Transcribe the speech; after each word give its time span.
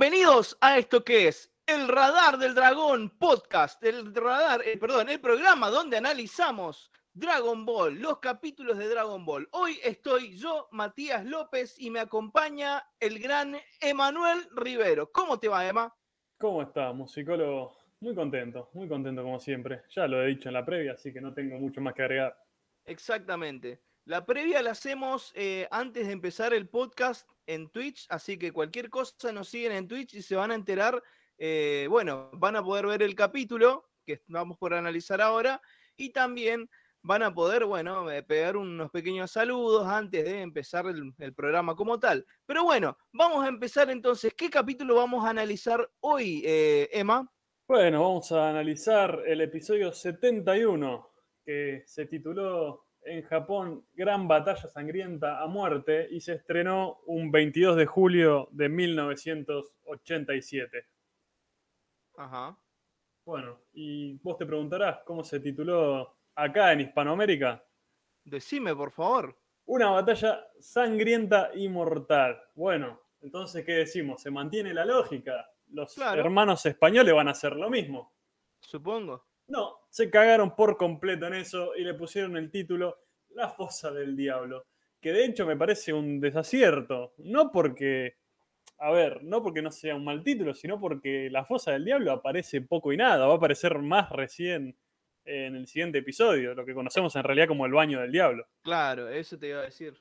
Bienvenidos 0.00 0.56
a 0.62 0.78
esto 0.78 1.04
que 1.04 1.28
es 1.28 1.54
el 1.66 1.86
Radar 1.86 2.38
del 2.38 2.54
Dragón 2.54 3.10
podcast, 3.18 3.84
el 3.84 4.14
radar, 4.14 4.62
eh, 4.64 4.78
perdón, 4.78 5.10
el 5.10 5.20
programa 5.20 5.68
donde 5.68 5.98
analizamos 5.98 6.90
Dragon 7.12 7.66
Ball, 7.66 8.00
los 8.00 8.18
capítulos 8.18 8.78
de 8.78 8.88
Dragon 8.88 9.26
Ball. 9.26 9.46
Hoy 9.50 9.78
estoy 9.84 10.38
yo, 10.38 10.68
Matías 10.70 11.26
López, 11.26 11.78
y 11.78 11.90
me 11.90 12.00
acompaña 12.00 12.82
el 12.98 13.18
gran 13.18 13.58
Emanuel 13.82 14.48
Rivero. 14.56 15.12
¿Cómo 15.12 15.38
te 15.38 15.48
va, 15.48 15.68
Emma? 15.68 15.94
¿Cómo 16.38 16.62
está, 16.62 16.94
musicólogo? 16.94 17.76
Muy 18.00 18.14
contento, 18.14 18.70
muy 18.72 18.88
contento 18.88 19.22
como 19.22 19.38
siempre. 19.38 19.82
Ya 19.94 20.06
lo 20.06 20.22
he 20.22 20.28
dicho 20.28 20.48
en 20.48 20.54
la 20.54 20.64
previa, 20.64 20.92
así 20.92 21.12
que 21.12 21.20
no 21.20 21.34
tengo 21.34 21.58
mucho 21.58 21.82
más 21.82 21.92
que 21.92 22.04
agregar. 22.04 22.42
Exactamente. 22.86 23.82
La 24.10 24.26
previa 24.26 24.60
la 24.60 24.72
hacemos 24.72 25.30
eh, 25.36 25.68
antes 25.70 26.08
de 26.08 26.12
empezar 26.12 26.52
el 26.52 26.68
podcast 26.68 27.30
en 27.46 27.70
Twitch, 27.70 28.08
así 28.08 28.36
que 28.36 28.50
cualquier 28.50 28.90
cosa 28.90 29.30
nos 29.32 29.48
siguen 29.48 29.70
en 29.70 29.86
Twitch 29.86 30.14
y 30.14 30.22
se 30.22 30.34
van 30.34 30.50
a 30.50 30.56
enterar. 30.56 31.00
eh, 31.38 31.86
bueno, 31.88 32.28
van 32.32 32.56
a 32.56 32.64
poder 32.64 32.88
ver 32.88 33.04
el 33.04 33.14
capítulo 33.14 33.88
que 34.04 34.20
vamos 34.26 34.58
por 34.58 34.74
analizar 34.74 35.20
ahora 35.20 35.62
y 35.96 36.10
también 36.10 36.68
van 37.02 37.22
a 37.22 37.32
poder, 37.32 37.64
bueno, 37.66 38.10
eh, 38.10 38.24
pegar 38.24 38.56
unos 38.56 38.90
pequeños 38.90 39.30
saludos 39.30 39.86
antes 39.86 40.24
de 40.24 40.40
empezar 40.40 40.86
el, 40.86 41.32
programa 41.32 41.76
como 41.76 42.00
tal. 42.00 42.26
Pero 42.46 42.64
bueno, 42.64 42.98
vamos 43.12 43.44
a 43.44 43.48
empezar 43.48 43.90
entonces. 43.90 44.34
¿Qué 44.34 44.50
capítulo 44.50 44.96
vamos 44.96 45.24
a 45.24 45.30
analizar 45.30 45.88
hoy, 46.00 46.42
Emma? 46.44 47.30
Bueno, 47.68 48.02
vamos 48.02 48.32
a 48.32 48.50
analizar 48.50 49.22
el 49.24 49.40
episodio 49.40 49.92
71, 49.92 51.12
que 51.44 51.84
se 51.86 52.06
tituló 52.06 52.89
en 53.02 53.22
Japón 53.22 53.86
Gran 53.94 54.28
Batalla 54.28 54.68
Sangrienta 54.68 55.40
a 55.40 55.46
Muerte 55.46 56.06
y 56.10 56.20
se 56.20 56.34
estrenó 56.34 57.00
un 57.06 57.30
22 57.30 57.76
de 57.76 57.86
julio 57.86 58.48
de 58.52 58.68
1987. 58.68 60.86
Ajá. 62.16 62.56
Bueno, 63.24 63.60
y 63.72 64.14
vos 64.18 64.36
te 64.38 64.46
preguntarás 64.46 65.00
cómo 65.04 65.22
se 65.24 65.40
tituló 65.40 66.16
acá 66.34 66.72
en 66.72 66.80
Hispanoamérica. 66.80 67.64
Decime, 68.24 68.74
por 68.74 68.90
favor. 68.90 69.36
Una 69.66 69.90
batalla 69.90 70.46
sangrienta 70.58 71.50
y 71.54 71.68
mortal. 71.68 72.40
Bueno, 72.54 73.00
entonces, 73.20 73.64
¿qué 73.64 73.72
decimos? 73.72 74.22
¿Se 74.22 74.30
mantiene 74.30 74.74
la 74.74 74.84
lógica? 74.84 75.48
Los 75.68 75.94
Claro. 75.94 76.20
hermanos 76.20 76.64
españoles 76.66 77.14
van 77.14 77.28
a 77.28 77.32
hacer 77.32 77.54
lo 77.54 77.70
mismo. 77.70 78.12
Supongo. 78.60 79.26
No, 79.46 79.79
se 79.90 80.08
cagaron 80.08 80.54
por 80.56 80.76
completo 80.76 81.26
en 81.26 81.34
eso 81.34 81.72
y 81.76 81.82
le 81.82 81.94
pusieron 81.94 82.36
el 82.36 82.50
título 82.50 83.00
La 83.30 83.48
fosa 83.50 83.90
del 83.90 84.16
diablo, 84.16 84.66
que 85.00 85.12
de 85.12 85.24
hecho 85.24 85.44
me 85.44 85.56
parece 85.56 85.92
un 85.92 86.20
desacierto, 86.20 87.14
no 87.18 87.50
porque, 87.52 88.16
a 88.78 88.90
ver, 88.92 89.22
no 89.24 89.42
porque 89.42 89.62
no 89.62 89.70
sea 89.70 89.96
un 89.96 90.04
mal 90.04 90.22
título, 90.22 90.54
sino 90.54 90.80
porque 90.80 91.28
La 91.30 91.44
fosa 91.44 91.72
del 91.72 91.84
diablo 91.84 92.12
aparece 92.12 92.62
poco 92.62 92.92
y 92.92 92.96
nada, 92.96 93.26
va 93.26 93.34
a 93.34 93.36
aparecer 93.36 93.78
más 93.78 94.10
recién 94.10 94.76
en 95.24 95.54
el 95.54 95.66
siguiente 95.66 95.98
episodio, 95.98 96.54
lo 96.54 96.64
que 96.64 96.74
conocemos 96.74 97.14
en 97.16 97.24
realidad 97.24 97.48
como 97.48 97.66
el 97.66 97.72
baño 97.72 98.00
del 98.00 98.12
diablo. 98.12 98.48
Claro, 98.62 99.08
eso 99.08 99.38
te 99.38 99.48
iba 99.48 99.60
a 99.60 99.64
decir. 99.64 100.00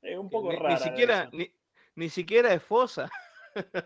Es 0.00 0.16
un 0.16 0.30
poco 0.30 0.50
ni, 0.50 0.56
ni 0.56 0.62
raro. 0.62 0.78
siquiera, 0.78 1.28
ni, 1.32 1.50
ni 1.96 2.08
siquiera 2.08 2.52
es 2.54 2.62
fosa. 2.62 3.10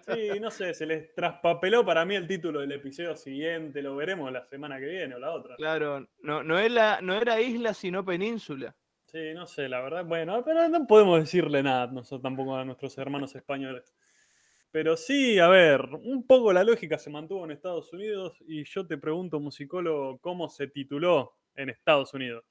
Sí, 0.06 0.40
no 0.40 0.50
sé, 0.50 0.74
se 0.74 0.86
les 0.86 1.14
traspapeló 1.14 1.84
para 1.84 2.04
mí 2.04 2.14
el 2.14 2.26
título 2.26 2.60
del 2.60 2.72
episodio 2.72 3.14
siguiente, 3.16 3.82
lo 3.82 3.96
veremos 3.96 4.32
la 4.32 4.44
semana 4.44 4.78
que 4.78 4.86
viene 4.86 5.14
o 5.14 5.18
la 5.18 5.32
otra. 5.32 5.56
Claro, 5.56 6.08
no, 6.20 6.42
no, 6.42 6.58
era, 6.58 7.00
no 7.00 7.14
era 7.14 7.40
isla, 7.40 7.74
sino 7.74 8.04
península. 8.04 8.74
Sí, 9.04 9.32
no 9.34 9.46
sé, 9.46 9.68
la 9.68 9.80
verdad. 9.80 10.04
Bueno, 10.04 10.42
pero 10.44 10.68
no 10.68 10.86
podemos 10.86 11.20
decirle 11.20 11.62
nada 11.62 11.86
nosotros 11.86 12.22
tampoco 12.22 12.56
a 12.56 12.64
nuestros 12.64 12.96
hermanos 12.98 13.34
españoles. 13.34 13.94
Pero 14.70 14.98
sí, 14.98 15.38
a 15.38 15.48
ver, 15.48 15.80
un 16.02 16.26
poco 16.26 16.52
la 16.52 16.62
lógica 16.62 16.98
se 16.98 17.08
mantuvo 17.08 17.44
en 17.44 17.52
Estados 17.52 17.90
Unidos 17.92 18.36
y 18.46 18.64
yo 18.64 18.86
te 18.86 18.98
pregunto, 18.98 19.40
musicólogo, 19.40 20.18
¿cómo 20.18 20.50
se 20.50 20.68
tituló 20.68 21.36
en 21.54 21.70
Estados 21.70 22.12
Unidos? 22.12 22.44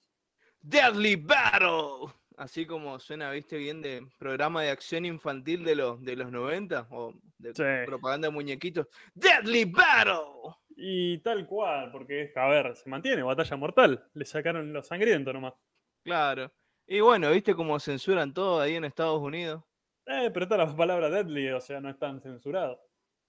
Deadly 0.60 1.16
Battle. 1.16 2.12
Así 2.38 2.68
como 2.68 3.00
suena, 3.00 3.32
viste, 3.32 3.58
bien 3.58 3.82
de 3.82 4.08
programa 4.20 4.62
de 4.62 4.70
acción 4.70 5.06
infantil 5.06 5.64
de 5.66 5.76
los, 5.76 6.02
de 6.04 6.16
los 6.16 6.32
90 6.32 6.88
o 6.92 7.14
de 7.40 7.54
Sí. 7.54 7.64
propaganda 7.88 8.28
de 8.28 8.34
muñequitos. 8.34 8.88
Deadly 9.16 9.66
Battle. 9.66 10.54
Y 10.76 11.18
tal 11.20 11.48
cual, 11.48 11.92
porque, 11.92 12.32
a 12.36 12.48
ver, 12.48 12.76
se 12.76 12.88
mantiene, 12.90 13.24
batalla 13.24 13.58
mortal. 13.58 14.08
Le 14.14 14.24
sacaron 14.24 14.72
lo 14.72 14.84
sangriento 14.84 15.34
nomás. 15.34 15.56
Claro. 16.04 16.52
Y 16.86 17.00
bueno, 17.00 17.32
viste 17.32 17.56
cómo 17.56 17.80
censuran 17.80 18.32
todo 18.34 18.62
ahí 18.62 18.76
en 18.76 18.86
Estados 18.86 19.20
Unidos. 19.20 19.64
Eh, 20.06 20.30
pero 20.32 20.44
está 20.44 20.58
la 20.58 20.74
palabra 20.76 21.10
deadly, 21.10 21.50
o 21.50 21.60
sea, 21.60 21.82
no 21.82 21.90
es 21.90 21.98
tan 21.98 22.22
censurado. 22.22 22.80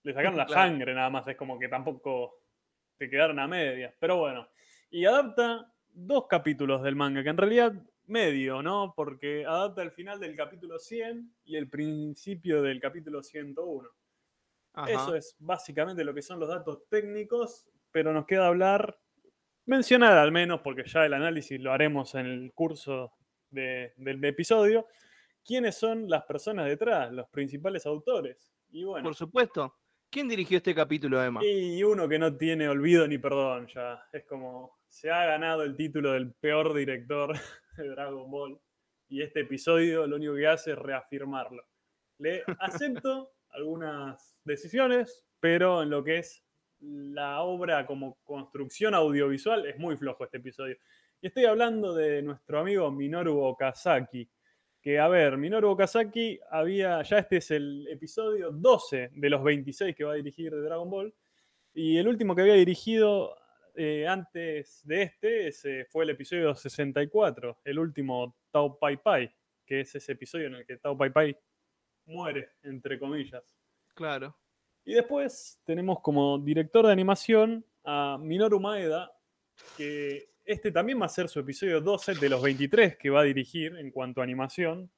Le 0.03 0.13
sacaron 0.13 0.37
la 0.37 0.45
Claro. 0.47 0.63
sangre 0.69 0.95
nada 0.95 1.09
más, 1.09 1.27
es 1.27 1.37
como 1.37 1.59
que 1.59 1.69
tampoco 1.69 2.43
te 2.99 3.09
quedaron 3.09 3.39
a 3.39 3.49
medias. 3.49 3.95
Pero 3.99 4.19
bueno, 4.19 4.47
y 4.91 5.07
adapta 5.07 5.73
dos 5.89 6.27
capítulos 6.29 6.83
del 6.83 6.95
manga, 6.95 7.23
que 7.23 7.31
en 7.31 7.37
realidad 7.39 7.73
medio, 8.09 8.63
¿no? 8.63 8.93
Porque 8.97 9.45
adapta 9.47 9.83
el 9.83 9.91
final 9.93 10.19
del 10.21 10.35
capítulo 10.37 10.79
100 10.79 11.35
y 11.45 11.57
el 11.57 11.69
principio 11.69 12.63
del 12.63 12.81
capítulo 12.81 13.23
101. 13.23 13.89
Ajá. 14.75 14.91
Eso 14.91 15.15
es 15.15 15.37
básicamente 15.39 16.05
lo 16.05 16.15
que 16.15 16.23
son 16.23 16.39
los 16.41 16.49
datos 16.49 16.87
técnicos, 16.89 17.67
pero 17.91 18.13
nos 18.13 18.27
queda 18.27 18.47
hablar, 18.47 18.99
mencionar 19.67 20.17
al 20.19 20.33
menos, 20.33 20.61
porque 20.61 20.85
ya 20.87 21.05
el 21.05 21.15
análisis 21.15 21.61
lo 21.61 21.73
haremos 21.73 22.15
en 22.15 22.27
el 22.27 22.53
curso 22.53 23.13
de- 23.51 23.93
del 23.97 24.23
episodio, 24.25 24.87
quiénes 25.45 25.77
son 25.77 26.09
las 26.09 26.25
personas 26.25 26.67
detrás, 26.67 27.11
los 27.13 27.29
principales 27.29 27.87
autores. 27.87 28.53
Y 28.71 28.85
bueno, 28.85 29.05
Por 29.05 29.15
supuesto. 29.15 29.75
¿Quién 30.11 30.27
dirigió 30.27 30.57
este 30.57 30.75
capítulo, 30.75 31.23
Emma? 31.23 31.45
y 31.45 31.83
uno 31.83 32.09
que 32.09 32.19
no 32.19 32.35
tiene 32.35 32.67
olvido 32.67 33.07
ni 33.07 33.19
perdón 33.19 33.67
ya. 33.67 34.03
Es 34.11 34.25
como, 34.25 34.79
se 34.89 35.11
ha 35.11 35.27
ganado 35.27 35.63
el 35.63 35.77
título 35.77 36.13
del 36.13 36.33
peor 36.33 36.73
director 36.73 37.33
de 37.77 37.89
Dragon 37.89 38.31
Ball. 38.31 38.59
Y 39.11 39.21
este 39.21 39.41
episodio 39.41 40.07
lo 40.07 40.17
único 40.17 40.35
que 40.35 40.47
hace 40.47 40.73
es 40.73 40.79
reafirmarlo. 40.79 41.63
Le 42.19 42.43
acepto 42.59 43.33
algunas 43.51 44.39
decisiones, 44.45 45.27
pero 45.41 45.83
en 45.83 45.91
lo 45.91 46.03
que 46.03 46.19
es 46.19 46.43
la 46.81 47.43
obra 47.43 47.85
como 47.85 48.19
construcción 48.25 48.95
audiovisual 48.95 49.67
es 49.67 49.79
muy 49.79 49.97
flojo 49.97 50.25
este 50.25 50.39
episodio. 50.39 50.77
Y 51.21 51.27
estoy 51.27 51.45
hablando 51.45 51.95
de 51.95 52.23
nuestro 52.23 52.61
amigo 52.61 52.91
Minoru 52.91 53.41
Okazaki. 53.41 54.31
Que, 54.81 54.99
a 54.99 55.09
ver, 55.09 55.37
Minoru 55.37 55.71
Okazaki 55.71 56.39
había, 56.51 57.03
ya 57.03 57.19
este 57.19 57.39
es 57.39 57.51
el 57.51 57.87
episodio 57.89 58.51
12 58.51 59.11
de 59.13 59.31
los 59.31 59.43
26 59.43 59.95
que 59.95 60.05
va 60.05 60.13
a 60.13 60.17
dirigir 60.17 60.53
de 60.53 60.63
Dragon 60.63 60.89
Ball. 60.89 61.15
Y 61.75 61.99
el 61.99 62.09
último 62.09 62.35
que 62.35 62.43
había 62.43 62.55
dirigido 62.55 63.37
eh, 63.81 64.07
antes 64.09 64.81
de 64.85 65.03
este 65.03 65.47
ese 65.47 65.85
fue 65.85 66.03
el 66.03 66.11
episodio 66.11 66.53
64, 66.53 67.61
el 67.65 67.79
último 67.79 68.37
Tao 68.51 68.77
Pai 68.77 68.97
Pai, 68.97 69.33
que 69.65 69.83
es 69.83 69.95
ese 69.95 70.13
episodio 70.13 70.49
en 70.49 70.55
el 70.57 70.67
que 70.67 70.79
Tao 70.79 70.99
Pai 70.99 71.11
Pai 71.11 71.39
muere, 72.07 72.55
entre 72.63 72.99
comillas. 72.99 73.57
Claro. 73.95 74.37
Y 74.85 74.95
después 74.95 75.61
tenemos 75.65 76.01
como 76.01 76.39
director 76.39 76.87
de 76.87 76.93
animación 76.93 77.65
a 77.85 78.19
Minoru 78.21 78.59
Maeda, 78.59 79.13
que 79.77 80.28
este 80.49 80.73
también 80.73 80.99
va 80.99 81.05
a 81.05 81.11
ser 81.11 81.29
su 81.29 81.41
episodio 81.41 81.83
12 81.83 82.15
de 82.15 82.29
los 82.31 82.41
23 82.41 82.97
que 82.97 83.11
va 83.11 83.21
a 83.21 83.25
dirigir 83.25 83.77
en 83.77 83.91
cuanto 83.91 84.23
a 84.23 84.25
animación. 84.25 84.91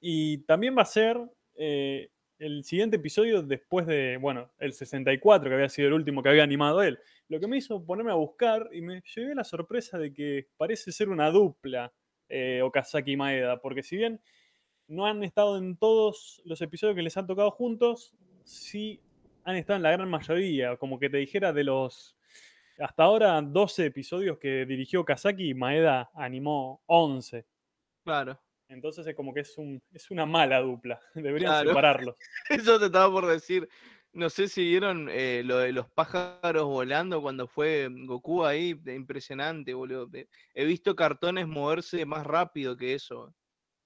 Y 0.00 0.38
también 0.38 0.76
va 0.76 0.82
a 0.82 0.86
ser 0.86 1.16
eh, 1.54 2.10
el 2.40 2.64
siguiente 2.64 2.96
episodio 2.96 3.40
después 3.42 3.86
de, 3.86 4.18
bueno, 4.20 4.50
el 4.58 4.72
64, 4.72 5.48
que 5.48 5.54
había 5.54 5.68
sido 5.68 5.88
el 5.88 5.94
último 5.94 6.24
que 6.24 6.28
había 6.28 6.42
animado 6.42 6.82
él. 6.82 6.98
Lo 7.28 7.38
que 7.38 7.46
me 7.46 7.56
hizo 7.56 7.86
ponerme 7.86 8.10
a 8.10 8.16
buscar 8.16 8.68
y 8.72 8.80
me 8.80 9.00
llevé 9.14 9.36
la 9.36 9.44
sorpresa 9.44 9.96
de 9.96 10.12
que 10.12 10.48
parece 10.56 10.90
ser 10.90 11.08
una 11.08 11.30
dupla 11.30 11.92
eh, 12.28 12.60
Okazaki 12.60 13.12
y 13.12 13.16
Maeda, 13.16 13.60
porque 13.60 13.84
si 13.84 13.96
bien 13.96 14.20
no 14.88 15.06
han 15.06 15.22
estado 15.22 15.56
en 15.56 15.76
todos 15.76 16.42
los 16.44 16.60
episodios 16.60 16.96
que 16.96 17.02
les 17.02 17.16
han 17.16 17.28
tocado 17.28 17.52
juntos, 17.52 18.12
sí 18.42 19.00
han 19.44 19.54
estado 19.54 19.76
en 19.76 19.84
la 19.84 19.92
gran 19.92 20.10
mayoría. 20.10 20.76
Como 20.78 20.98
que 20.98 21.08
te 21.08 21.18
dijera 21.18 21.52
de 21.52 21.62
los 21.62 22.16
hasta 22.78 23.02
ahora 23.04 23.40
12 23.42 23.86
episodios 23.86 24.38
que 24.38 24.66
dirigió 24.66 25.04
Kazaki, 25.04 25.54
Maeda 25.54 26.10
animó 26.14 26.82
11. 26.86 27.46
Claro. 28.04 28.40
Entonces 28.68 29.06
es 29.06 29.14
como 29.14 29.32
que 29.34 29.40
es, 29.40 29.56
un, 29.58 29.82
es 29.92 30.10
una 30.10 30.26
mala 30.26 30.60
dupla. 30.60 31.00
Deberían 31.14 31.50
Claro. 31.52 31.68
separarlos. 31.70 32.16
Eso 32.50 32.78
te 32.78 32.86
estaba 32.86 33.10
por 33.12 33.26
decir. 33.26 33.68
No 34.12 34.30
sé 34.30 34.46
si 34.46 34.62
vieron 34.62 35.08
eh, 35.10 35.42
lo 35.44 35.58
de 35.58 35.72
los 35.72 35.90
pájaros 35.90 36.64
volando 36.66 37.20
cuando 37.20 37.48
fue 37.48 37.88
Goku 37.90 38.44
ahí. 38.44 38.80
Impresionante, 38.86 39.74
boludo. 39.74 40.08
He 40.54 40.64
visto 40.64 40.94
cartones 40.94 41.48
moverse 41.48 42.06
más 42.06 42.24
rápido 42.24 42.76
que 42.76 42.94
eso. 42.94 43.34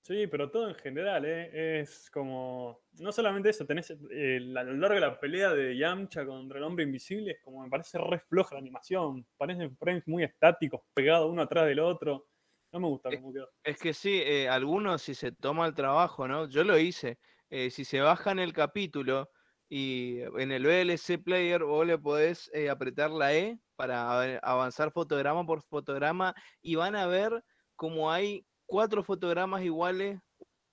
Sí, 0.08 0.26
pero 0.26 0.50
todo 0.50 0.70
en 0.70 0.74
general, 0.74 1.26
¿eh? 1.26 1.80
es 1.80 2.10
como. 2.10 2.80
No 2.98 3.12
solamente 3.12 3.50
eso, 3.50 3.66
tenés 3.66 3.90
eh, 4.10 4.38
a 4.56 4.62
lo 4.64 4.72
largo 4.72 4.94
de 4.94 5.00
la 5.02 5.20
pelea 5.20 5.52
de 5.52 5.76
Yamcha 5.76 6.24
contra 6.24 6.56
el 6.56 6.64
hombre 6.64 6.84
invisible, 6.84 7.32
es 7.32 7.40
como 7.42 7.62
me 7.62 7.68
parece 7.68 7.98
re 7.98 8.18
floja 8.18 8.54
la 8.54 8.60
animación. 8.60 9.26
Parecen 9.36 9.76
frames 9.76 10.08
muy 10.08 10.24
estáticos, 10.24 10.80
pegados 10.94 11.30
uno 11.30 11.42
atrás 11.42 11.66
del 11.66 11.80
otro. 11.80 12.26
No 12.72 12.80
me 12.80 12.86
gusta 12.88 13.10
cómo 13.12 13.34
quedó. 13.34 13.50
Es 13.62 13.78
que 13.78 13.92
sí, 13.92 14.22
eh, 14.24 14.48
algunos 14.48 15.02
si 15.02 15.14
se 15.14 15.30
toma 15.30 15.66
el 15.66 15.74
trabajo, 15.74 16.26
¿no? 16.26 16.48
Yo 16.48 16.64
lo 16.64 16.78
hice. 16.78 17.18
eh, 17.50 17.70
si 17.70 17.84
se 17.84 18.00
bajan 18.00 18.38
el 18.38 18.54
capítulo 18.54 19.30
y 19.68 20.20
en 20.38 20.52
el 20.52 20.64
VLC 20.66 21.18
Player 21.22 21.64
vos 21.64 21.86
le 21.86 21.98
podés 21.98 22.50
eh, 22.54 22.70
apretar 22.70 23.10
la 23.10 23.34
E 23.34 23.58
para 23.76 24.38
avanzar 24.38 24.90
fotograma 24.90 25.44
por 25.44 25.62
fotograma 25.62 26.34
y 26.62 26.76
van 26.76 26.96
a 26.96 27.06
ver 27.06 27.44
como 27.76 28.10
hay 28.10 28.46
cuatro 28.68 29.02
fotogramas 29.02 29.64
iguales, 29.64 30.20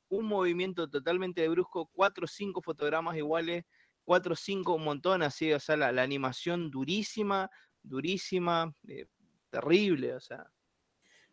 un 0.10 0.26
movimiento 0.26 0.88
totalmente 0.88 1.48
brusco, 1.48 1.90
cuatro 1.94 2.26
o 2.26 2.28
cinco 2.28 2.62
fotogramas 2.62 3.16
iguales, 3.16 3.64
cuatro 4.04 4.34
o 4.34 4.36
cinco, 4.36 4.76
un 4.76 4.84
montón 4.84 5.24
así, 5.24 5.52
o 5.54 5.60
sea, 5.60 5.78
la, 5.78 6.04
animación 6.04 6.70
durísima, 6.70 7.50
durísima, 7.82 8.76
eh, 8.88 9.08
terrible, 9.50 10.14
o 10.14 10.20
sea. 10.20 10.46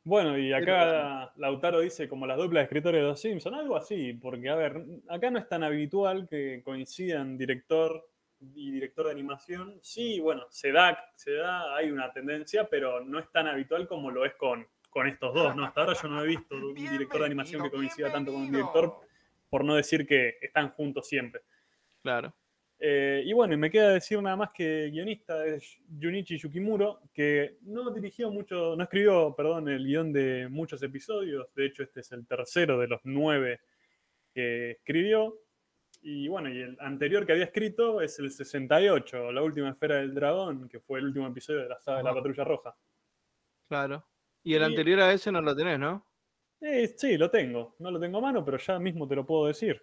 Bueno, 0.04 0.38
y 0.38 0.52
acá 0.52 1.32
Lautaro 1.36 1.80
dice 1.80 2.08
como 2.08 2.26
las 2.26 2.38
duplas 2.38 2.62
de 2.62 2.64
escritores 2.64 3.02
de 3.02 3.08
Los 3.08 3.20
Simpson, 3.20 3.54
algo 3.54 3.76
así, 3.76 4.14
porque 4.14 4.48
a 4.48 4.54
ver, 4.54 4.84
acá 5.08 5.30
no 5.30 5.38
es 5.38 5.48
tan 5.48 5.64
habitual 5.64 6.28
que 6.28 6.62
coincidan 6.64 7.36
director 7.36 8.08
y 8.54 8.70
director 8.70 9.06
de 9.06 9.12
animación. 9.12 9.78
Sí, 9.82 10.20
bueno, 10.20 10.46
se 10.50 10.72
da, 10.72 10.98
se 11.14 11.34
da, 11.34 11.76
hay 11.76 11.90
una 11.90 12.12
tendencia, 12.12 12.68
pero 12.68 13.00
no 13.00 13.18
es 13.18 13.30
tan 13.30 13.46
habitual 13.46 13.86
como 13.86 14.10
lo 14.10 14.24
es 14.24 14.34
con, 14.34 14.66
con 14.92 15.06
estos 15.06 15.32
dos, 15.32 15.56
¿no? 15.56 15.64
Hasta 15.64 15.80
ahora 15.80 15.94
yo 16.00 16.08
no 16.08 16.22
he 16.22 16.26
visto 16.26 16.54
un 16.54 16.74
director 16.74 17.20
de 17.20 17.26
animación 17.26 17.62
que 17.62 17.70
coincida 17.70 18.12
tanto 18.12 18.30
con 18.30 18.42
un 18.42 18.52
director, 18.52 19.00
por 19.48 19.64
no 19.64 19.74
decir 19.74 20.06
que 20.06 20.36
están 20.40 20.70
juntos 20.70 21.08
siempre. 21.08 21.42
Claro. 22.02 22.34
Eh, 22.78 23.22
y 23.24 23.32
bueno, 23.32 23.56
me 23.56 23.70
queda 23.70 23.90
decir 23.90 24.20
nada 24.20 24.36
más 24.36 24.50
que 24.50 24.90
guionista 24.90 25.46
es 25.46 25.78
Junichi 26.00 26.36
Yukimuro, 26.36 27.00
que 27.14 27.58
no 27.62 27.90
dirigió 27.90 28.30
mucho, 28.30 28.74
no 28.76 28.82
escribió, 28.82 29.34
perdón, 29.36 29.68
el 29.68 29.84
guion 29.86 30.12
de 30.12 30.48
muchos 30.50 30.82
episodios. 30.82 31.46
De 31.54 31.66
hecho, 31.66 31.84
este 31.84 32.00
es 32.00 32.12
el 32.12 32.26
tercero 32.26 32.78
de 32.78 32.88
los 32.88 33.00
nueve 33.04 33.60
que 34.34 34.72
escribió. 34.72 35.38
Y 36.02 36.26
bueno, 36.26 36.50
y 36.50 36.60
el 36.60 36.76
anterior 36.80 37.24
que 37.24 37.32
había 37.32 37.44
escrito 37.44 38.00
es 38.00 38.18
el 38.18 38.30
68, 38.30 39.30
La 39.30 39.42
última 39.42 39.70
esfera 39.70 39.96
del 39.96 40.12
dragón, 40.12 40.68
que 40.68 40.80
fue 40.80 40.98
el 40.98 41.06
último 41.06 41.28
episodio 41.28 41.60
de 41.60 41.68
la 41.68 41.78
saga 41.78 41.98
de 41.98 42.04
la 42.04 42.14
Patrulla 42.14 42.44
Roja. 42.44 42.76
Claro. 43.68 44.04
Y 44.42 44.54
el 44.54 44.64
anterior 44.64 45.00
a 45.00 45.12
ese 45.12 45.30
no 45.30 45.40
lo 45.40 45.54
tenés, 45.54 45.78
¿no? 45.78 46.06
Eh, 46.60 46.94
sí, 46.96 47.16
lo 47.16 47.30
tengo. 47.30 47.76
No 47.78 47.90
lo 47.90 48.00
tengo 48.00 48.18
a 48.18 48.22
mano, 48.22 48.44
pero 48.44 48.58
ya 48.58 48.78
mismo 48.78 49.06
te 49.06 49.16
lo 49.16 49.26
puedo 49.26 49.46
decir. 49.46 49.82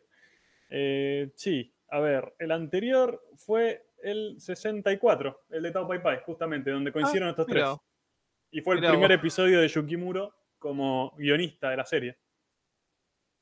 Eh, 0.69 1.31
sí, 1.35 1.73
a 1.89 2.00
ver, 2.00 2.35
el 2.39 2.51
anterior 2.51 3.21
fue 3.35 3.88
el 4.03 4.39
64, 4.39 5.45
el 5.50 5.63
de 5.63 5.71
Tao 5.71 5.88
Pai 5.88 6.01
Pai, 6.01 6.19
justamente, 6.25 6.71
donde 6.71 6.91
coincidieron 6.91 7.27
ah, 7.29 7.31
estos 7.31 7.47
tres. 7.47 7.65
Y 8.51 8.61
fue 8.61 8.75
el 8.75 8.81
primer 8.81 9.11
episodio 9.11 9.59
de 9.61 9.67
Yukimuro 9.67 10.33
como 10.57 11.13
guionista 11.17 11.69
de 11.69 11.77
la 11.77 11.85
serie. 11.85 12.17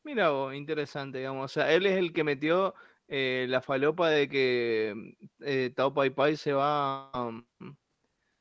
Mira 0.04 0.30
vos, 0.30 0.54
interesante, 0.54 1.20
digamos. 1.20 1.46
O 1.46 1.48
sea, 1.48 1.72
él 1.74 1.86
es 1.86 1.98
el 1.98 2.14
que 2.14 2.24
metió 2.24 2.74
eh, 3.08 3.46
la 3.50 3.62
falopa 3.62 4.10
de 4.10 4.28
que 4.30 5.16
eh, 5.42 5.72
Tao 5.76 5.94
Pai 5.94 6.10
Pai 6.10 6.38
se 6.38 6.54
va 6.54 7.12
um, 7.14 7.46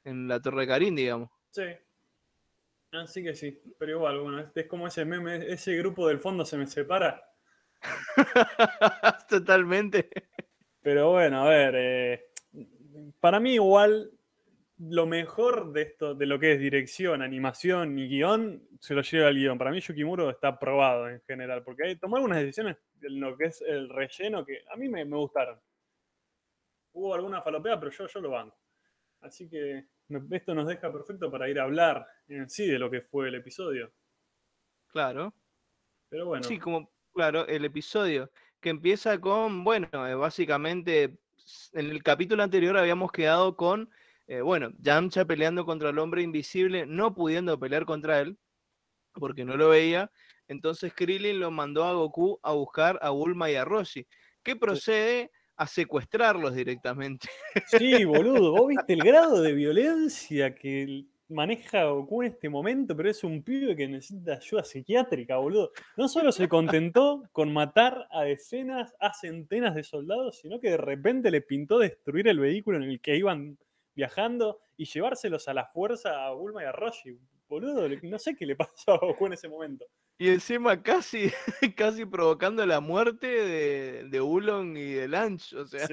en 0.04 0.28
la 0.28 0.40
Torre 0.40 0.62
de 0.62 0.66
Karin, 0.66 0.94
digamos. 0.94 1.30
Sí. 1.50 1.64
Así 3.02 3.22
que 3.22 3.34
sí, 3.34 3.60
pero 3.78 3.92
igual, 3.92 4.20
bueno, 4.20 4.52
es 4.54 4.66
como 4.66 4.86
ese 4.86 5.04
meme, 5.04 5.52
ese 5.52 5.76
grupo 5.76 6.08
del 6.08 6.18
fondo 6.18 6.44
se 6.44 6.56
me 6.56 6.66
separa 6.66 7.22
Totalmente. 9.28 10.08
Pero 10.82 11.10
bueno, 11.10 11.42
a 11.42 11.48
ver, 11.48 11.74
eh, 11.76 12.24
para 13.20 13.40
mí 13.40 13.54
igual 13.54 14.10
lo 14.78 15.06
mejor 15.06 15.72
de 15.72 15.82
esto, 15.82 16.14
de 16.14 16.26
lo 16.26 16.38
que 16.38 16.52
es 16.52 16.60
dirección, 16.60 17.22
animación 17.22 17.98
y 17.98 18.08
guion, 18.08 18.62
se 18.78 18.94
lo 18.94 19.02
lleva 19.02 19.28
al 19.28 19.34
guion. 19.34 19.58
Para 19.58 19.70
mí 19.70 19.80
Yukimuro 19.80 20.30
está 20.30 20.58
probado 20.58 21.08
en 21.08 21.20
general, 21.22 21.62
porque 21.64 21.84
hay, 21.84 21.96
tomó 21.96 22.16
algunas 22.16 22.38
decisiones 22.38 22.76
en 23.02 23.20
lo 23.20 23.36
que 23.36 23.46
es 23.46 23.62
el 23.62 23.88
relleno 23.88 24.44
que 24.44 24.62
a 24.70 24.76
mí 24.76 24.88
me, 24.88 25.04
gustaron. 25.04 25.58
Hubo 26.92 27.14
alguna 27.14 27.42
falopea, 27.42 27.78
pero 27.78 27.90
yo, 27.90 28.06
yo 28.06 28.20
lo 28.20 28.30
banco. 28.30 28.56
Así 29.20 29.48
que 29.48 29.86
esto 30.30 30.54
nos 30.54 30.66
deja 30.68 30.92
perfecto 30.92 31.30
para 31.30 31.48
ir 31.48 31.58
a 31.58 31.64
hablar 31.64 32.06
en 32.28 32.48
sí 32.48 32.66
de 32.66 32.78
lo 32.78 32.90
que 32.90 33.02
fue 33.02 33.28
el 33.28 33.34
episodio. 33.36 33.92
Claro. 34.88 35.34
Pero 36.08 36.26
bueno. 36.26 36.44
Sí, 36.44 36.58
como 36.58 36.90
Claro, 37.16 37.46
el 37.46 37.64
episodio 37.64 38.30
que 38.60 38.68
empieza 38.68 39.18
con, 39.18 39.64
bueno, 39.64 39.88
eh, 40.06 40.14
básicamente 40.14 41.18
en 41.72 41.90
el 41.90 42.02
capítulo 42.02 42.42
anterior 42.42 42.76
habíamos 42.76 43.10
quedado 43.10 43.56
con, 43.56 43.88
eh, 44.26 44.42
bueno, 44.42 44.68
Yamcha 44.80 45.24
peleando 45.24 45.64
contra 45.64 45.88
el 45.88 45.98
hombre 45.98 46.20
invisible, 46.20 46.84
no 46.84 47.14
pudiendo 47.14 47.58
pelear 47.58 47.86
contra 47.86 48.20
él, 48.20 48.38
porque 49.14 49.46
no 49.46 49.56
lo 49.56 49.70
veía. 49.70 50.12
Entonces 50.46 50.92
Krillin 50.92 51.40
lo 51.40 51.50
mandó 51.50 51.84
a 51.84 51.94
Goku 51.94 52.38
a 52.42 52.52
buscar 52.52 52.98
a 53.00 53.08
Bulma 53.08 53.50
y 53.50 53.54
a 53.54 53.64
Roshi, 53.64 54.06
que 54.42 54.54
procede 54.54 55.30
a 55.56 55.66
secuestrarlos 55.66 56.54
directamente. 56.54 57.28
Sí, 57.66 58.04
boludo, 58.04 58.52
vos 58.52 58.68
viste 58.68 58.92
el 58.92 59.02
grado 59.02 59.40
de 59.40 59.52
violencia 59.54 60.54
que 60.54 61.06
maneja 61.28 61.84
Goku 61.84 62.22
en 62.22 62.32
este 62.32 62.48
momento, 62.48 62.96
pero 62.96 63.10
es 63.10 63.24
un 63.24 63.42
pibe 63.42 63.74
que 63.74 63.88
necesita 63.88 64.34
ayuda 64.34 64.64
psiquiátrica, 64.64 65.36
boludo. 65.36 65.72
No 65.96 66.08
solo 66.08 66.30
se 66.32 66.48
contentó 66.48 67.24
con 67.32 67.52
matar 67.52 68.06
a 68.10 68.22
decenas, 68.22 68.94
a 69.00 69.12
centenas 69.12 69.74
de 69.74 69.82
soldados, 69.82 70.38
sino 70.38 70.60
que 70.60 70.70
de 70.70 70.76
repente 70.76 71.30
le 71.30 71.40
pintó 71.40 71.78
destruir 71.78 72.28
el 72.28 72.38
vehículo 72.38 72.78
en 72.78 72.84
el 72.84 73.00
que 73.00 73.16
iban 73.16 73.58
viajando 73.94 74.60
y 74.76 74.84
llevárselos 74.84 75.48
a 75.48 75.54
la 75.54 75.66
fuerza 75.66 76.26
a 76.26 76.32
Bulma 76.32 76.62
y 76.62 76.66
a 76.66 76.72
Roshi. 76.72 77.18
Boludo, 77.48 77.88
no 78.02 78.18
sé 78.18 78.34
qué 78.36 78.46
le 78.46 78.56
pasó 78.56 78.92
a 78.92 78.98
Goku 78.98 79.26
en 79.26 79.32
ese 79.32 79.48
momento. 79.48 79.86
Y 80.18 80.30
encima 80.30 80.82
casi, 80.82 81.30
casi 81.76 82.06
provocando 82.06 82.64
la 82.64 82.80
muerte 82.80 83.26
de, 83.26 84.04
de 84.08 84.20
Ulon 84.20 84.76
y 84.76 84.92
de 84.92 85.08
Lunch, 85.08 85.52
o 85.52 85.66
sea. 85.66 85.86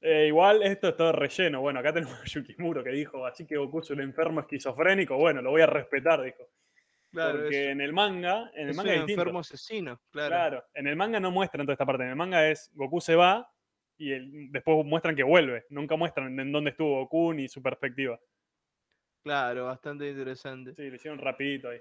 Eh, 0.00 0.26
igual 0.28 0.62
esto 0.62 0.88
es 0.88 0.96
todo 0.96 1.12
relleno. 1.12 1.60
Bueno, 1.60 1.80
acá 1.80 1.92
tenemos 1.92 2.18
a 2.18 2.24
Yukimuro 2.24 2.84
que 2.84 2.90
dijo, 2.90 3.26
así 3.26 3.46
que 3.46 3.56
Goku 3.56 3.80
es 3.80 3.90
un 3.90 4.00
enfermo 4.00 4.40
esquizofrénico. 4.40 5.16
Bueno, 5.16 5.40
lo 5.40 5.50
voy 5.50 5.62
a 5.62 5.66
respetar, 5.66 6.22
dijo. 6.22 6.50
Claro, 7.10 7.40
Porque 7.40 7.70
en 7.70 7.80
el 7.80 7.92
manga, 7.92 8.50
en 8.54 8.68
el 8.68 8.74
manga 8.74 8.92
es 8.92 9.02
un 9.02 9.10
enfermo 9.10 9.38
asesino, 9.38 10.00
claro. 10.10 10.28
Claro, 10.30 10.64
en 10.74 10.88
el 10.88 10.96
manga 10.96 11.20
no 11.20 11.30
muestran 11.30 11.64
toda 11.64 11.74
esta 11.74 11.86
parte. 11.86 12.02
En 12.02 12.10
el 12.10 12.16
manga 12.16 12.48
es 12.48 12.70
Goku 12.74 13.00
se 13.00 13.14
va 13.14 13.48
y 13.96 14.48
después 14.50 14.84
muestran 14.84 15.14
que 15.14 15.22
vuelve. 15.22 15.64
Nunca 15.70 15.96
muestran 15.96 16.38
en 16.38 16.50
dónde 16.50 16.70
estuvo 16.70 16.98
Goku 17.00 17.32
ni 17.32 17.48
su 17.48 17.62
perspectiva. 17.62 18.18
Claro, 19.22 19.66
bastante 19.66 20.10
interesante. 20.10 20.74
Sí, 20.74 20.90
lo 20.90 20.96
hicieron 20.96 21.18
rapidito 21.18 21.68
ahí. 21.68 21.80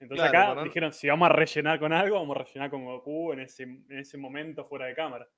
Entonces 0.00 0.26
acá 0.26 0.62
dijeron, 0.62 0.92
si 0.92 1.08
vamos 1.08 1.28
a 1.28 1.32
rellenar 1.32 1.80
con 1.80 1.92
algo, 1.92 2.16
vamos 2.16 2.36
a 2.36 2.44
rellenar 2.44 2.70
con 2.70 2.84
Goku 2.84 3.32
en 3.32 3.40
ese, 3.40 3.64
en 3.64 3.98
ese 3.98 4.16
momento 4.16 4.64
fuera 4.64 4.86
de 4.86 4.94
cámara. 4.94 5.28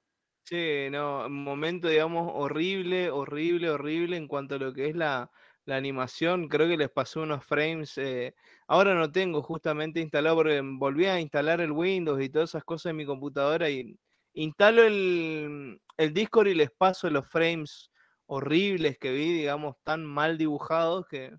Sí, 0.45 0.89
no, 0.91 1.27
un 1.27 1.45
momento, 1.45 1.89
digamos, 1.89 2.31
horrible, 2.35 3.11
horrible, 3.11 3.71
horrible 3.71 4.17
en 4.17 4.27
cuanto 4.27 4.57
a 4.57 4.59
lo 4.59 4.73
que 4.73 4.89
es 4.89 4.97
la, 4.97 5.31
animación. 5.67 6.49
Creo 6.49 6.67
que 6.69 6.77
les 6.77 6.91
pasó 6.91 7.23
unos 7.23 7.45
frames. 7.45 7.97
Eh, 7.97 8.35
ahora 8.67 8.95
no 8.97 9.13
tengo 9.13 9.41
justamente 9.41 10.01
instalado 10.01 10.37
porque 10.37 10.61
volví 10.65 11.07
a 11.07 11.21
instalar 11.21 11.61
el 11.61 11.71
Windows 11.71 12.21
y 12.21 12.29
todas 12.29 12.51
esas 12.51 12.65
cosas 12.65 12.91
en 12.91 12.97
mi 12.97 13.07
computadora 13.07 13.71
y 13.71 13.97
instalo 14.33 14.83
el, 14.83 15.81
el 15.97 16.13
Discord 16.13 16.49
y 16.49 16.55
les 16.55 16.73
paso 16.73 17.09
los 17.09 17.29
frames 17.29 17.93
horribles 18.27 18.99
que 18.99 19.13
vi, 19.13 19.33
digamos, 19.33 19.77
tan 19.85 20.05
mal 20.05 20.39
dibujados 20.39 21.07
que, 21.09 21.37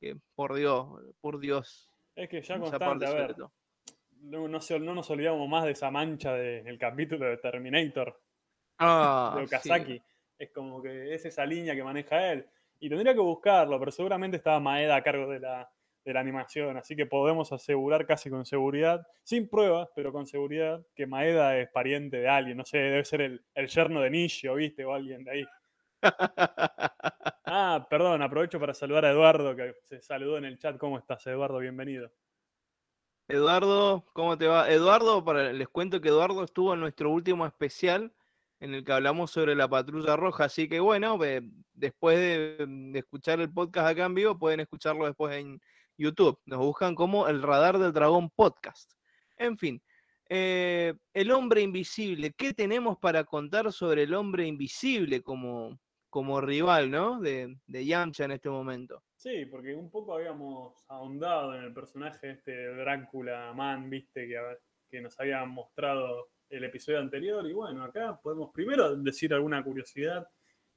que 0.00 0.16
por 0.34 0.54
Dios, 0.54 0.88
por 1.20 1.38
Dios. 1.38 1.89
Es 2.20 2.28
que 2.28 2.42
ya 2.42 2.58
constante, 2.58 3.06
a 3.06 3.14
ver, 3.14 3.34
no, 4.20 4.46
no, 4.46 4.94
nos 4.94 5.10
olvidamos 5.10 5.48
más 5.48 5.64
de 5.64 5.70
esa 5.70 5.90
mancha 5.90 6.34
del 6.34 6.78
capítulo 6.78 7.24
de 7.24 7.38
Terminator 7.38 8.20
ah, 8.78 9.34
de 9.38 9.44
Okazaki. 9.44 10.02
Es 10.38 10.50
como 10.52 10.82
que 10.82 11.14
es 11.14 11.24
esa 11.24 11.46
línea 11.46 11.74
que 11.74 11.82
maneja 11.82 12.32
él. 12.32 12.46
Y 12.78 12.90
tendría 12.90 13.14
que 13.14 13.20
buscarlo, 13.20 13.78
pero 13.78 13.90
seguramente 13.90 14.36
estaba 14.36 14.60
Maeda 14.60 14.96
a 14.96 15.02
cargo 15.02 15.30
de 15.30 15.40
la, 15.40 15.70
de 16.04 16.12
la 16.12 16.20
animación, 16.20 16.76
así 16.76 16.94
que 16.94 17.06
podemos 17.06 17.52
asegurar 17.52 18.06
casi 18.06 18.28
con 18.28 18.44
seguridad, 18.44 19.06
sin 19.22 19.48
pruebas, 19.48 19.88
pero 19.96 20.12
con 20.12 20.26
seguridad, 20.26 20.84
que 20.94 21.06
Maeda 21.06 21.58
es 21.58 21.70
pariente 21.70 22.18
de 22.18 22.28
alguien, 22.28 22.58
no 22.58 22.66
sé, 22.66 22.78
debe 22.78 23.04
ser 23.06 23.22
el, 23.22 23.44
el 23.54 23.68
yerno 23.68 24.02
de 24.02 24.10
Nishio, 24.10 24.56
¿viste? 24.56 24.84
O 24.84 24.92
alguien 24.92 25.24
de 25.24 25.30
ahí. 25.30 25.44
ah, 27.46 27.86
perdón, 27.90 28.22
aprovecho 28.22 28.58
para 28.58 28.74
saludar 28.74 29.04
a 29.04 29.10
Eduardo, 29.10 29.54
que 29.54 29.74
se 29.88 30.00
saludó 30.00 30.38
en 30.38 30.46
el 30.46 30.58
chat. 30.58 30.78
¿Cómo 30.78 30.98
estás, 30.98 31.26
Eduardo? 31.26 31.58
Bienvenido. 31.58 32.10
Eduardo, 33.28 34.06
¿cómo 34.12 34.36
te 34.36 34.46
va? 34.46 34.70
Eduardo, 34.70 35.24
para, 35.24 35.52
les 35.52 35.68
cuento 35.68 36.00
que 36.00 36.08
Eduardo 36.08 36.42
estuvo 36.42 36.74
en 36.74 36.80
nuestro 36.80 37.10
último 37.10 37.46
especial 37.46 38.12
en 38.58 38.74
el 38.74 38.84
que 38.84 38.92
hablamos 38.92 39.30
sobre 39.30 39.54
la 39.54 39.68
patrulla 39.68 40.16
roja, 40.16 40.44
así 40.44 40.68
que 40.68 40.80
bueno, 40.80 41.18
después 41.72 42.18
de, 42.18 42.92
escuchar 42.94 43.40
el 43.40 43.52
podcast 43.52 43.88
acá 43.88 44.04
en 44.04 44.14
vivo, 44.14 44.38
pueden 44.38 44.60
escucharlo 44.60 45.06
después 45.06 45.34
en 45.36 45.60
YouTube. 45.96 46.38
Nos 46.44 46.58
buscan 46.58 46.94
como 46.94 47.26
el 47.28 47.42
Radar 47.42 47.78
del 47.78 47.92
Dragón 47.92 48.30
Podcast. 48.30 48.92
En 49.36 49.56
fin, 49.56 49.82
eh, 50.28 50.94
el 51.14 51.30
hombre 51.30 51.62
invisible, 51.62 52.32
¿qué 52.32 52.52
tenemos 52.52 52.98
para 52.98 53.24
contar 53.24 53.72
sobre 53.72 54.02
el 54.02 54.12
hombre 54.12 54.46
invisible 54.46 55.22
como, 55.22 55.78
como 56.10 56.40
rival, 56.40 56.90
¿no? 56.90 57.20
De, 57.20 57.56
de 57.66 57.86
Yamcha 57.86 58.24
en 58.24 58.32
este 58.32 58.50
momento. 58.50 59.02
Sí, 59.16 59.46
porque 59.46 59.74
un 59.74 59.90
poco 59.90 60.14
habíamos 60.14 60.84
ahondado 60.88 61.54
en 61.54 61.64
el 61.64 61.72
personaje 61.72 62.32
este 62.32 62.74
Drácula 62.74 63.52
Man, 63.54 63.88
viste, 63.88 64.26
que, 64.26 64.38
que 64.90 65.00
nos 65.00 65.18
había 65.20 65.44
mostrado 65.44 66.28
el 66.50 66.64
episodio 66.64 66.98
anterior. 66.98 67.46
Y 67.46 67.52
bueno, 67.52 67.84
acá 67.84 68.18
podemos 68.20 68.50
primero 68.52 68.96
decir 68.96 69.32
alguna 69.32 69.62
curiosidad 69.62 70.28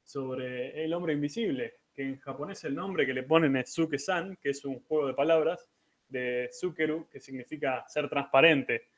sobre 0.03 0.83
El 0.83 0.93
Hombre 0.93 1.13
Invisible, 1.13 1.75
que 1.93 2.03
en 2.03 2.19
japonés 2.19 2.63
el 2.65 2.75
nombre 2.75 3.05
que 3.05 3.13
le 3.13 3.23
ponen 3.23 3.55
es 3.55 3.73
Suke-san, 3.73 4.37
que 4.37 4.51
es 4.51 4.63
un 4.65 4.81
juego 4.81 5.07
de 5.07 5.13
palabras 5.13 5.69
de 6.07 6.49
Sukeru, 6.51 7.07
que 7.09 7.19
significa 7.19 7.83
ser 7.87 8.09
transparente. 8.09 8.89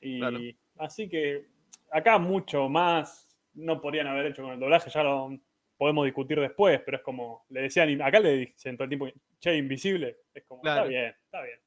Y 0.00 0.56
así 0.78 1.08
que 1.08 1.46
acá 1.90 2.18
mucho 2.18 2.68
más 2.68 3.28
no 3.54 3.80
podrían 3.80 4.06
haber 4.08 4.26
hecho 4.26 4.42
con 4.42 4.52
el 4.52 4.60
doblaje, 4.60 4.90
ya 4.90 5.02
lo 5.02 5.38
podemos 5.84 6.06
discutir 6.06 6.40
después, 6.40 6.80
pero 6.82 6.96
es 6.96 7.02
como, 7.02 7.44
le 7.50 7.60
decían, 7.60 8.00
acá 8.00 8.18
le 8.18 8.38
dicen 8.38 8.74
todo 8.74 8.84
el 8.84 8.88
tiempo, 8.88 9.06
che, 9.38 9.54
invisible, 9.54 10.16
es 10.32 10.42
como, 10.44 10.62
está 10.64 10.84
bien, 10.84 11.14
está 11.26 11.42
bien. 11.42 11.58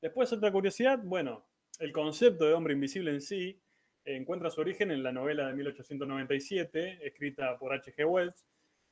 Después 0.00 0.32
otra 0.32 0.50
curiosidad, 0.50 0.98
bueno, 1.02 1.46
el 1.78 1.92
concepto 1.92 2.46
de 2.46 2.54
hombre 2.54 2.72
invisible 2.72 3.10
en 3.10 3.20
sí 3.20 3.60
encuentra 4.06 4.48
su 4.48 4.62
origen 4.62 4.90
en 4.92 5.02
la 5.02 5.12
novela 5.12 5.46
de 5.46 5.52
1897, 5.52 7.06
escrita 7.06 7.58
por 7.58 7.74
H.G. 7.74 8.06
Wells, 8.06 8.46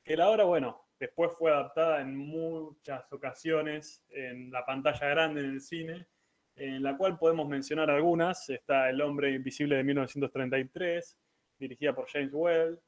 que 0.04 0.18
la 0.18 0.28
obra, 0.28 0.44
bueno, 0.44 0.86
después 1.00 1.32
fue 1.38 1.50
adaptada 1.50 2.02
en 2.02 2.14
muchas 2.14 3.10
ocasiones 3.10 4.04
en 4.10 4.50
la 4.50 4.66
pantalla 4.66 5.08
grande 5.08 5.40
en 5.40 5.46
el 5.46 5.62
cine, 5.62 6.08
en 6.56 6.82
la 6.82 6.98
cual 6.98 7.18
podemos 7.18 7.48
mencionar 7.48 7.88
algunas. 7.88 8.50
Está 8.50 8.90
El 8.90 9.00
hombre 9.00 9.30
invisible 9.30 9.76
de 9.76 9.84
1933, 9.84 11.16
dirigida 11.58 11.94
por 11.94 12.06
James 12.10 12.34
Well. 12.34 12.78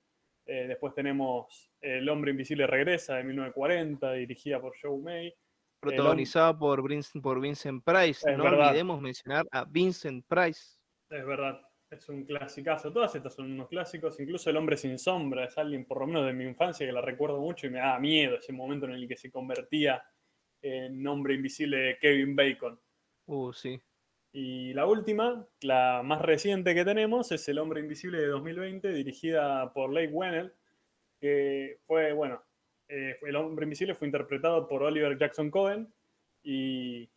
Eh, 0.47 0.67
después 0.69 0.95
tenemos 0.95 1.71
El 1.81 2.09
hombre 2.09 2.31
invisible 2.31 2.67
regresa 2.67 3.17
de 3.17 3.25
1940, 3.25 4.13
dirigida 4.13 4.61
por 4.61 4.75
Joe 4.81 5.01
May. 5.01 5.35
Protagonizada 5.81 6.59
por, 6.59 6.83
por 7.23 7.41
Vincent 7.41 7.85
Price. 7.85 8.37
no 8.37 8.45
olvidemos 8.45 9.01
mencionar 9.01 9.47
a 9.51 9.65
Vincent 9.65 10.25
Price. 10.27 10.79
Es 11.11 11.27
verdad 11.27 11.61
es 11.95 12.09
un 12.09 12.25
clasicazo. 12.25 12.93
Todas 12.93 13.15
estas 13.15 13.35
son 13.35 13.53
unos 13.53 13.69
clásicos. 13.69 14.19
Incluso 14.21 14.51
El 14.51 14.57
hombre 14.57 14.77
sin 14.77 14.99
sombra 14.99 15.45
es 15.45 15.57
alguien, 15.59 15.85
por 15.85 16.01
lo 16.01 16.07
menos 16.07 16.27
de 16.27 16.33
mi 16.33 16.45
infancia, 16.45 16.87
que 16.87 16.93
la 16.93 17.01
recuerdo 17.01 17.41
mucho 17.41 17.67
y 17.67 17.71
me 17.71 17.79
daba 17.79 17.99
miedo 17.99 18.37
ese 18.37 18.53
momento 18.53 18.87
en 18.87 18.93
el 18.93 19.09
que 19.09 19.17
se 19.17 19.31
convertía 19.31 20.03
en 20.63 21.07
hombre 21.07 21.35
invisible 21.35 21.77
de 21.77 21.99
Kevin 21.99 22.35
Bacon. 22.35 22.81
Uh, 23.27 23.53
sí. 23.53 23.81
Y 24.35 24.75
la 24.75 24.87
última, 24.87 25.47
la 25.63 26.03
más 26.05 26.21
reciente 26.21 26.75
que 26.75 26.85
tenemos, 26.85 27.33
es 27.33 27.49
El 27.49 27.59
hombre 27.59 27.81
invisible 27.81 28.19
de 28.19 28.27
2020, 28.27 28.93
dirigida 28.93 29.73
por 29.73 29.91
Lake 29.93 30.13
Wennell, 30.13 30.53
que 31.19 31.79
fue, 31.87 32.13
bueno, 32.13 32.43
eh, 32.89 33.17
El 33.23 33.37
hombre 33.37 33.65
invisible 33.65 33.95
fue 33.95 34.09
interpretado 34.09 34.69
por 34.69 34.83
Oliver 34.83 35.17
Jackson 35.17 35.51
Cohen 35.51 35.89
y 36.43 37.09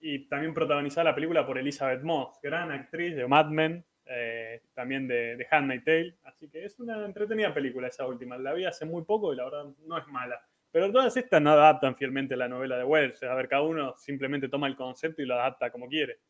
y 0.00 0.28
también 0.28 0.54
protagonizada 0.54 1.04
la 1.10 1.14
película 1.14 1.46
por 1.46 1.58
Elizabeth 1.58 2.02
Moss, 2.02 2.38
gran 2.42 2.70
actriz 2.70 3.16
de 3.16 3.26
Mad 3.26 3.46
Men, 3.46 3.84
eh, 4.06 4.62
también 4.74 5.08
de, 5.08 5.36
de 5.36 5.46
Handmaid's 5.50 5.84
Tale. 5.84 6.18
Así 6.24 6.48
que 6.48 6.64
es 6.64 6.78
una 6.80 7.04
entretenida 7.04 7.52
película 7.52 7.88
esa 7.88 8.06
última. 8.06 8.38
La 8.38 8.52
vi 8.52 8.64
hace 8.64 8.84
muy 8.84 9.02
poco 9.04 9.32
y 9.32 9.36
la 9.36 9.44
verdad 9.44 9.66
no 9.86 9.98
es 9.98 10.06
mala. 10.06 10.40
Pero 10.70 10.92
todas 10.92 11.16
estas 11.16 11.40
no 11.40 11.50
adaptan 11.50 11.96
fielmente 11.96 12.36
la 12.36 12.48
novela 12.48 12.76
de 12.76 12.84
Wells. 12.84 13.22
A 13.22 13.34
ver, 13.34 13.48
cada 13.48 13.62
uno 13.62 13.94
simplemente 13.96 14.48
toma 14.48 14.66
el 14.66 14.76
concepto 14.76 15.22
y 15.22 15.26
lo 15.26 15.34
adapta 15.34 15.70
como 15.70 15.88
quiere. 15.88 16.20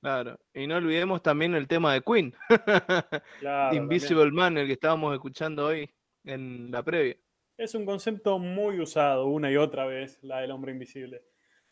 Claro, 0.00 0.38
y 0.52 0.66
no 0.66 0.76
olvidemos 0.76 1.22
también 1.22 1.54
el 1.54 1.66
tema 1.66 1.94
de 1.94 2.02
Queen. 2.02 2.34
Invisible 3.72 4.30
Man, 4.30 4.58
el 4.58 4.66
que 4.66 4.74
estábamos 4.74 5.14
escuchando 5.14 5.66
hoy 5.66 5.90
en 6.24 6.70
la 6.70 6.82
previa. 6.82 7.16
Es 7.56 7.74
un 7.74 7.86
concepto 7.86 8.38
muy 8.38 8.78
usado 8.80 9.26
una 9.26 9.50
y 9.50 9.56
otra 9.56 9.86
vez, 9.86 10.22
la 10.22 10.40
del 10.40 10.50
hombre 10.50 10.72
invisible. 10.72 11.24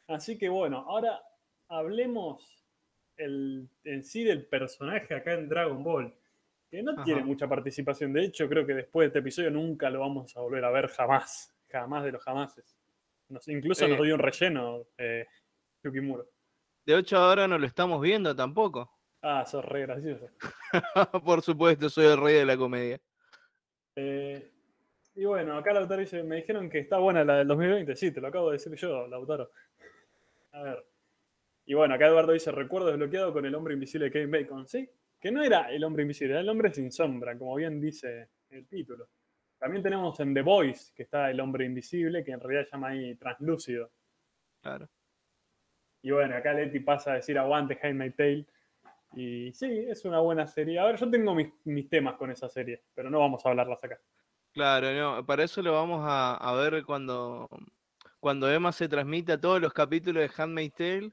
Así 0.08 0.38
que 0.38 0.48
bueno, 0.48 0.78
ahora 0.88 1.20
hablemos 1.68 2.66
el, 3.16 3.68
en 3.84 4.02
sí 4.02 4.24
del 4.24 4.46
personaje 4.46 5.14
acá 5.14 5.34
en 5.34 5.48
Dragon 5.48 5.84
Ball, 5.84 6.14
que 6.70 6.82
no 6.82 7.02
tiene 7.04 7.22
mucha 7.22 7.46
participación. 7.46 8.12
De 8.12 8.24
hecho, 8.24 8.48
creo 8.48 8.66
que 8.66 8.74
después 8.74 9.04
de 9.04 9.06
este 9.08 9.18
episodio 9.20 9.50
nunca 9.50 9.90
lo 9.90 10.00
vamos 10.00 10.36
a 10.36 10.40
volver 10.40 10.64
a 10.64 10.70
ver 10.70 10.88
jamás. 10.88 11.53
Jamás 11.74 12.04
de 12.04 12.12
los 12.12 12.22
jamases. 12.22 12.78
incluso 13.48 13.88
nos 13.88 14.00
dio 14.00 14.14
un 14.14 14.20
relleno 14.20 14.86
eh, 14.96 15.26
Yukimuro. 15.82 16.24
De 16.86 16.94
8 16.94 17.16
ahora 17.16 17.48
no 17.48 17.58
lo 17.58 17.66
estamos 17.66 18.00
viendo 18.00 18.36
tampoco. 18.36 18.88
Ah, 19.20 19.44
sos 19.44 19.64
re 19.64 19.80
gracioso. 19.80 20.28
Por 21.24 21.42
supuesto, 21.42 21.90
soy 21.90 22.06
el 22.06 22.20
rey 22.20 22.36
de 22.36 22.44
la 22.44 22.56
comedia. 22.56 23.00
Eh, 23.96 24.52
y 25.16 25.24
bueno, 25.24 25.58
acá 25.58 25.72
Lautaro 25.72 26.00
dice, 26.00 26.22
me 26.22 26.36
dijeron 26.36 26.70
que 26.70 26.78
está 26.78 26.98
buena 26.98 27.24
la 27.24 27.38
del 27.38 27.48
2020. 27.48 27.96
Sí, 27.96 28.12
te 28.12 28.20
lo 28.20 28.28
acabo 28.28 28.50
de 28.50 28.58
decir 28.58 28.72
yo, 28.76 29.08
Lautaro. 29.08 29.50
A 30.52 30.62
ver. 30.62 30.86
Y 31.66 31.74
bueno, 31.74 31.94
acá 31.94 32.06
Eduardo 32.06 32.32
dice, 32.32 32.52
recuerdo 32.52 32.86
desbloqueado 32.86 33.32
con 33.32 33.46
el 33.46 33.54
hombre 33.56 33.74
invisible 33.74 34.04
de 34.04 34.12
Kevin 34.12 34.30
Bacon. 34.30 34.68
Sí, 34.68 34.88
que 35.18 35.32
no 35.32 35.42
era 35.42 35.72
el 35.72 35.82
hombre 35.82 36.02
invisible, 36.02 36.34
era 36.34 36.40
el 36.40 36.48
hombre 36.48 36.72
sin 36.72 36.92
sombra, 36.92 37.36
como 37.36 37.56
bien 37.56 37.80
dice 37.80 38.28
el 38.50 38.68
título. 38.68 39.08
También 39.64 39.82
tenemos 39.82 40.20
en 40.20 40.34
The 40.34 40.42
Voice, 40.42 40.92
que 40.94 41.04
está 41.04 41.30
el 41.30 41.40
hombre 41.40 41.64
invisible, 41.64 42.22
que 42.22 42.32
en 42.32 42.40
realidad 42.40 42.66
se 42.66 42.72
llama 42.72 42.88
ahí 42.88 43.14
translúcido. 43.14 43.90
Claro. 44.60 44.90
Y 46.02 46.10
bueno, 46.10 46.36
acá 46.36 46.52
Leti 46.52 46.80
pasa 46.80 47.12
a 47.12 47.14
decir 47.14 47.38
aguante 47.38 47.78
My 47.94 48.10
Tale. 48.10 48.44
Y 49.14 49.54
sí, 49.54 49.86
es 49.88 50.04
una 50.04 50.18
buena 50.18 50.46
serie. 50.46 50.78
A 50.78 50.84
ver, 50.84 50.96
yo 50.96 51.10
tengo 51.10 51.34
mis, 51.34 51.88
temas 51.88 52.16
con 52.16 52.30
esa 52.30 52.50
serie, 52.50 52.82
pero 52.94 53.08
no 53.08 53.20
vamos 53.20 53.46
a 53.46 53.48
hablarlas 53.48 53.82
acá. 53.82 53.98
Claro, 54.52 54.92
no, 54.92 55.24
para 55.24 55.44
eso 55.44 55.62
lo 55.62 55.72
vamos 55.72 56.02
a, 56.04 56.34
a 56.34 56.54
ver 56.56 56.84
cuando, 56.84 57.48
cuando 58.20 58.52
Emma 58.52 58.70
se 58.70 58.86
transmite 58.86 59.32
a 59.32 59.40
todos 59.40 59.62
los 59.62 59.72
capítulos 59.72 60.22
de 60.24 60.42
Handmaid's 60.42 60.74
Tale. 60.74 61.12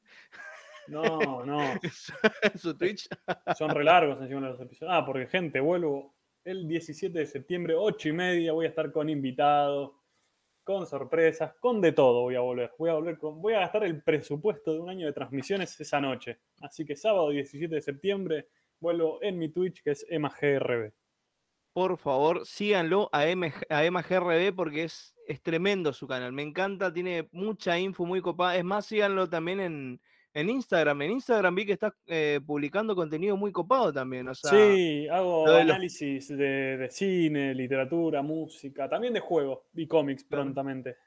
No, 0.89 1.01
no. 1.45 1.79
su 2.55 2.77
Twitch. 2.77 3.07
Son 3.57 3.69
re 3.69 3.85
largos 3.85 4.21
encima 4.21 4.41
de 4.41 4.47
los 4.49 4.59
episodios. 4.59 4.93
Ah, 4.93 5.05
porque 5.05 5.27
gente, 5.27 5.61
vuelvo 5.61 6.13
el 6.43 6.67
17 6.67 7.17
de 7.17 7.25
septiembre, 7.25 7.75
8 7.75 8.09
y 8.09 8.13
media, 8.13 8.53
voy 8.53 8.65
a 8.65 8.69
estar 8.69 8.91
con 8.91 9.09
invitados, 9.09 9.91
con 10.63 10.85
sorpresas, 10.85 11.53
con 11.59 11.81
de 11.81 11.91
todo 11.91 12.21
voy 12.21 12.35
a 12.35 12.41
volver. 12.41 12.71
Voy 12.77 12.89
a 12.89 12.93
volver 12.93 13.17
voy 13.19 13.53
a 13.53 13.59
gastar 13.61 13.83
el 13.83 14.01
presupuesto 14.03 14.73
de 14.73 14.79
un 14.79 14.89
año 14.89 15.05
de 15.05 15.13
transmisiones 15.13 15.79
esa 15.79 15.99
noche. 15.99 16.39
Así 16.61 16.85
que 16.85 16.95
sábado 16.95 17.29
17 17.29 17.73
de 17.73 17.81
septiembre 17.81 18.47
vuelvo 18.79 19.19
en 19.21 19.37
mi 19.37 19.49
Twitch 19.49 19.81
que 19.83 19.91
es 19.91 20.05
EmaGRB. 20.09 20.93
Por 21.73 21.97
favor, 21.97 22.45
síganlo 22.45 23.09
a, 23.13 23.27
M, 23.27 23.53
a 23.69 23.85
EmaGRB 23.85 24.53
porque 24.53 24.83
es 24.83 25.15
es 25.31 25.41
tremendo 25.41 25.93
su 25.93 26.07
canal, 26.07 26.33
me 26.33 26.43
encanta, 26.43 26.91
tiene 26.91 27.29
mucha 27.31 27.79
info 27.79 28.05
muy 28.05 28.21
copada. 28.21 28.57
Es 28.57 28.65
más, 28.65 28.85
síganlo 28.85 29.29
también 29.29 29.59
en, 29.61 30.01
Instagram. 30.33 31.01
En 31.01 31.11
Instagram 31.11 31.55
vi 31.55 31.65
que 31.65 31.73
estás 31.73 31.93
eh, 32.07 32.39
publicando 32.45 32.95
contenido 32.95 33.35
muy 33.35 33.51
copado 33.51 33.91
también. 33.91 34.27
O 34.27 34.35
sí, 34.35 35.07
hago 35.09 35.47
análisis 35.47 36.29
de, 36.29 36.87
cine, 36.89 37.53
literatura, 37.53 38.21
música, 38.21 38.89
también 38.89 39.13
de 39.13 39.19
juegos 39.19 39.59
y 39.73 39.87
cómics 39.87 40.23
prontamente. 40.23 40.97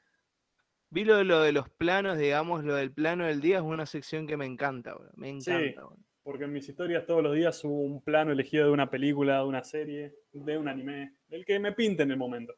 Vi 0.89 1.03
lo 1.03 1.17
de, 1.17 1.23
lo 1.23 1.41
de 1.41 1.51
los 1.51 1.69
planos, 1.69 2.17
digamos, 2.17 2.63
lo 2.63 2.75
del 2.75 2.93
plano 2.93 3.25
del 3.25 3.41
día 3.41 3.57
es 3.57 3.63
una 3.63 3.85
sección 3.85 4.27
que 4.27 4.37
me 4.37 4.45
encanta, 4.45 4.95
me 5.15 5.29
encanta. 5.29 5.87
porque 6.23 6.45
en 6.45 6.53
mis 6.53 6.69
historias 6.69 7.05
todos 7.05 7.23
los 7.23 7.35
días 7.35 7.57
subo 7.57 7.81
un 7.81 8.03
plano 8.03 8.31
elegido 8.31 8.67
de 8.67 8.71
una 8.71 8.89
película, 8.89 9.39
de 9.39 9.45
una 9.45 9.63
serie, 9.63 10.13
de 10.31 10.57
un 10.57 10.67
anime, 10.67 11.17
del 11.27 11.43
que 11.43 11.59
me 11.59 11.73
pinte 11.73 12.03
en 12.03 12.11
el 12.11 12.17
momento. 12.17 12.53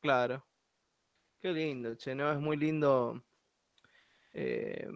Claro. 0.00 0.44
Qué 1.40 1.52
lindo, 1.52 1.94
che, 1.94 2.14
¿no? 2.14 2.32
Es 2.32 2.40
muy 2.40 2.56
lindo 2.56 3.24
eh, 4.32 4.88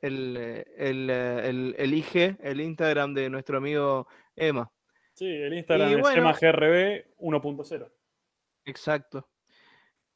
el, 0.00 0.36
eh, 0.38 0.64
el, 0.76 1.74
el, 1.76 1.94
IG, 1.94 2.36
el 2.40 2.60
Instagram 2.60 3.14
de 3.14 3.30
nuestro 3.30 3.58
amigo 3.58 4.06
Emma. 4.34 4.70
Sí, 5.14 5.26
el 5.26 5.54
Instagram 5.54 5.98
es 5.98 6.16
EmaGRB 6.16 7.16
1.0. 7.18 7.92
Exacto. 8.64 9.28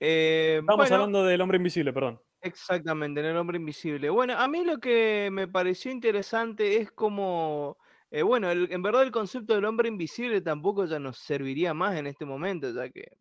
Eh, 0.00 0.58
Estamos 0.60 0.90
hablando 0.90 1.24
del 1.24 1.40
hombre 1.40 1.58
invisible, 1.58 1.92
perdón. 1.92 2.20
Exactamente, 2.40 3.20
en 3.20 3.26
el 3.26 3.36
hombre 3.36 3.56
invisible. 3.56 4.10
Bueno, 4.10 4.38
a 4.38 4.46
mí 4.48 4.64
lo 4.64 4.78
que 4.78 5.30
me 5.32 5.48
pareció 5.48 5.90
interesante 5.90 6.76
es 6.76 6.90
como, 6.90 7.78
bueno, 8.24 8.50
en 8.50 8.82
verdad 8.82 9.02
el 9.02 9.10
concepto 9.10 9.54
del 9.54 9.64
hombre 9.64 9.88
invisible 9.88 10.40
tampoco 10.42 10.84
ya 10.84 10.98
nos 10.98 11.16
serviría 11.18 11.72
más 11.72 11.96
en 11.96 12.06
este 12.06 12.26
momento, 12.26 12.70
ya 12.70 12.90
que 12.90 13.16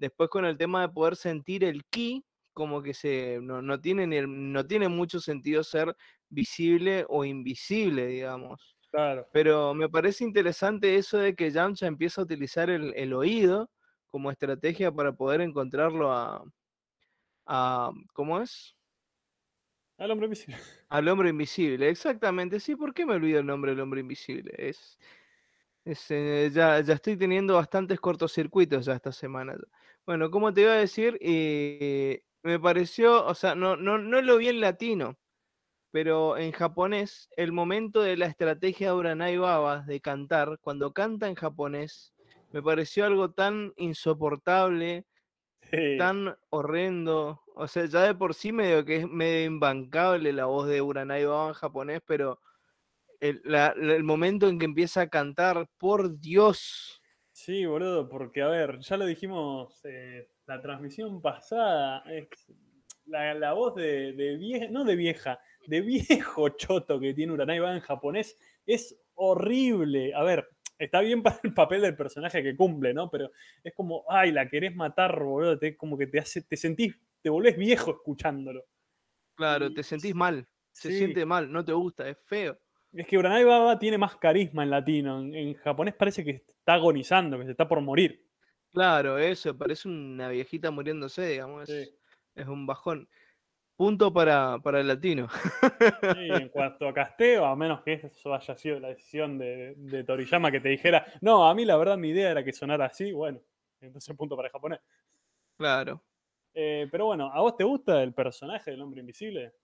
Después 0.00 0.30
con 0.30 0.46
el 0.46 0.56
tema 0.56 0.80
de 0.80 0.88
poder 0.88 1.14
sentir 1.14 1.62
el 1.62 1.84
ki, 1.84 2.24
como 2.52 2.82
que 2.82 2.94
se, 2.94 3.38
no, 3.40 3.80
tiene 3.80 4.06
no 4.26 4.66
tiene 4.66 4.88
mucho 4.88 5.20
sentido 5.20 5.62
ser 5.64 5.96
visible 6.28 7.04
o 7.08 7.24
invisible, 7.24 8.06
digamos. 8.06 8.76
Claro. 8.90 9.26
Pero 9.32 9.74
me 9.74 9.88
parece 9.88 10.24
interesante 10.24 10.96
eso 10.96 11.18
de 11.18 11.34
que 11.34 11.50
Yamcha 11.50 11.86
empieza 11.86 12.20
a 12.20 12.24
utilizar 12.24 12.70
el, 12.70 13.12
oído 13.12 13.70
como 14.08 14.30
estrategia 14.30 14.90
para 14.90 15.12
poder 15.12 15.40
encontrarlo 15.40 16.12
a, 16.12 16.44
a. 17.46 17.92
¿Cómo 18.12 18.40
es? 18.40 18.74
Al 19.98 20.10
hombre 20.10 20.26
invisible. 20.26 20.56
Al 20.88 21.08
hombre 21.08 21.28
invisible, 21.28 21.88
exactamente. 21.88 22.58
Sí, 22.58 22.74
¿por 22.74 22.92
qué 22.92 23.06
me 23.06 23.14
olvido 23.14 23.38
el 23.38 23.46
nombre 23.46 23.72
del 23.72 23.80
hombre 23.80 24.00
invisible? 24.00 24.52
Es. 24.56 24.98
Eh, 25.84 26.50
ya, 26.52 26.80
ya 26.80 26.94
estoy 26.94 27.16
teniendo 27.16 27.54
bastantes 27.54 28.00
cortocircuitos 28.00 28.86
ya 28.86 28.94
esta 28.94 29.12
semana. 29.12 29.56
Bueno, 30.06 30.30
como 30.30 30.52
te 30.52 30.62
iba 30.62 30.72
a 30.72 30.76
decir, 30.76 31.18
eh, 31.20 32.22
me 32.42 32.58
pareció, 32.58 33.24
o 33.26 33.34
sea, 33.34 33.54
no, 33.54 33.76
no, 33.76 33.98
no 33.98 34.22
lo 34.22 34.38
vi 34.38 34.48
en 34.48 34.60
latino, 34.60 35.18
pero 35.90 36.36
en 36.36 36.52
japonés, 36.52 37.28
el 37.36 37.52
momento 37.52 38.02
de 38.02 38.16
la 38.16 38.26
estrategia 38.26 38.88
de 38.88 38.94
Uranai 38.94 39.36
Baba 39.36 39.82
de 39.82 40.00
cantar, 40.00 40.58
cuando 40.60 40.92
canta 40.92 41.28
en 41.28 41.34
japonés, 41.34 42.14
me 42.52 42.62
pareció 42.62 43.04
algo 43.06 43.32
tan 43.32 43.72
insoportable, 43.76 45.06
tan 45.98 46.36
horrendo. 46.50 47.42
O 47.54 47.68
sea, 47.68 47.86
ya 47.86 48.02
de 48.02 48.14
por 48.14 48.34
sí 48.34 48.52
medio 48.52 48.84
que 48.84 48.96
es 48.96 49.08
medio 49.08 49.44
imbancable 49.44 50.32
la 50.32 50.46
voz 50.46 50.68
de 50.68 50.82
Uranai 50.82 51.24
Baba 51.24 51.48
en 51.48 51.54
japonés, 51.54 52.00
pero 52.06 52.40
el, 53.20 53.42
el 53.54 54.02
momento 54.02 54.48
en 54.48 54.58
que 54.58 54.64
empieza 54.64 55.02
a 55.02 55.08
cantar, 55.08 55.68
por 55.78 56.18
Dios. 56.18 57.00
Sí, 57.32 57.64
boludo, 57.66 58.08
porque 58.08 58.42
a 58.42 58.48
ver, 58.48 58.80
ya 58.80 58.96
lo 58.96 59.06
dijimos 59.06 59.80
eh, 59.84 60.28
la 60.50 60.60
transmisión 60.60 61.22
pasada, 61.22 62.02
la, 63.06 63.52
voz 63.52 63.76
de, 63.76 64.12
de, 64.14 64.36
vieja, 64.36 64.66
no 64.68 64.84
de 64.84 64.96
vieja, 64.96 65.38
de 65.68 65.80
viejo 65.80 66.48
choto 66.48 66.98
que 66.98 67.14
tiene 67.14 67.32
Uranai 67.32 67.58
en 67.58 67.78
japonés 67.78 68.36
es 68.66 69.00
horrible. 69.14 70.12
A 70.12 70.24
ver, 70.24 70.48
está 70.76 71.02
bien 71.02 71.22
para 71.22 71.38
el 71.44 71.54
papel 71.54 71.82
del 71.82 71.94
personaje 71.94 72.42
que 72.42 72.56
cumple, 72.56 72.92
¿no? 72.92 73.08
Pero 73.08 73.30
es 73.62 73.72
como, 73.74 74.04
ay, 74.08 74.32
la 74.32 74.48
querés 74.48 74.74
matar, 74.74 75.22
boludo, 75.22 75.56
te, 75.56 75.76
como 75.76 75.96
que 75.96 76.08
te 76.08 76.18
hace, 76.18 76.42
te 76.42 76.56
sentís, 76.56 76.96
te 77.22 77.30
volvés 77.30 77.56
viejo 77.56 77.92
escuchándolo. 77.92 78.64
Claro, 79.36 79.72
te 79.72 79.84
sentís 79.84 80.16
mal, 80.16 80.48
se 80.72 80.90
siente 80.90 81.24
mal, 81.24 81.52
no 81.52 81.64
te 81.64 81.72
gusta, 81.72 82.08
es 82.08 82.18
feo. 82.24 82.58
Es 82.92 83.06
que 83.06 83.16
Uranai 83.16 83.44
Baba 83.44 83.78
tiene 83.78 83.98
más 83.98 84.16
carisma 84.16 84.64
en 84.64 84.70
latino. 84.70 85.20
En, 85.20 85.54
japonés 85.54 85.94
parece 85.94 86.24
que 86.24 86.42
está 86.58 86.74
agonizando, 86.74 87.38
que 87.38 87.44
se 87.44 87.52
está 87.52 87.68
por 87.68 87.80
morir. 87.80 88.29
Claro, 88.72 89.18
eso, 89.18 89.56
parece 89.56 89.88
una 89.88 90.28
viejita 90.28 90.70
muriéndose, 90.70 91.26
digamos. 91.26 91.68
Es, 91.68 92.46
un 92.46 92.66
bajón. 92.66 93.08
Punto 93.76 94.12
para, 94.12 94.58
para 94.62 94.80
el 94.80 94.88
latino. 94.88 95.28
Sí, 96.14 96.28
en 96.30 96.48
cuanto 96.50 96.86
a 96.86 96.94
casteo, 96.94 97.46
a 97.46 97.56
menos 97.56 97.82
que 97.82 97.94
eso 97.94 98.34
haya 98.34 98.56
sido 98.56 98.78
la 98.78 98.88
decisión 98.88 99.38
de, 99.38 100.04
Toriyama 100.06 100.50
que 100.50 100.60
te 100.60 100.68
dijera, 100.68 101.06
no, 101.20 101.48
a 101.48 101.54
mí 101.54 101.64
la 101.64 101.76
verdad 101.76 101.96
mi 101.96 102.10
idea 102.10 102.30
era 102.30 102.44
que 102.44 102.52
sonara 102.52 102.86
así, 102.86 103.10
bueno, 103.12 103.40
entonces 103.80 104.14
punto 104.16 104.36
para 104.36 104.48
el 104.48 104.52
japonés. 104.52 104.80
Claro. 105.56 106.02
Eh, 106.54 106.88
pero 106.90 107.06
bueno, 107.06 107.30
¿a 107.32 107.40
vos 107.40 107.56
te 107.56 107.64
gusta 107.64 108.02
el 108.02 108.12
personaje 108.12 108.70
del 108.70 108.82
hombre 108.82 109.00
invisible? 109.00 109.54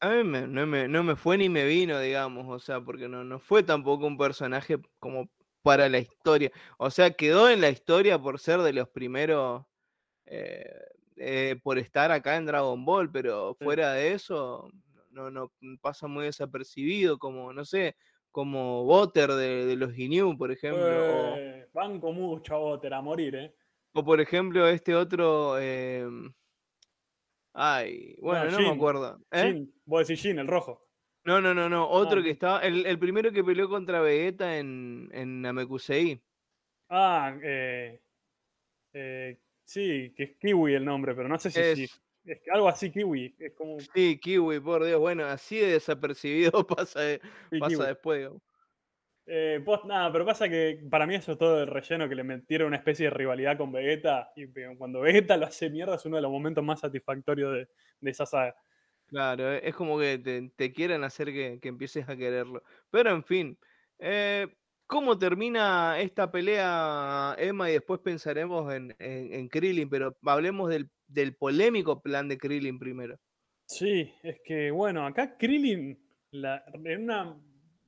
A 0.00 0.10
mí 0.10 0.24
no, 0.24 0.66
me, 0.66 0.88
no, 0.88 1.02
me, 1.02 1.16
fue 1.16 1.38
ni 1.38 1.48
me 1.48 1.64
vino, 1.64 1.98
digamos, 1.98 2.46
o 2.48 2.58
sea, 2.58 2.80
porque 2.80 3.08
no, 3.08 3.24
no 3.24 3.38
fue 3.38 3.62
tampoco 3.62 4.06
un 4.06 4.18
personaje 4.18 4.76
como 4.98 5.30
para 5.62 5.88
la 5.88 5.98
historia. 5.98 6.50
O 6.78 6.90
sea, 6.90 7.12
quedó 7.12 7.48
en 7.48 7.60
la 7.60 7.70
historia 7.70 8.18
por 8.18 8.38
ser 8.38 8.60
de 8.60 8.72
los 8.72 8.88
primeros, 8.88 9.64
eh, 10.26 10.70
eh, 11.16 11.56
por 11.62 11.78
estar 11.78 12.10
acá 12.10 12.36
en 12.36 12.46
Dragon 12.46 12.84
Ball, 12.84 13.10
pero 13.10 13.54
fuera 13.54 13.92
de 13.92 14.12
eso, 14.12 14.70
no, 15.10 15.30
no 15.30 15.50
pasa 15.80 16.06
muy 16.06 16.24
desapercibido, 16.24 17.18
como, 17.18 17.52
no 17.52 17.64
sé, 17.64 17.96
como 18.30 18.84
Botter 18.84 19.30
de, 19.32 19.76
los 19.76 19.92
Ginyu, 19.92 20.36
por 20.36 20.50
ejemplo. 20.50 20.86
Eh, 21.36 21.68
banco 21.72 22.12
mucho 22.12 22.54
a 22.54 22.58
Botter 22.58 22.94
a 22.94 23.00
morir, 23.00 23.34
¿eh? 23.36 23.54
O 23.94 24.02
por 24.02 24.20
ejemplo, 24.20 24.66
este 24.66 24.94
otro. 24.94 25.58
Em, 25.58 26.32
Ay, 27.54 28.16
bueno, 28.20 28.50
no, 28.50 28.58
me 28.60 28.70
acuerdo. 28.70 29.20
¿Eh? 29.30 29.66
vos 29.84 30.08
decís 30.08 30.22
Jin, 30.22 30.38
el 30.38 30.48
rojo. 30.48 30.88
No, 31.24 31.40
no, 31.40 31.54
no, 31.54 31.68
no. 31.68 31.88
Otro 31.88 32.20
ah, 32.20 32.22
que 32.22 32.30
estaba. 32.30 32.60
El, 32.60 32.98
primero 32.98 33.30
que 33.32 33.44
peleó 33.44 33.68
contra 33.68 34.00
Vegeta 34.00 34.58
en, 34.58 35.08
en 35.12 35.40
Namekusei. 35.42 36.20
Ah, 36.88 37.34
eh, 37.42 38.00
eh, 38.92 39.38
sí, 39.64 40.12
que 40.16 40.24
es 40.24 40.36
Kiwi 40.36 40.74
el 40.74 40.84
nombre, 40.84 41.14
pero 41.14 41.28
no 41.28 41.38
sé 41.38 41.50
si 41.50 41.60
es, 41.60 42.02
es 42.24 42.40
algo 42.52 42.68
así 42.68 42.90
Kiwi. 42.90 43.34
Es 43.38 43.54
como... 43.54 43.78
Sí, 43.80 44.18
Kiwi, 44.20 44.60
por 44.60 44.84
Dios. 44.84 45.00
Bueno, 45.00 45.24
así 45.24 45.58
de 45.58 45.72
desapercibido 45.72 46.66
pasa, 46.66 47.00
pasa 47.58 47.86
después. 47.86 48.30
Eh, 49.26 49.64
nada, 49.84 50.12
pero 50.12 50.26
pasa 50.26 50.48
que 50.48 50.84
para 50.90 51.06
mí 51.06 51.14
eso 51.14 51.32
es 51.32 51.38
todo 51.38 51.62
el 51.62 51.68
relleno 51.68 52.08
que 52.08 52.14
le 52.14 52.24
metieron 52.24 52.68
una 52.68 52.76
especie 52.76 53.06
de 53.06 53.10
rivalidad 53.10 53.56
con 53.56 53.72
Vegeta. 53.72 54.32
Y 54.36 54.46
cuando 54.76 55.00
Vegeta 55.00 55.36
lo 55.36 55.46
hace 55.46 55.70
mierda 55.70 55.96
es 55.96 56.04
uno 56.04 56.16
de 56.16 56.22
los 56.22 56.30
momentos 56.30 56.64
más 56.64 56.80
satisfactorios 56.80 57.66
de, 58.00 58.10
esa 58.10 58.26
saga. 58.26 58.54
Claro, 59.12 59.52
e, 59.52 59.68
es 59.68 59.74
como 59.74 59.98
que 59.98 60.50
te, 60.56 60.72
quieren 60.72 61.04
hacer 61.04 61.26
que, 61.28 61.60
empieces 61.62 62.08
a 62.08 62.16
quererlo. 62.16 62.62
Pero 62.90 63.10
en 63.10 63.22
fin, 63.22 63.58
eh, 63.98 64.48
¿cómo 64.86 65.18
termina 65.18 66.00
esta 66.00 66.32
pelea, 66.32 67.36
Emma? 67.38 67.68
Y 67.68 67.74
después 67.74 68.00
pensaremos 68.00 68.72
en, 68.72 68.96
en, 68.98 69.48
Krillin, 69.48 69.90
pero 69.90 70.16
hablemos 70.24 70.70
del, 70.70 70.88
del, 71.06 71.36
polémico 71.36 72.00
plan 72.00 72.26
de 72.26 72.38
Krillin 72.38 72.78
primero. 72.78 73.18
Sí, 73.66 74.12
es 74.22 74.40
que 74.44 74.70
bueno, 74.70 75.06
acá 75.06 75.36
Krillin, 75.36 75.98
en 76.32 77.02
una 77.02 77.38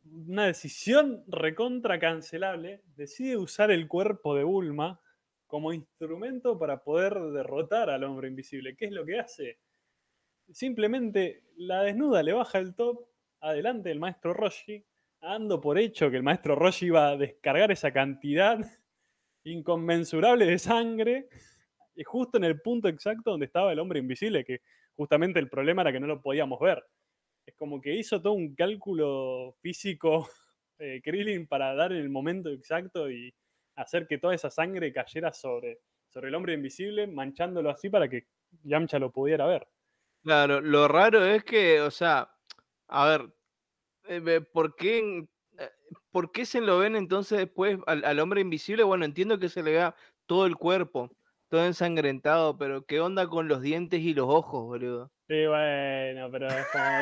una 0.04 0.46
decisión 0.46 1.24
recontra 1.26 1.98
cancelable, 1.98 2.82
decide 2.96 3.36
usar 3.36 3.70
el 3.70 3.88
cuerpo 3.88 4.34
de 4.36 4.44
Bulma 4.44 5.00
como 5.46 5.72
instrumento 5.72 6.58
para 6.58 6.82
poder 6.82 7.14
derrotar 7.14 7.90
al 7.90 8.04
hombre 8.04 8.28
invisible. 8.28 8.76
¿Qué 8.76 8.86
es 8.86 8.92
lo 8.92 9.04
que 9.04 9.18
hace? 9.18 9.58
Simplemente 10.52 11.42
la 11.56 11.82
desnuda, 11.82 12.22
le 12.22 12.32
baja 12.32 12.58
el 12.58 12.74
top 12.74 13.06
adelante 13.40 13.88
del 13.88 13.98
maestro 14.00 14.32
Roshi, 14.34 14.84
ando 15.20 15.60
por 15.60 15.78
hecho 15.78 16.10
que 16.10 16.16
el 16.16 16.22
maestro 16.22 16.54
Roshi 16.54 16.86
iba 16.86 17.08
a 17.08 17.16
descargar 17.16 17.72
esa 17.72 17.92
cantidad 17.92 18.58
inconmensurable 19.44 20.46
de 20.46 20.58
sangre, 20.58 21.28
y 21.96 22.02
justo 22.04 22.38
en 22.38 22.44
el 22.44 22.60
punto 22.60 22.88
exacto 22.88 23.30
donde 23.30 23.46
estaba 23.46 23.72
el 23.72 23.78
hombre 23.78 24.00
invisible, 24.00 24.44
que 24.44 24.60
justamente 24.94 25.38
el 25.38 25.48
problema 25.48 25.82
era 25.82 25.92
que 25.92 26.00
no 26.00 26.06
lo 26.06 26.22
podíamos 26.22 26.60
ver. 26.60 26.84
Es 27.46 27.54
como 27.56 27.80
que 27.80 27.94
hizo 27.94 28.20
todo 28.20 28.32
un 28.32 28.54
cálculo 28.54 29.56
físico 29.60 30.28
eh, 30.78 31.00
Krillin 31.02 31.46
para 31.46 31.74
dar 31.74 31.92
el 31.92 32.08
momento 32.08 32.50
exacto 32.50 33.10
y 33.10 33.32
hacer 33.76 34.06
que 34.06 34.18
toda 34.18 34.34
esa 34.34 34.50
sangre 34.50 34.92
cayera 34.92 35.32
sobre, 35.32 35.80
sobre 36.08 36.28
el 36.28 36.34
hombre 36.34 36.54
invisible, 36.54 37.06
manchándolo 37.06 37.70
así 37.70 37.90
para 37.90 38.08
que 38.08 38.26
Yamcha 38.62 38.98
lo 38.98 39.12
pudiera 39.12 39.46
ver. 39.46 39.66
Claro, 40.24 40.62
lo 40.62 40.88
raro 40.88 41.22
es 41.22 41.44
que, 41.44 41.82
o 41.82 41.90
sea, 41.90 42.34
a 42.88 43.06
ver, 43.06 43.30
eh, 44.08 44.40
¿por 44.40 44.74
qué, 44.74 45.28
eh, 45.58 45.70
¿por 46.10 46.32
qué 46.32 46.46
se 46.46 46.62
lo 46.62 46.78
ven 46.78 46.96
entonces 46.96 47.36
después 47.36 47.78
al, 47.86 48.02
al, 48.06 48.18
hombre 48.20 48.40
invisible? 48.40 48.84
Bueno, 48.84 49.04
entiendo 49.04 49.38
que 49.38 49.50
se 49.50 49.62
le 49.62 49.72
vea 49.72 49.94
todo 50.24 50.46
el 50.46 50.56
cuerpo, 50.56 51.14
todo 51.50 51.66
ensangrentado, 51.66 52.56
pero 52.56 52.86
¿qué 52.86 53.00
onda 53.00 53.28
con 53.28 53.48
los 53.48 53.60
dientes 53.60 54.00
y 54.00 54.14
los 54.14 54.26
ojos, 54.26 54.64
boludo? 54.64 55.12
Sí, 55.28 55.46
bueno, 55.46 56.30
pero 56.30 56.48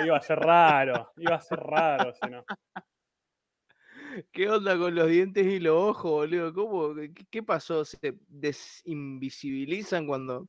iba 0.05 0.17
a 0.17 0.21
ser 0.21 0.41
raro, 0.41 1.13
iba 1.17 1.37
a 1.37 1.41
ser 1.41 1.61
raro, 1.61 2.13
si 2.15 2.29
no. 2.29 2.45
¿Qué 4.33 4.51
onda 4.51 4.77
con 4.77 4.97
los 4.97 5.09
dientes 5.09 5.47
y 5.47 5.61
los 5.61 5.77
ojos, 5.77 6.11
boludo? 6.11 6.53
¿Cómo? 6.53 6.95
¿Qué, 7.31 7.43
pasó? 7.45 7.85
¿Se 7.85 8.19
desinvisibilizan 8.27 10.09
cuando 10.09 10.49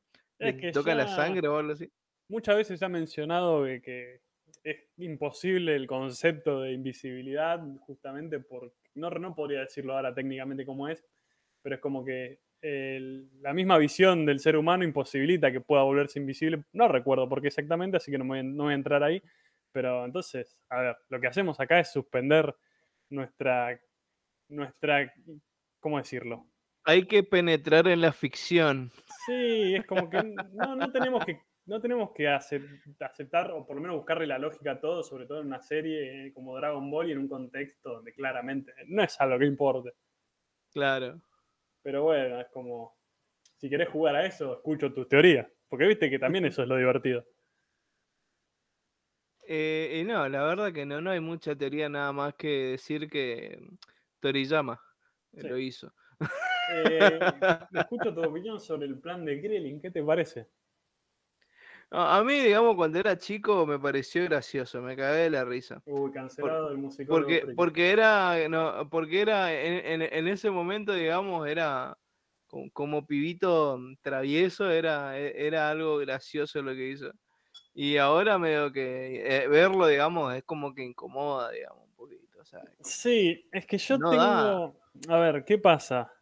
toca 0.72 0.92
la 0.92 1.06
sangre 1.06 1.46
o 1.46 1.56
algo 1.56 1.72
así? 1.72 1.88
Muchas 2.28 2.56
veces 2.56 2.78
se 2.78 2.84
ha 2.84 2.88
mencionado 2.88 3.64
que, 3.64 4.20
es 4.62 4.76
imposible 4.96 5.76
el 5.76 5.86
concepto 5.86 6.62
de 6.62 6.72
invisibilidad, 6.72 7.60
justamente 7.80 8.40
porque, 8.40 8.76
no, 8.94 9.10
no 9.10 9.34
podría 9.34 9.60
decirlo 9.60 9.94
ahora 9.94 10.14
técnicamente 10.14 10.64
cómo 10.64 10.88
es, 10.88 11.04
pero 11.62 11.74
es 11.74 11.80
como 11.80 12.04
que 12.04 12.40
la 12.62 13.52
misma 13.52 13.76
visión 13.76 14.24
del 14.24 14.40
ser 14.40 14.56
humano 14.56 14.84
imposibilita 14.84 15.52
que 15.52 15.60
pueda 15.60 15.82
volverse 15.82 16.18
invisible. 16.18 16.64
No 16.72 16.88
recuerdo 16.88 17.28
por 17.28 17.42
qué 17.42 17.48
exactamente, 17.48 17.98
así 17.98 18.10
que 18.10 18.16
no 18.16 18.24
voy, 18.24 18.42
no 18.42 18.64
voy 18.64 18.72
a 18.72 18.76
entrar 18.76 19.02
ahí. 19.02 19.22
Pero 19.70 20.04
entonces, 20.04 20.56
a 20.70 20.80
ver, 20.80 20.96
lo 21.10 21.20
que 21.20 21.26
hacemos 21.26 21.60
acá 21.60 21.80
es 21.80 21.92
suspender 21.92 22.54
nuestra, 23.10 23.78
nuestra, 24.48 25.12
¿cómo 25.80 25.98
decirlo? 25.98 26.46
Hay 26.84 27.06
que 27.06 27.22
penetrar 27.22 27.88
en 27.88 28.00
la 28.00 28.12
ficción. 28.12 28.92
Sí, 29.26 29.74
es 29.74 29.86
como 29.86 30.08
que 30.08 30.22
no, 30.22 30.76
no 30.76 30.92
tenemos 30.92 31.24
que 31.24 31.40
no 31.66 31.80
tenemos 31.80 32.10
que 32.12 32.28
aceptar 32.28 33.50
o 33.52 33.66
por 33.66 33.76
lo 33.76 33.82
menos 33.82 33.96
buscarle 33.96 34.26
la 34.26 34.38
lógica 34.38 34.72
a 34.72 34.80
todo, 34.80 35.02
sobre 35.02 35.26
todo 35.26 35.40
en 35.40 35.46
una 35.46 35.62
serie 35.62 36.32
como 36.34 36.56
Dragon 36.56 36.90
Ball 36.90 37.08
y 37.08 37.12
en 37.12 37.18
un 37.18 37.28
contexto 37.28 37.94
donde 37.94 38.12
claramente 38.12 38.72
no 38.86 39.02
es 39.02 39.18
algo 39.20 39.38
que 39.38 39.46
importe. 39.46 39.92
Claro. 40.72 41.20
Pero 41.82 42.02
bueno, 42.02 42.40
es 42.40 42.48
como, 42.48 42.96
si 43.56 43.70
querés 43.70 43.88
jugar 43.88 44.16
a 44.16 44.26
eso, 44.26 44.54
escucho 44.54 44.92
tus 44.92 45.08
teorías. 45.08 45.46
Porque 45.68 45.86
viste 45.86 46.10
que 46.10 46.18
también 46.18 46.44
eso 46.44 46.62
es 46.62 46.68
lo 46.68 46.76
divertido. 46.76 47.24
Eh, 49.46 50.04
no, 50.06 50.28
la 50.28 50.44
verdad 50.44 50.72
que 50.72 50.86
no, 50.86 51.00
no 51.00 51.10
hay 51.10 51.20
mucha 51.20 51.54
teoría 51.54 51.88
nada 51.88 52.12
más 52.12 52.34
que 52.34 52.48
decir 52.70 53.08
que 53.10 53.58
Toriyama 54.20 54.80
lo 55.32 55.58
hizo. 55.58 55.92
Eh, 56.72 57.18
escucho 57.72 58.14
tu 58.14 58.22
opinión 58.22 58.58
sobre 58.60 58.86
el 58.86 58.98
plan 58.98 59.24
de 59.24 59.40
Krillin, 59.40 59.80
¿qué 59.80 59.90
te 59.90 60.02
parece? 60.02 60.48
A 61.96 62.24
mí, 62.24 62.40
digamos, 62.40 62.76
cuando 62.76 62.98
era 62.98 63.16
chico 63.16 63.66
me 63.66 63.78
pareció 63.78 64.24
gracioso, 64.24 64.80
me 64.82 64.96
cagué 64.96 65.22
de 65.22 65.30
la 65.30 65.44
risa. 65.44 65.82
Uy, 65.86 66.10
cancelado 66.12 66.70
el 66.70 66.78
musical. 66.78 67.06
Porque, 67.06 67.46
porque 67.56 67.90
era, 67.90 68.48
no, 68.48 68.88
porque 68.90 69.20
era 69.20 69.52
en, 69.52 70.02
en, 70.02 70.28
ese 70.28 70.50
momento, 70.50 70.92
digamos, 70.92 71.46
era 71.48 71.96
como, 72.72 73.06
pibito 73.06 73.78
travieso, 74.02 74.70
era, 74.70 75.18
e, 75.18 75.46
era 75.46 75.70
algo 75.70 75.98
gracioso 75.98 76.62
lo 76.62 76.74
que 76.74 76.88
hizo. 76.90 77.10
Y 77.74 77.96
ahora 77.96 78.38
medio 78.38 78.72
que 78.72 79.22
eh, 79.26 79.48
verlo, 79.48 79.86
digamos, 79.86 80.34
es 80.34 80.44
como 80.44 80.74
que 80.74 80.84
incomoda, 80.84 81.50
digamos, 81.50 81.84
un 81.88 81.94
poquito. 81.94 82.24
Sí, 82.80 83.48
es 83.50 83.66
que 83.66 83.78
yo 83.78 83.98
No 83.98 84.10
tengo. 84.10 84.22
da. 85.06 85.16
A 85.16 85.18
ver, 85.18 85.44
¿qué 85.44 85.58
pasa? 85.58 86.12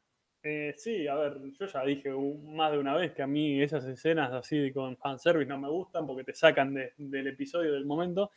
Eh, 0.45 0.75
sí, 0.77 1.07
a 1.07 1.15
ver, 1.15 1.41
yo 1.59 1.67
ya 1.67 1.85
dije 1.85 2.11
más 2.11 2.73
de 2.73 2.79
una 2.79 2.97
vez 2.97 3.13
que 3.13 3.23
a 3.23 3.27
mí 3.29 3.63
esas 3.63 3.85
escenas 3.87 4.33
así 4.33 4.73
con 4.73 4.97
fanservice 4.97 5.49
no 5.49 5.59
me 5.59 5.69
gustan 5.69 6.05
porque 6.07 6.25
te 6.25 6.35
sacan 6.35 6.75
de- 6.75 6.93
del 6.97 7.29
episodio 7.29 7.73
del 7.73 7.85
momento. 7.87 8.31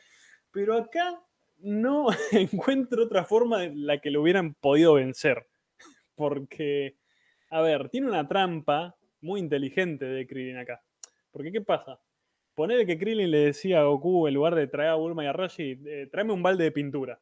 Pero 0.51 0.75
acá 0.75 1.19
no 1.59 2.07
encuentro 2.31 3.03
otra 3.03 3.23
forma 3.25 3.63
en 3.65 3.85
la 3.87 3.99
que 3.99 4.11
lo 4.11 4.21
hubieran 4.21 4.53
podido 4.53 4.93
vencer. 4.95 5.47
Porque, 6.15 6.95
a 7.49 7.61
ver, 7.61 7.89
tiene 7.89 8.07
una 8.09 8.27
trampa 8.27 8.95
muy 9.21 9.39
inteligente 9.39 10.05
de 10.05 10.27
Krillin 10.27 10.57
acá. 10.57 10.81
Porque, 11.31 11.51
¿qué 11.51 11.61
pasa? 11.61 11.99
Ponele 12.55 12.85
que 12.85 12.97
Krillin 12.99 13.31
le 13.31 13.39
decía 13.39 13.81
a 13.81 13.83
Goku, 13.85 14.27
en 14.27 14.33
lugar 14.35 14.55
de 14.55 14.67
traer 14.67 14.91
a 14.91 14.95
Bulma 14.95 15.23
y 15.23 15.27
a 15.27 15.33
Roshi, 15.33 15.79
eh, 15.85 16.07
tráeme 16.11 16.33
un 16.33 16.43
balde 16.43 16.65
de 16.65 16.71
pintura. 16.71 17.19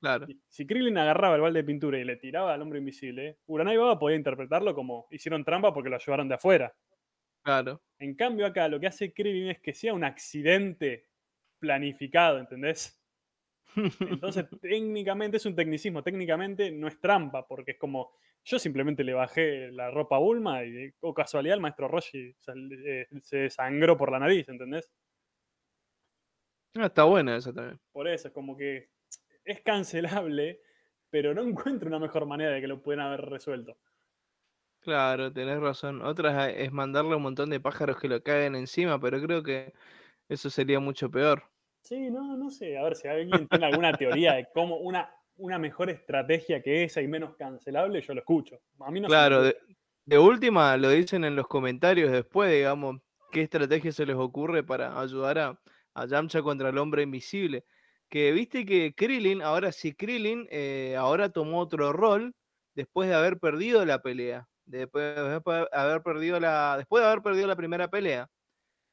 Claro. 0.00 0.26
Si 0.48 0.66
Krillin 0.66 0.98
agarraba 0.98 1.36
el 1.36 1.40
balde 1.40 1.60
de 1.60 1.64
pintura 1.64 1.98
y 1.98 2.04
le 2.04 2.16
tiraba 2.16 2.54
al 2.54 2.62
hombre 2.62 2.78
invisible, 2.78 3.38
Uranai 3.46 3.76
Baba 3.76 3.98
podía 3.98 4.16
interpretarlo 4.16 4.74
como 4.74 5.06
hicieron 5.10 5.44
trampa 5.44 5.72
porque 5.72 5.90
lo 5.90 5.98
llevaron 5.98 6.28
de 6.28 6.34
afuera. 6.34 6.74
Claro. 7.42 7.82
En 7.98 8.14
cambio, 8.14 8.46
acá 8.46 8.68
lo 8.68 8.78
que 8.78 8.86
hace 8.86 9.12
Krillin 9.12 9.50
es 9.50 9.60
que 9.60 9.74
sea 9.74 9.94
un 9.94 10.04
accidente 10.04 11.06
planificado, 11.58 12.38
¿entendés? 12.38 13.00
Entonces, 14.00 14.46
técnicamente 14.60 15.36
es 15.36 15.46
un 15.46 15.54
tecnicismo, 15.54 16.02
técnicamente 16.02 16.70
no 16.70 16.88
es 16.88 17.00
trampa, 17.00 17.46
porque 17.46 17.72
es 17.72 17.78
como 17.78 18.12
yo 18.44 18.58
simplemente 18.58 19.04
le 19.04 19.12
bajé 19.12 19.70
la 19.72 19.90
ropa 19.90 20.16
a 20.16 20.20
Bulma 20.20 20.64
y, 20.64 20.90
o 21.00 21.12
casualidad, 21.12 21.56
el 21.56 21.60
maestro 21.60 21.86
Roshi 21.86 22.34
se, 22.38 22.52
eh, 22.86 23.06
se 23.20 23.50
sangró 23.50 23.96
por 23.96 24.10
la 24.10 24.18
nariz, 24.18 24.48
¿entendés? 24.48 24.90
Ah, 26.74 26.86
está 26.86 27.04
buena 27.04 27.36
esa 27.36 27.52
también. 27.52 27.78
Por 27.92 28.08
eso 28.08 28.28
es 28.28 28.34
como 28.34 28.56
que 28.56 28.88
es 29.52 29.62
cancelable, 29.62 30.60
pero 31.10 31.34
no 31.34 31.42
encuentro 31.42 31.88
una 31.88 31.98
mejor 31.98 32.26
manera 32.26 32.52
de 32.52 32.60
que 32.60 32.68
lo 32.68 32.82
puedan 32.82 33.06
haber 33.06 33.22
resuelto. 33.22 33.78
Claro, 34.80 35.32
tenés 35.32 35.60
razón. 35.60 36.02
Otra 36.02 36.50
es 36.50 36.72
mandarle 36.72 37.14
un 37.16 37.22
montón 37.22 37.50
de 37.50 37.60
pájaros 37.60 37.98
que 38.00 38.08
lo 38.08 38.22
caguen 38.22 38.54
encima, 38.56 38.98
pero 39.00 39.20
creo 39.20 39.42
que 39.42 39.72
eso 40.28 40.50
sería 40.50 40.80
mucho 40.80 41.10
peor. 41.10 41.44
Sí, 41.82 42.10
no, 42.10 42.36
no 42.36 42.50
sé. 42.50 42.76
A 42.78 42.84
ver 42.84 42.96
si 42.96 43.08
alguien 43.08 43.48
tiene 43.48 43.66
alguna 43.66 43.96
teoría 43.96 44.34
de 44.34 44.48
cómo 44.52 44.76
una, 44.76 45.10
una 45.36 45.58
mejor 45.58 45.90
estrategia 45.90 46.62
que 46.62 46.84
esa 46.84 47.00
y 47.00 47.08
menos 47.08 47.36
cancelable, 47.36 48.00
yo 48.00 48.14
lo 48.14 48.20
escucho. 48.20 48.60
A 48.80 48.90
mí 48.90 49.00
no 49.00 49.08
Claro, 49.08 49.42
de, 49.42 49.56
de 50.04 50.18
última 50.18 50.76
lo 50.76 50.90
dicen 50.90 51.24
en 51.24 51.34
los 51.34 51.46
comentarios 51.46 52.12
después, 52.12 52.52
digamos, 52.52 53.00
qué 53.32 53.42
estrategia 53.42 53.90
se 53.92 54.04
les 54.06 54.16
ocurre 54.16 54.62
para 54.62 55.00
ayudar 55.00 55.38
a, 55.38 55.60
a 55.94 56.06
Yamcha 56.06 56.42
contra 56.42 56.68
el 56.68 56.78
hombre 56.78 57.02
invisible. 57.02 57.64
Que 58.08 58.32
viste 58.32 58.64
que 58.64 58.94
Krillin, 58.94 59.42
ahora 59.42 59.72
sí, 59.72 59.92
Krillin 59.92 60.46
eh, 60.50 60.96
ahora 60.96 61.28
tomó 61.28 61.60
otro 61.60 61.92
rol 61.92 62.34
después 62.74 63.08
de 63.08 63.14
haber 63.14 63.38
perdido 63.38 63.84
la 63.84 64.00
pelea. 64.00 64.48
Después 64.64 65.14
de 65.14 65.40
haber 65.72 66.02
perdido 66.02 66.40
la, 66.40 66.76
después 66.76 67.02
de 67.02 67.08
haber 67.08 67.22
perdido 67.22 67.46
la 67.46 67.56
primera 67.56 67.88
pelea. 67.88 68.28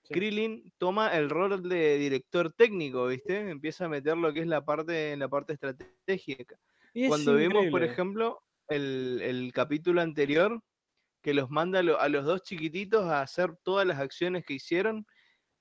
Sí. 0.03 0.13
Krillin 0.13 0.71
toma 0.77 1.15
el 1.15 1.29
rol 1.29 1.67
de 1.67 1.97
director 1.97 2.53
técnico, 2.53 3.07
¿viste? 3.07 3.49
Empieza 3.49 3.85
a 3.85 3.89
meter 3.89 4.15
lo 4.17 4.33
que 4.33 4.41
es 4.41 4.47
la 4.47 4.63
parte, 4.63 5.15
la 5.17 5.27
parte 5.27 5.53
estratégica. 5.53 6.57
Y 6.93 7.03
es 7.03 7.09
Cuando 7.09 7.35
vimos, 7.35 7.65
por 7.67 7.83
ejemplo, 7.83 8.41
el, 8.67 9.19
el 9.21 9.51
capítulo 9.51 10.01
anterior, 10.01 10.61
que 11.25 11.33
los 11.33 11.49
manda 11.49 11.79
a 11.79 12.09
los 12.09 12.23
dos 12.23 12.43
chiquititos 12.43 13.05
a 13.05 13.21
hacer 13.21 13.55
todas 13.63 13.87
las 13.87 13.99
acciones 13.99 14.45
que 14.45 14.53
hicieron, 14.53 15.07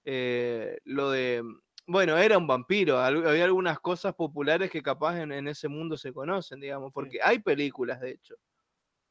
eh, 0.05 0.79
lo 0.85 1.11
de, 1.11 1.43
bueno, 1.87 2.17
era 2.17 2.39
un 2.39 2.47
vampiro, 2.47 2.99
había 2.99 3.45
algunas 3.45 3.79
cosas 3.81 4.15
populares 4.15 4.71
que 4.71 4.83
capaz 4.83 5.21
en, 5.21 5.33
en 5.33 5.49
ese 5.49 5.69
mundo 5.69 5.97
se 5.97 6.13
conocen, 6.13 6.61
digamos, 6.61 6.93
porque 6.93 7.19
hay 7.23 7.39
películas, 7.41 8.01
de 8.01 8.13
hecho, 8.13 8.35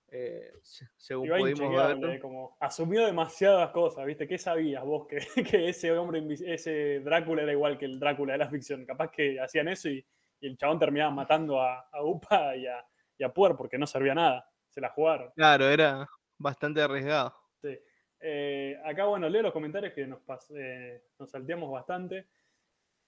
eh, 0.07 0.51
se- 0.61 0.87
según 0.95 1.25
Iba 1.27 1.37
pudimos 1.37 1.99
ver. 1.99 2.19
como 2.19 2.55
asumió 2.59 3.05
demasiadas 3.05 3.71
cosas, 3.71 4.05
¿viste? 4.05 4.27
¿Qué 4.27 4.37
sabías 4.37 4.83
vos 4.83 5.07
que, 5.07 5.17
que 5.57 5.69
ese 5.69 5.91
hombre, 5.91 6.23
ese 6.45 6.99
Drácula 6.99 7.41
era 7.43 7.51
igual 7.51 7.77
que 7.77 7.85
el 7.85 7.99
Drácula 7.99 8.33
de 8.33 8.39
la 8.39 8.49
ficción? 8.49 8.85
Capaz 8.85 9.09
que 9.11 9.39
hacían 9.39 9.67
eso 9.67 9.89
y, 9.89 10.05
y 10.39 10.47
el 10.47 10.57
chabón 10.57 10.79
terminaba 10.79 11.11
matando 11.15 11.61
a, 11.61 11.87
a 11.91 12.03
Upa 12.03 12.55
y 12.55 12.67
a, 12.67 12.85
y 13.17 13.23
a 13.23 13.33
Puer 13.33 13.55
porque 13.55 13.77
no 13.77 13.87
servía 13.87 14.13
nada. 14.15 14.47
Se 14.69 14.81
la 14.81 14.89
jugaron. 14.89 15.31
Claro, 15.35 15.67
era 15.69 16.07
bastante 16.37 16.81
arriesgado. 16.81 17.35
Sí. 17.61 17.77
Eh, 18.19 18.79
acá, 18.85 19.05
bueno, 19.05 19.27
leo 19.29 19.41
los 19.41 19.51
comentarios 19.53 19.93
que 19.93 20.07
nos, 20.07 20.19
eh, 20.55 21.03
nos 21.19 21.29
salteamos 21.29 21.71
bastante. 21.71 22.27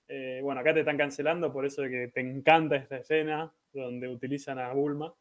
Eh, 0.07 0.39
bueno, 0.43 0.61
acá 0.61 0.73
te 0.73 0.81
están 0.81 0.97
cancelando 0.97 1.51
por 1.51 1.65
eso 1.65 1.81
de 1.81 1.89
que 1.89 2.07
te 2.09 2.21
encanta 2.21 2.75
esta 2.75 2.97
escena 2.97 3.51
donde 3.73 4.07
utilizan 4.07 4.59
a 4.59 4.71
Bulma. 4.73 5.13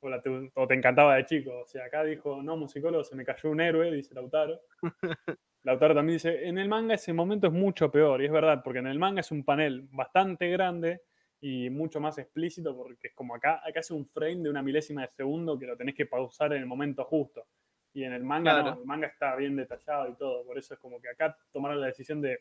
O, 0.00 0.08
la 0.08 0.20
te, 0.20 0.50
o 0.54 0.66
te 0.66 0.74
encantaba 0.74 1.14
de 1.14 1.26
chico. 1.26 1.60
O 1.60 1.66
sea, 1.66 1.84
acá 1.84 2.02
dijo, 2.02 2.42
no, 2.42 2.56
musicólogo, 2.56 3.04
se 3.04 3.14
me 3.14 3.24
cayó 3.24 3.50
un 3.50 3.60
héroe, 3.60 3.92
dice 3.92 4.14
Lautaro. 4.14 4.60
Lautaro 5.62 5.94
también 5.94 6.16
dice, 6.16 6.48
en 6.48 6.58
el 6.58 6.68
manga 6.68 6.94
ese 6.94 7.12
momento 7.12 7.46
es 7.46 7.52
mucho 7.52 7.90
peor. 7.90 8.20
Y 8.20 8.26
es 8.26 8.32
verdad, 8.32 8.62
porque 8.64 8.80
en 8.80 8.88
el 8.88 8.98
manga 8.98 9.20
es 9.20 9.30
un 9.30 9.44
panel 9.44 9.86
bastante 9.92 10.48
grande 10.50 11.02
y 11.40 11.70
mucho 11.70 12.00
más 12.00 12.18
explícito, 12.18 12.76
porque 12.76 13.08
es 13.08 13.14
como 13.14 13.34
acá, 13.34 13.60
acá 13.64 13.80
es 13.80 13.90
un 13.92 14.06
frame 14.06 14.42
de 14.42 14.50
una 14.50 14.62
milésima 14.62 15.02
de 15.02 15.08
segundo 15.08 15.58
que 15.58 15.66
lo 15.66 15.76
tenés 15.76 15.94
que 15.94 16.06
pausar 16.06 16.52
en 16.52 16.60
el 16.60 16.66
momento 16.66 17.04
justo. 17.04 17.46
Y 17.94 18.04
en 18.04 18.12
el 18.12 18.24
manga 18.24 18.62
no, 18.62 18.80
el 18.80 18.86
manga 18.86 19.06
está 19.06 19.36
bien 19.36 19.54
detallado 19.54 20.08
y 20.08 20.16
todo. 20.16 20.44
Por 20.44 20.58
eso 20.58 20.74
es 20.74 20.80
como 20.80 21.00
que 21.00 21.10
acá 21.10 21.36
tomaron 21.52 21.80
la 21.80 21.86
decisión 21.86 22.20
de 22.20 22.40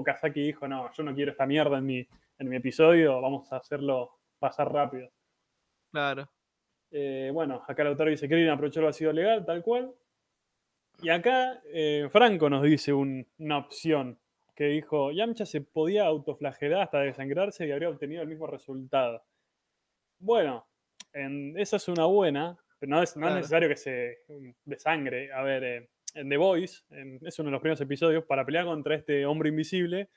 Okazaki 0.00 0.40
dijo, 0.42 0.68
no, 0.68 0.90
yo 0.92 1.02
no 1.02 1.14
quiero 1.14 1.30
esta 1.32 1.46
mierda 1.46 1.78
en 1.78 1.86
mi, 1.86 2.06
en 2.38 2.48
mi 2.48 2.56
episodio, 2.56 3.20
vamos 3.20 3.50
a 3.52 3.56
hacerlo 3.56 4.18
pasar 4.38 4.72
rápido. 4.72 5.10
Claro. 5.90 6.28
Eh, 6.90 7.30
bueno, 7.32 7.62
acá 7.66 7.82
el 7.82 7.88
autor 7.88 8.08
dice, 8.10 8.28
Krillin 8.28 8.50
aprovechó 8.50 8.80
el 8.80 8.86
vacío 8.86 9.12
legal, 9.12 9.44
tal 9.44 9.62
cual. 9.62 9.92
Y 11.02 11.08
acá 11.10 11.60
eh, 11.66 12.08
Franco 12.10 12.48
nos 12.48 12.62
dice 12.62 12.92
un- 12.92 13.26
una 13.38 13.58
opción 13.58 14.18
que 14.54 14.64
dijo, 14.64 15.12
Yamcha 15.12 15.44
se 15.44 15.60
podía 15.60 16.06
autoflagelar 16.06 16.82
hasta 16.82 17.00
desangrarse 17.00 17.66
y 17.66 17.72
habría 17.72 17.90
obtenido 17.90 18.22
el 18.22 18.28
mismo 18.28 18.46
resultado. 18.46 19.22
Bueno, 20.18 20.66
en- 21.12 21.58
esa 21.58 21.76
es 21.76 21.88
una 21.88 22.06
buena, 22.06 22.56
pero 22.78 22.90
no 22.90 23.02
es, 23.02 23.16
no 23.16 23.26
es 23.28 23.32
necesario 23.36 23.68
que 23.68 23.76
se 23.76 24.18
mm, 24.28 24.50
desangre. 24.64 25.32
A 25.32 25.42
ver, 25.42 25.64
eh, 25.64 25.88
en 26.16 26.28
The 26.28 26.36
Voice, 26.36 26.82
en- 26.90 27.18
es 27.26 27.38
uno 27.38 27.48
de 27.48 27.52
los 27.52 27.60
primeros 27.60 27.80
episodios, 27.80 28.24
para 28.24 28.44
pelear 28.44 28.64
contra 28.66 28.94
este 28.96 29.24
hombre 29.26 29.50
invisible, 29.50 30.10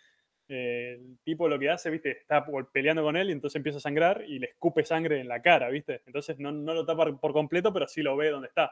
eh, 0.47 0.97
el 0.99 1.19
tipo 1.23 1.47
lo 1.47 1.59
que 1.59 1.69
hace, 1.69 1.89
viste, 1.91 2.11
está 2.11 2.45
peleando 2.73 3.03
con 3.03 3.15
él 3.17 3.29
y 3.29 3.33
entonces 3.33 3.57
empieza 3.57 3.77
a 3.77 3.81
sangrar 3.81 4.23
y 4.27 4.39
le 4.39 4.47
escupe 4.47 4.83
sangre 4.83 5.19
en 5.21 5.27
la 5.27 5.41
cara, 5.41 5.69
viste. 5.69 6.01
Entonces 6.07 6.39
no, 6.39 6.51
no 6.51 6.73
lo 6.73 6.85
tapa 6.85 7.05
por 7.19 7.33
completo, 7.33 7.71
pero 7.73 7.87
sí 7.87 8.01
lo 8.01 8.17
ve 8.17 8.31
donde 8.31 8.47
está. 8.47 8.71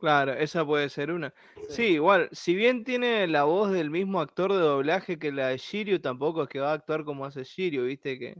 Claro, 0.00 0.32
esa 0.32 0.64
puede 0.64 0.88
ser 0.90 1.10
una. 1.10 1.34
Sí, 1.68 1.94
igual, 1.94 2.28
si 2.30 2.54
bien 2.54 2.84
tiene 2.84 3.26
la 3.26 3.44
voz 3.44 3.72
del 3.72 3.90
mismo 3.90 4.20
actor 4.20 4.52
de 4.52 4.60
doblaje 4.60 5.18
que 5.18 5.32
la 5.32 5.48
de 5.48 5.58
Shiryu, 5.58 6.00
tampoco 6.00 6.44
es 6.44 6.48
que 6.48 6.60
va 6.60 6.70
a 6.70 6.74
actuar 6.74 7.04
como 7.04 7.24
hace 7.24 7.42
Shiryu, 7.42 7.84
viste, 7.84 8.16
que, 8.18 8.36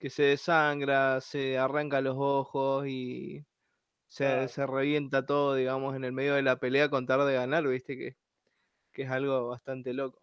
que 0.00 0.10
se 0.10 0.24
desangra, 0.24 1.20
se 1.20 1.58
arranca 1.58 2.00
los 2.00 2.16
ojos 2.18 2.86
y 2.88 3.44
se, 4.12 4.24
Claro. 4.26 4.48
se 4.48 4.66
revienta 4.66 5.24
todo, 5.24 5.54
digamos, 5.54 5.96
en 5.96 6.04
el 6.04 6.12
medio 6.12 6.34
de 6.34 6.42
la 6.42 6.56
pelea 6.56 6.90
con 6.90 7.06
tal 7.06 7.26
de 7.26 7.32
ganar, 7.32 7.66
viste, 7.66 7.96
que, 7.96 8.16
que 8.92 9.02
es 9.04 9.10
algo 9.10 9.48
bastante 9.48 9.94
loco. 9.94 10.20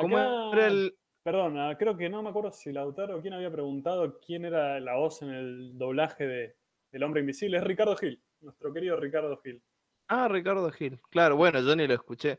¿Cómo 0.00 0.18
era 0.52 0.68
el...? 0.68 0.96
perdón, 1.24 1.58
ah, 1.58 1.74
creo 1.76 1.96
que 1.96 2.08
no 2.08 2.22
me 2.22 2.28
acuerdo 2.28 2.52
si 2.52 2.70
Lautaro 2.70 3.16
o 3.16 3.20
quién 3.20 3.34
había 3.34 3.50
preguntado 3.50 4.20
quién 4.20 4.44
era 4.44 4.78
la 4.78 4.94
voz 4.94 5.20
en 5.22 5.30
el 5.30 5.76
doblaje 5.76 6.26
de, 6.28 6.56
del 6.92 7.02
hombre 7.02 7.22
invisible. 7.22 7.56
Es 7.56 7.64
Ricardo 7.64 7.96
Gil, 7.96 8.22
nuestro 8.40 8.72
querido 8.72 9.00
Ricardo 9.00 9.36
Gil. 9.38 9.60
Ah, 10.06 10.28
Ricardo 10.28 10.70
Gil. 10.70 11.00
Claro, 11.10 11.36
bueno, 11.36 11.60
yo 11.60 11.74
ni 11.74 11.88
lo 11.88 11.94
escuché. 11.94 12.38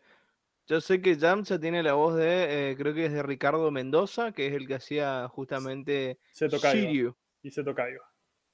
Yo 0.68 0.80
sé 0.80 1.02
que 1.02 1.18
Yamcha 1.18 1.60
tiene 1.60 1.84
la 1.84 1.94
voz 1.94 2.16
de, 2.16 2.72
eh, 2.72 2.78
creo 2.78 2.94
que 2.94 3.08
es 3.08 3.12
de 3.12 3.22
Ricardo 3.22 3.70
Mendoza, 3.70 4.32
que 4.32 4.48
es 4.48 4.54
el 4.54 4.66
que 4.66 4.76
hacía 4.76 5.28
justamente 5.28 6.20
Seto. 6.32 6.58
Shiryu. 6.58 7.14
Y 7.44 7.52
Seto 7.52 7.76
Kaiba. 7.76 8.06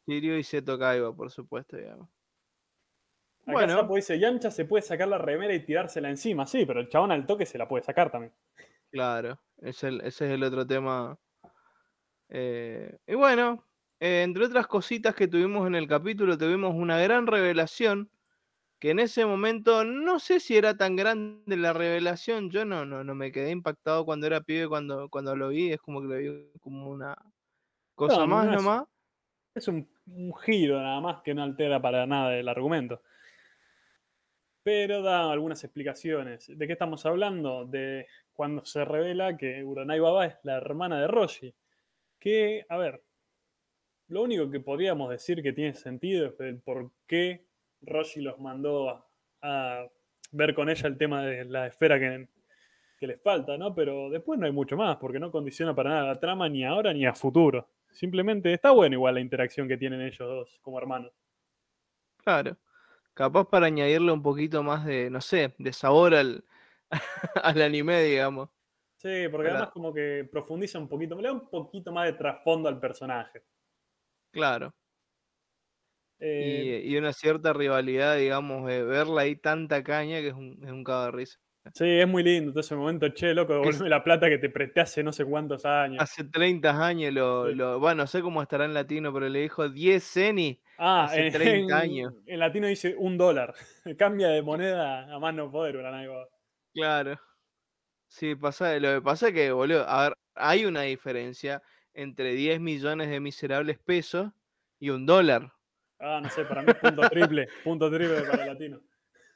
Shiryu 0.08 0.38
y 0.38 0.44
Seto 0.44 0.80
Kaiba, 0.80 1.16
por 1.16 1.30
supuesto, 1.30 1.78
digamos. 1.78 2.10
Acá 3.44 3.52
Bueno. 3.54 3.74
Sapo 3.76 3.96
dice, 3.96 4.20
Yamcha 4.20 4.52
se 4.52 4.66
puede 4.66 4.82
sacar 4.84 5.08
la 5.08 5.18
remera 5.18 5.54
y 5.54 5.66
tirársela 5.66 6.10
encima. 6.10 6.46
Sí, 6.46 6.66
pero 6.66 6.80
el 6.80 6.90
chabón 6.90 7.12
al 7.12 7.26
toque 7.26 7.46
se 7.46 7.58
la 7.58 7.68
puede 7.68 7.84
sacar 7.84 8.12
también. 8.12 8.34
Claro, 8.92 9.40
es 9.58 9.84
el- 9.84 10.02
ese 10.02 10.26
es 10.26 10.32
el 10.32 10.44
otro 10.44 10.66
tema. 10.68 11.18
Eh, 12.30 12.98
y 13.08 13.16
bueno, 13.16 13.66
eh, 14.00 14.24
entre 14.24 14.46
otras 14.46 14.68
cositas 14.68 15.16
que 15.16 15.28
tuvimos 15.28 15.68
en 15.68 15.76
el 15.76 15.88
capítulo, 15.88 16.38
tuvimos 16.38 16.74
una 16.76 16.98
gran 17.00 17.28
revelación, 17.28 18.10
que 18.80 18.92
en 18.92 19.00
ese 19.00 19.26
momento 19.26 19.84
no 19.84 20.20
sé 20.20 20.40
si 20.40 20.58
era 20.58 20.76
tan 20.76 20.96
grande 20.96 21.56
la 21.58 21.74
revelación, 21.74 22.50
yo 22.50 22.66
no, 22.66 22.86
no, 22.86 23.04
no 23.04 23.16
me 23.16 23.32
quedé 23.32 23.52
impactado 23.52 24.06
cuando 24.06 24.28
era 24.28 24.42
pibe, 24.42 24.68
cuando, 24.68 25.10
cuando 25.10 25.36
lo 25.36 25.50
vi, 25.50 25.72
es 25.72 25.80
como 25.80 26.02
que 26.02 26.08
lo 26.08 26.18
vi 26.18 26.52
como 26.62 26.90
una 26.90 27.16
cosa 27.96 28.20
No, 28.22 28.28
más 28.28 28.46
no 28.46 28.52
es- 28.54 28.58
nomás. 28.64 28.84
Es 29.54 29.68
un, 29.68 29.88
un 30.08 30.34
giro 30.38 30.82
nada 30.82 31.02
más 31.02 31.22
que 31.22 31.34
no 31.34 31.44
altera 31.44 31.82
para 31.82 32.08
nada 32.08 32.36
el 32.38 32.48
argumento. 32.48 33.02
Pero 34.64 35.02
da 35.02 35.32
algunas 35.32 35.64
explicaciones. 35.64 36.52
¿De 36.56 36.68
qué 36.68 36.74
estamos 36.74 37.06
hablando? 37.06 37.66
De 37.66 38.08
cuando 38.34 38.66
se 38.66 38.86
revela 38.86 39.38
que 39.38 39.64
Uranai 39.64 40.00
Baba 40.00 40.26
es 40.26 40.36
la 40.44 40.58
hermana 40.58 41.02
de 41.02 41.08
Roshi. 41.08 41.54
Que, 42.20 42.66
a 42.70 42.78
ver, 42.78 43.02
lo 44.08 44.22
único 44.24 44.50
que 44.52 44.60
podríamos 44.60 45.10
decir 45.10 45.42
que 45.42 45.54
tiene 45.54 45.74
sentido 45.74 46.28
es 46.28 46.40
el 46.40 46.60
por 46.60 46.92
qué 47.08 47.46
Roshi 47.82 48.22
los 48.22 48.40
mandó 48.40 49.08
a, 49.42 49.88
ver 50.32 50.54
con 50.54 50.70
ella 50.70 50.88
el 50.88 50.98
tema 50.98 51.24
de 51.24 51.46
la 51.46 51.68
esfera 51.68 52.00
que, 52.00 52.28
que 53.00 53.08
les 53.08 53.22
falta, 53.22 53.58
¿no? 53.58 53.74
Pero 53.74 54.10
después 54.10 54.40
no 54.40 54.46
hay 54.46 54.52
mucho 54.52 54.78
más, 54.78 54.98
porque 54.98 55.20
no 55.20 55.32
condiciona 55.32 55.76
para 55.76 55.90
nada 55.90 56.08
la 56.08 56.20
trama 56.20 56.48
ni 56.48 56.64
ahora 56.64 56.94
ni 56.94 57.06
a 57.06 57.14
futuro. 57.14 57.68
Simplemente 57.90 58.54
está 58.54 58.72
bueno 58.72 58.96
igual 58.96 59.16
la 59.16 59.22
interacción 59.22 59.68
que 59.68 59.78
tienen 59.78 60.02
ellos 60.02 60.20
dos 60.20 60.60
como 60.62 60.78
hermanos. 60.78 61.12
Claro. 62.18 62.56
Capaz 63.22 63.46
para 63.46 63.68
añadirle 63.68 64.12
un 64.12 64.24
poquito 64.24 64.64
más 64.64 64.84
de, 64.84 65.12
no 65.12 65.22
sé, 65.22 65.54
de 65.60 65.74
sabor 65.74 66.16
al, 66.16 66.44
al 67.44 67.62
anime, 67.62 68.02
digamos. 68.02 68.50
Sí, 68.98 69.28
porque 69.30 69.50
además 69.50 69.70
como 69.70 69.94
que 69.94 70.28
profundiza 70.32 70.80
un 70.80 70.90
poquito, 70.90 71.14
le 71.18 71.28
da 71.28 71.34
un 71.34 71.48
poquito 71.48 71.92
más 71.92 72.08
de 72.08 72.14
trasfondo 72.14 72.68
al 72.68 72.80
personaje. 72.80 73.44
Claro. 74.32 74.74
Eh, 76.18 76.82
y, 76.84 76.98
una 76.98 77.14
cierta 77.14 77.54
rivalidad, 77.54 78.18
digamos, 78.18 78.66
de 78.66 78.82
verla 78.82 79.22
ahí 79.22 79.36
tanta 79.36 79.84
caña 79.84 80.20
que 80.22 80.30
es 80.30 80.34
un, 80.34 80.60
es 80.64 80.72
un 80.72 80.84
de 80.84 81.12
risa. 81.12 81.40
Sí, 81.76 81.86
es 81.86 82.08
muy 82.08 82.24
lindo 82.24 82.52
todo 82.52 82.62
ese 82.62 82.76
momento, 82.76 83.08
che, 83.10 83.34
loco, 83.36 83.54
devolverme 83.54 83.88
la 83.88 84.04
plata 84.04 84.28
que 84.28 84.40
te 84.40 84.50
presté 84.50 84.82
hace 84.82 85.04
no 85.04 85.14
sé 85.14 85.26
cuántos 85.26 85.64
años. 85.64 86.02
Hace 86.02 86.24
30 86.24 86.86
años, 86.86 87.14
lo, 87.14 87.80
bueno, 87.80 88.04
no 88.04 88.08
sé 88.08 88.22
cómo 88.22 88.42
estará 88.42 88.66
en 88.66 88.74
latino, 88.74 89.14
pero 89.14 89.30
le 89.30 89.42
dijo 89.42 89.70
10 89.70 90.04
ceni 90.04 90.60
ah, 90.80 91.04
hace 91.04 91.28
en, 91.28 91.34
30 91.34 91.78
años. 91.78 92.14
En 92.26 92.40
latino 92.40 92.66
dice 92.66 92.96
un 92.98 93.16
dólar. 93.16 93.54
Cambia 93.98 94.30
de 94.30 94.42
moneda 94.42 95.14
a 95.14 95.20
más 95.20 95.36
no 95.36 95.52
poder, 95.52 95.78
Claro. 96.74 97.20
Sí, 98.08 98.36
pasa, 98.36 98.78
lo 98.80 98.96
que 98.96 99.02
pasa 99.02 99.28
es 99.28 99.34
que, 99.34 99.52
boludo, 99.52 99.88
a 99.88 100.10
ver, 100.10 100.18
hay 100.34 100.66
una 100.66 100.82
diferencia 100.82 101.62
entre 101.94 102.34
10 102.34 102.60
millones 102.60 103.10
de 103.10 103.20
miserables 103.20 103.78
pesos 103.78 104.32
y 104.80 104.90
un 104.90 105.06
dólar. 105.06 105.54
Ah, 106.00 106.20
no 106.22 106.30
sé, 106.30 106.44
para 106.46 106.64
mí 106.64 106.72
es 106.72 106.78
punto 106.78 107.08
triple, 107.10 107.48
punto 107.64 107.92
triple 107.92 108.22
para 108.24 108.44
el 108.44 108.50
latino. 108.50 108.82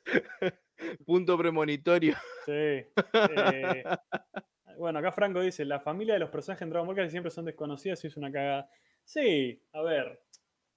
punto 1.06 1.38
premonitorio. 1.38 2.16
Sí. 2.46 2.52
Eh, 2.52 3.84
bueno, 4.78 5.00
acá 5.00 5.12
Franco 5.12 5.42
dice, 5.42 5.66
la 5.66 5.80
familia 5.80 6.16
de 6.16 6.20
los 6.20 6.30
personajes 6.30 6.62
en 6.64 6.70
Dragon 6.70 6.88
Ball 6.88 6.96
casi 6.96 7.12
siempre 7.12 7.32
son 7.32 7.46
desconocidas 7.46 8.04
y 8.04 8.08
es 8.08 8.18
una 8.18 8.32
cagada. 8.32 8.70
Sí, 9.04 9.62
a 9.74 9.82
ver, 9.82 10.22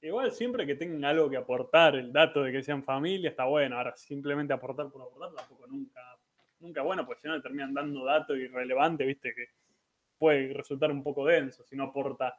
igual 0.02 0.32
siempre 0.32 0.66
que 0.66 0.74
tengan 0.74 1.04
algo 1.04 1.28
que 1.28 1.36
aportar, 1.36 1.96
el 1.96 2.12
dato 2.12 2.42
de 2.42 2.52
que 2.52 2.62
sean 2.62 2.84
familia 2.84 3.30
está 3.30 3.44
bueno. 3.44 3.76
Ahora, 3.76 3.96
simplemente 3.96 4.52
aportar 4.52 4.90
por 4.90 5.02
aportar 5.02 5.34
tampoco 5.34 5.66
nunca, 5.66 6.00
nunca 6.60 6.82
bueno, 6.82 7.06
pues 7.06 7.18
si 7.20 7.28
no 7.28 7.36
le 7.36 7.42
terminan 7.42 7.74
dando 7.74 8.04
datos 8.04 8.36
irrelevantes, 8.36 9.06
viste, 9.06 9.34
que 9.34 9.46
puede 10.18 10.52
resultar 10.52 10.90
un 10.90 11.02
poco 11.02 11.24
denso 11.24 11.64
si 11.64 11.76
no 11.76 11.84
aporta 11.84 12.38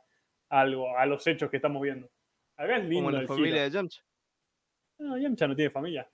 algo 0.50 0.98
a 0.98 1.06
los 1.06 1.26
hechos 1.28 1.50
que 1.50 1.58
estamos 1.58 1.82
viendo. 1.82 2.10
Acá 2.58 2.78
es 2.78 2.86
lindo. 2.86 3.10
Como 3.10 3.12
la 3.12 3.28
familia 3.28 3.64
de 3.64 3.72
Yamcha. 3.72 4.04
No, 5.00 5.18
Yamcha 5.18 5.48
no 5.48 5.56
tiene 5.56 5.72
familia. 5.72 6.10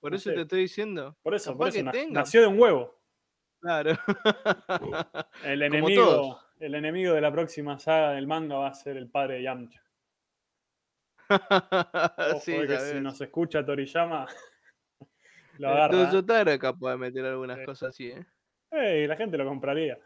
por 0.00 0.14
eso 0.14 0.32
te 0.32 0.40
estoy 0.42 0.62
diciendo. 0.62 1.16
Por 1.22 1.34
eso, 1.34 1.56
por 1.56 1.68
eso 1.68 1.82
nació 2.10 2.42
de 2.42 2.46
un 2.48 2.58
huevo. 2.58 2.98
Claro. 3.60 3.92
el 5.44 5.62
enemigo, 5.62 6.40
el 6.58 6.74
enemigo 6.74 7.14
de 7.14 7.20
la 7.20 7.32
próxima 7.32 7.78
saga 7.78 8.12
del 8.12 8.26
manga 8.26 8.56
va 8.56 8.68
a 8.68 8.74
ser 8.74 8.96
el 8.96 9.08
padre 9.08 9.36
de 9.36 9.42
Yamcha. 9.44 9.82
Ojo 12.18 12.40
sí, 12.40 12.56
que 12.66 12.78
si 12.78 13.00
nos 13.00 13.20
escucha 13.20 13.64
Toriyama, 13.64 14.26
lo 15.58 15.68
agarra. 15.68 16.04
Entonces 16.04 16.40
era 16.40 16.58
capaz 16.58 16.92
de 16.92 16.96
meter 16.96 17.24
algunas 17.24 17.64
cosas 17.64 17.90
así, 17.90 18.08
¿eh? 18.08 18.26
¿eh? 18.70 19.06
la 19.06 19.16
gente 19.16 19.36
lo 19.36 19.44
compraría. 19.44 19.98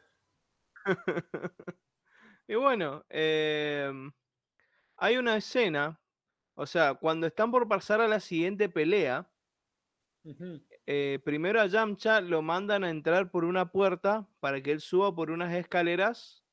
y 2.49 2.55
bueno, 2.57 3.05
eh, 3.09 3.93
hay 4.97 5.17
una 5.17 5.37
escena, 5.37 6.01
o 6.55 6.67
sea, 6.67 6.95
cuando 6.95 7.27
están 7.27 7.51
por 7.51 7.69
pasar 7.69 8.01
a 8.01 8.09
la 8.09 8.21
siguiente 8.21 8.69
pelea, 8.69 9.31
eh, 10.87 11.19
primero 11.25 11.61
a 11.61 11.67
Yamcha 11.67 12.21
lo 12.21 12.43
mandan 12.43 12.85
a 12.85 12.91
entrar 12.91 13.31
por 13.31 13.45
una 13.45 13.71
puerta 13.73 14.29
para 14.41 14.63
que 14.63 14.73
él 14.73 14.81
suba 14.81 15.15
por 15.15 15.31
unas 15.31 15.55
escaleras 15.55 16.45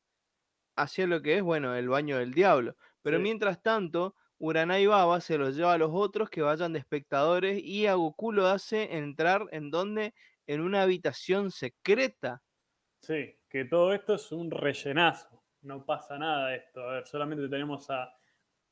hacia 0.76 1.08
lo 1.08 1.22
que 1.22 1.38
es, 1.38 1.44
bueno, 1.44 1.76
el 1.76 1.90
baño 1.90 2.18
del 2.18 2.34
diablo. 2.34 2.76
Pero 3.02 3.20
mientras 3.20 3.62
tanto, 3.62 4.16
Uranai 4.38 4.86
Baba 4.88 5.20
se 5.20 5.38
los 5.38 5.56
lleva 5.56 5.74
a 5.74 5.78
los 5.78 5.92
otros 5.94 6.30
que 6.30 6.42
vayan 6.42 6.74
de 6.74 6.80
espectadores 6.80 7.62
y 7.62 7.88
a 7.88 7.96
Goku 7.96 8.32
lo 8.32 8.48
hace 8.48 8.98
entrar 8.98 9.46
en 9.52 9.70
donde? 9.70 10.14
En 10.48 10.62
una 10.62 10.82
habitación 10.82 11.52
secreta. 11.52 12.42
Sí, 13.02 13.38
que 13.48 13.66
todo 13.66 13.94
esto 13.94 14.16
es 14.16 14.32
un 14.32 14.50
rellenazo. 14.50 15.44
No 15.62 15.86
pasa 15.86 16.18
nada 16.18 16.48
de 16.48 16.58
esto. 16.58 16.82
A 16.82 16.94
ver, 16.94 17.08
solamente 17.08 17.48
tenemos 17.48 17.90
a 17.90 18.19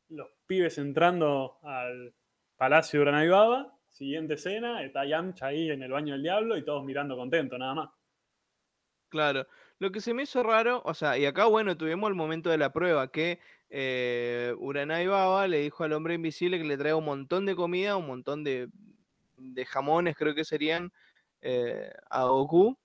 los 0.09 0.27
pibes 0.45 0.77
entrando 0.77 1.57
al 1.63 2.13
Palacio 2.55 2.99
de 2.99 3.03
Uranaibaba. 3.03 3.73
Siguiente 3.89 4.35
escena, 4.35 4.83
está 4.83 5.05
Yamcha 5.05 5.47
ahí 5.47 5.71
en 5.71 5.81
el 5.81 5.91
baño 5.91 6.13
del 6.13 6.23
diablo 6.23 6.57
y 6.57 6.63
todos 6.63 6.83
mirando 6.83 7.15
contentos, 7.15 7.57
nada 7.57 7.73
más. 7.73 7.89
Claro. 9.09 9.47
Lo 9.79 9.91
que 9.91 10.01
se 10.01 10.13
me 10.13 10.23
hizo 10.23 10.43
raro, 10.43 10.81
o 10.85 10.93
sea, 10.93 11.17
y 11.17 11.25
acá, 11.25 11.45
bueno, 11.45 11.77
tuvimos 11.77 12.09
el 12.09 12.15
momento 12.15 12.49
de 12.49 12.57
la 12.57 12.73
prueba, 12.73 13.11
que 13.11 13.39
eh, 13.69 14.53
Uranai 14.57 15.07
Baba 15.07 15.47
le 15.47 15.59
dijo 15.59 15.83
al 15.83 15.93
hombre 15.93 16.15
invisible 16.15 16.57
que 16.57 16.63
le 16.63 16.77
traiga 16.77 16.95
un 16.95 17.05
montón 17.05 17.45
de 17.45 17.55
comida, 17.55 17.95
un 17.95 18.07
montón 18.07 18.43
de, 18.43 18.69
jamones, 19.67 20.15
creo 20.15 20.35
que 20.35 20.43
serían, 20.43 20.91
eh, 21.41 21.91
a 22.09 22.25
Goku. 22.25 22.77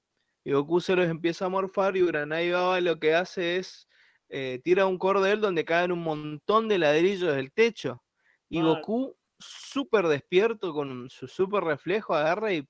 Y 0.45 0.53
Goku 0.53 0.81
se 0.81 0.97
los 0.97 1.09
empieza 1.09 1.47
a 1.47 1.49
morfar 1.49 1.97
y 1.97 2.03
Uranai 2.03 2.51
Baba 2.51 2.81
lo 2.81 2.99
que 2.99 3.15
hace 3.15 3.57
es 3.59 3.89
eh, 4.35 4.63
tira 4.65 4.87
un 4.87 4.97
cordel 4.97 5.43
donde 5.43 5.67
caen 5.67 5.93
un 5.93 6.03
montón 6.03 6.67
de 6.67 6.79
ladrillos 6.79 7.37
del 7.37 7.53
techo. 7.53 8.03
Y 8.49 8.63
Goku, 8.63 9.15
súper 9.39 10.09
despierto, 10.09 10.73
con 10.73 11.11
su 11.11 11.29
súper 11.29 11.65
reflejo, 11.65 12.15
agarra 12.15 12.51
y, 12.55 12.67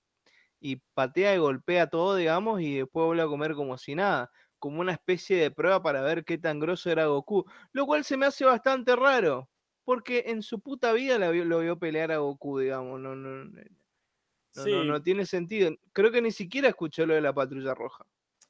patea 0.95 1.37
y 1.37 1.39
golpea 1.39 1.87
todo, 1.87 2.17
digamos, 2.17 2.61
y 2.61 2.79
después 2.79 3.07
vuelve 3.07 3.23
a 3.23 3.29
comer 3.29 3.55
como 3.55 3.79
si 3.79 3.95
nada. 3.95 4.29
Como 4.59 4.81
una 4.81 4.93
especie 4.93 5.37
de 5.37 5.53
prueba 5.53 5.81
para 5.81 6.03
ver 6.03 6.25
qué 6.25 6.37
tan 6.37 6.59
grosso 6.59 6.91
era 6.91 7.07
Goku. 7.07 7.45
Lo 7.73 7.87
cual 7.87 8.03
se 8.03 8.17
me 8.17 8.27
hace 8.27 8.45
bastante 8.45 8.97
raro. 8.97 9.49
Porque 9.85 10.25
en 10.27 10.43
su 10.43 10.61
puta 10.61 10.93
vida 10.93 11.17
lo 11.19 11.31
vio, 11.31 11.45
lo 11.45 11.61
vio 11.61 11.79
pelear 11.79 12.11
a 12.11 12.19
Goku, 12.19 12.59
digamos. 12.59 12.99
No, 13.01 13.15
no, 13.15 13.45
no, 13.45 14.85
no, 14.85 15.03
tiene 15.03 15.27
sentido. 15.27 15.71
Creo 15.93 16.11
que 16.11 16.23
ni 16.23 16.33
siquiera 16.33 16.69
escuchó 16.69 17.07
lo 17.07 17.15
de 17.15 17.21
la 17.21 17.33
patrulla 17.33 17.73
roja. 17.73 18.05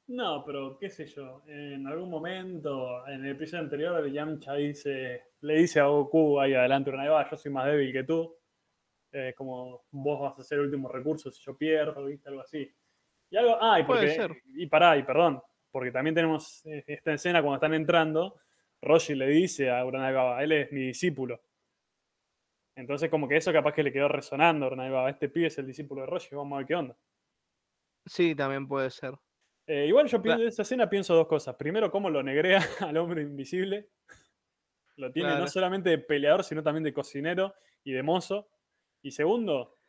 No, 0.07 0.43
pero 0.45 0.77
qué 0.77 0.89
sé 0.89 1.05
yo, 1.05 1.43
en 1.47 1.87
algún 1.87 2.09
momento, 2.09 3.07
en 3.07 3.25
el 3.25 3.31
episodio 3.31 3.63
anterior, 3.63 4.11
Yamcha 4.11 4.53
dice, 4.55 5.27
le 5.41 5.55
dice 5.55 5.79
a 5.79 5.85
Goku 5.85 6.39
ahí 6.39 6.53
adelante 6.53 6.89
una 6.89 7.29
yo 7.29 7.37
soy 7.37 7.51
más 7.51 7.67
débil 7.67 7.93
que 7.93 8.03
tú, 8.03 8.35
eh, 9.13 9.33
como 9.35 9.85
vos 9.91 10.21
vas 10.21 10.39
a 10.39 10.43
ser 10.43 10.59
el 10.59 10.65
último 10.65 10.89
recurso 10.89 11.31
si 11.31 11.41
yo 11.41 11.57
pierdo, 11.57 12.05
¿viste? 12.05 12.27
Algo 12.27 12.41
así. 12.41 12.69
Y 13.29 13.37
algo, 13.37 13.57
ah, 13.61 13.79
y, 13.79 13.83
porque, 13.85 14.27
y 14.55 14.67
pará, 14.67 14.97
y 14.97 15.03
perdón, 15.03 15.41
porque 15.71 15.91
también 15.91 16.13
tenemos 16.13 16.65
eh, 16.65 16.83
esta 16.85 17.13
escena 17.13 17.41
cuando 17.41 17.55
están 17.55 17.73
entrando, 17.73 18.41
Roshi 18.81 19.15
le 19.15 19.27
dice 19.27 19.71
a 19.71 19.85
Baba, 19.85 20.43
él 20.43 20.51
es 20.51 20.71
mi 20.73 20.87
discípulo. 20.87 21.41
Entonces 22.75 23.09
como 23.09 23.27
que 23.27 23.37
eso 23.37 23.53
capaz 23.53 23.73
que 23.73 23.83
le 23.83 23.93
quedó 23.93 24.09
resonando 24.09 24.67
a 24.67 25.09
este 25.09 25.29
pibe 25.29 25.47
es 25.47 25.57
el 25.59 25.67
discípulo 25.67 26.01
de 26.01 26.07
Roshi, 26.07 26.35
vamos 26.35 26.55
a 26.55 26.57
ver 26.57 26.67
qué 26.67 26.75
onda. 26.75 26.97
Sí, 28.05 28.35
también 28.35 28.67
puede 28.67 28.89
ser. 28.89 29.13
Eh, 29.65 29.85
igual 29.87 30.07
yo 30.07 30.21
pienso, 30.21 30.41
de 30.41 30.47
esa 30.49 30.63
escena 30.63 30.89
pienso 30.89 31.15
dos 31.15 31.27
cosas. 31.27 31.55
Primero, 31.55 31.89
cómo 31.89 32.09
lo 32.09 32.21
negrea 32.21 32.59
al 32.81 32.97
hombre 32.97 33.21
invisible. 33.21 33.89
Lo 34.97 35.11
tiene 35.11 35.37
no 35.37 35.47
solamente 35.47 35.89
de 35.89 35.97
peleador, 35.97 36.43
sino 36.43 36.61
también 36.61 36.83
de 36.83 36.93
cocinero 36.93 37.55
y 37.83 37.93
de 37.93 38.03
mozo. 38.03 38.47
Y 39.01 39.11
segundo, 39.11 39.79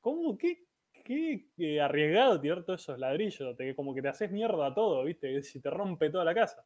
¿cómo, 0.00 0.38
qué, 0.38 0.66
qué, 1.04 1.80
arriesgado 1.80 2.40
tirar 2.40 2.64
todos 2.64 2.80
esos 2.80 2.98
ladrillos? 2.98 3.56
Te, 3.56 3.74
como 3.74 3.94
que 3.94 4.00
te 4.02 4.08
haces 4.08 4.30
mierda 4.30 4.72
todo, 4.74 5.04
¿viste? 5.04 5.42
Si 5.42 5.60
te 5.60 5.70
rompe 5.70 6.10
toda 6.10 6.24
la 6.24 6.34
casa. 6.34 6.64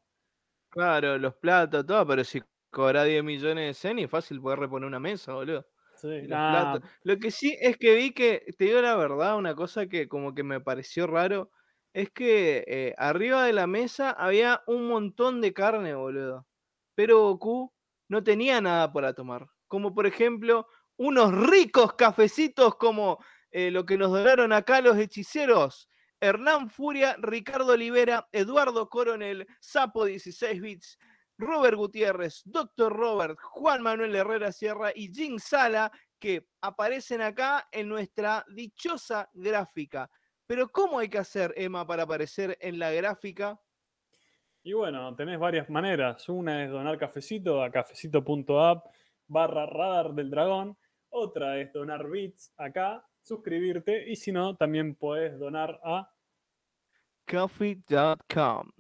Claro, 0.68 1.18
los 1.18 1.35
platos, 1.35 1.85
todo, 1.85 2.07
pero 2.07 2.23
si 2.23 2.40
cobra 2.70 3.03
10 3.03 3.25
millones 3.25 3.66
de 3.66 3.75
cenis, 3.75 4.09
fácil 4.09 4.40
poder 4.40 4.61
reponer 4.61 4.87
una 4.87 5.01
mesa, 5.01 5.35
boludo. 5.35 5.66
Sí, 5.96 6.27
Lo 7.03 7.18
que 7.18 7.31
sí 7.31 7.59
es 7.61 7.77
que 7.77 7.94
vi 7.94 8.12
que, 8.12 8.55
te 8.57 8.66
digo 8.66 8.81
la 8.81 8.96
verdad, 8.96 9.37
una 9.37 9.55
cosa 9.55 9.87
que 9.87 10.09
como 10.09 10.35
que 10.35 10.42
me 10.42 10.61
pareció 10.61 11.07
raro 11.07 11.51
es 11.92 12.11
que 12.11 12.64
eh, 12.66 12.94
arriba 12.98 13.44
de 13.44 13.53
la 13.53 13.66
mesa 13.66 14.11
había 14.11 14.62
un 14.66 14.87
montón 14.87 15.40
de 15.40 15.53
carne, 15.53 15.94
boludo. 15.94 16.46
Pero 16.94 17.20
Goku 17.20 17.72
no 18.09 18.22
tenía 18.22 18.61
nada 18.61 18.92
para 18.92 19.14
tomar. 19.14 19.46
Como 19.68 19.94
por 19.94 20.07
ejemplo, 20.07 20.66
unos 20.96 21.33
ricos 21.33 21.94
cafecitos 21.94 22.76
como 22.76 23.18
eh, 23.50 23.70
lo 23.70 23.87
que 23.87 23.96
nos 23.96 24.11
donaron 24.11 24.53
acá 24.53 24.81
los 24.81 24.98
hechiceros. 24.98 25.88
Hernán 26.20 26.68
Furia, 26.68 27.16
Ricardo 27.18 27.72
Olivera, 27.72 28.29
Eduardo 28.33 28.88
Coronel, 28.90 29.46
Sapo 29.59 30.05
16 30.05 30.61
bits, 30.61 30.98
Robert 31.38 31.76
Gutiérrez, 31.76 32.42
Doctor 32.44 32.92
Robert, 32.92 33.38
Juan 33.40 33.83
Manuel 33.83 34.14
Herrera 34.14 34.53
Sierra 34.53 34.92
y 34.94 35.11
Jim 35.12 35.38
Sala, 35.38 35.90
que 36.18 36.46
aparecen 36.61 37.22
acá 37.22 37.66
en 37.72 37.88
nuestra 37.88 38.44
dichosa 38.55 39.31
gráfica. 39.33 40.11
Pero 40.50 40.68
¿cómo 40.68 40.98
hay 40.98 41.08
que 41.08 41.18
hacer, 41.18 41.54
Emma, 41.56 41.86
para 41.86 42.02
aparecer 42.02 42.58
en 42.60 42.80
la 42.80 42.90
gráfica? 42.90 43.60
Y 44.64 44.72
bueno, 44.72 45.14
tenés 45.14 45.38
varias 45.38 45.70
maneras. 45.70 46.28
Una 46.28 46.64
es 46.64 46.72
donar 46.72 46.98
cafecito 46.98 47.62
a 47.62 47.70
cafecito.app 47.70 48.86
barra 49.28 49.66
radar 49.66 50.12
del 50.12 50.28
dragón. 50.28 50.76
Otra 51.10 51.56
es 51.60 51.72
donar 51.72 52.10
bits 52.10 52.52
acá, 52.56 53.06
suscribirte. 53.22 54.10
Y 54.10 54.16
si 54.16 54.32
no, 54.32 54.56
también 54.56 54.96
puedes 54.96 55.38
donar 55.38 55.80
a 55.84 56.12
coffee.com. 57.30 58.72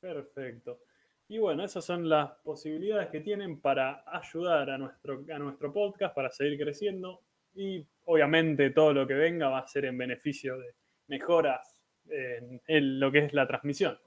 Perfecto. 0.00 0.80
Y 1.28 1.36
bueno, 1.36 1.62
esas 1.62 1.84
son 1.84 2.08
las 2.08 2.30
posibilidades 2.42 3.10
que 3.10 3.20
tienen 3.20 3.60
para 3.60 4.02
ayudar 4.06 4.70
a 4.70 4.78
nuestro, 4.78 5.22
a 5.30 5.38
nuestro 5.38 5.74
podcast, 5.74 6.14
para 6.14 6.30
seguir 6.30 6.58
creciendo. 6.58 7.20
Y 7.52 7.86
obviamente 8.06 8.70
todo 8.70 8.94
lo 8.94 9.06
que 9.06 9.12
venga 9.12 9.50
va 9.50 9.58
a 9.58 9.68
ser 9.68 9.84
en 9.84 9.98
beneficio 9.98 10.56
de 10.56 10.81
mejoras 11.12 11.76
en, 12.08 12.98
lo 12.98 13.12
que 13.12 13.18
es 13.18 13.34
la 13.34 13.46
transmisión. 13.46 13.98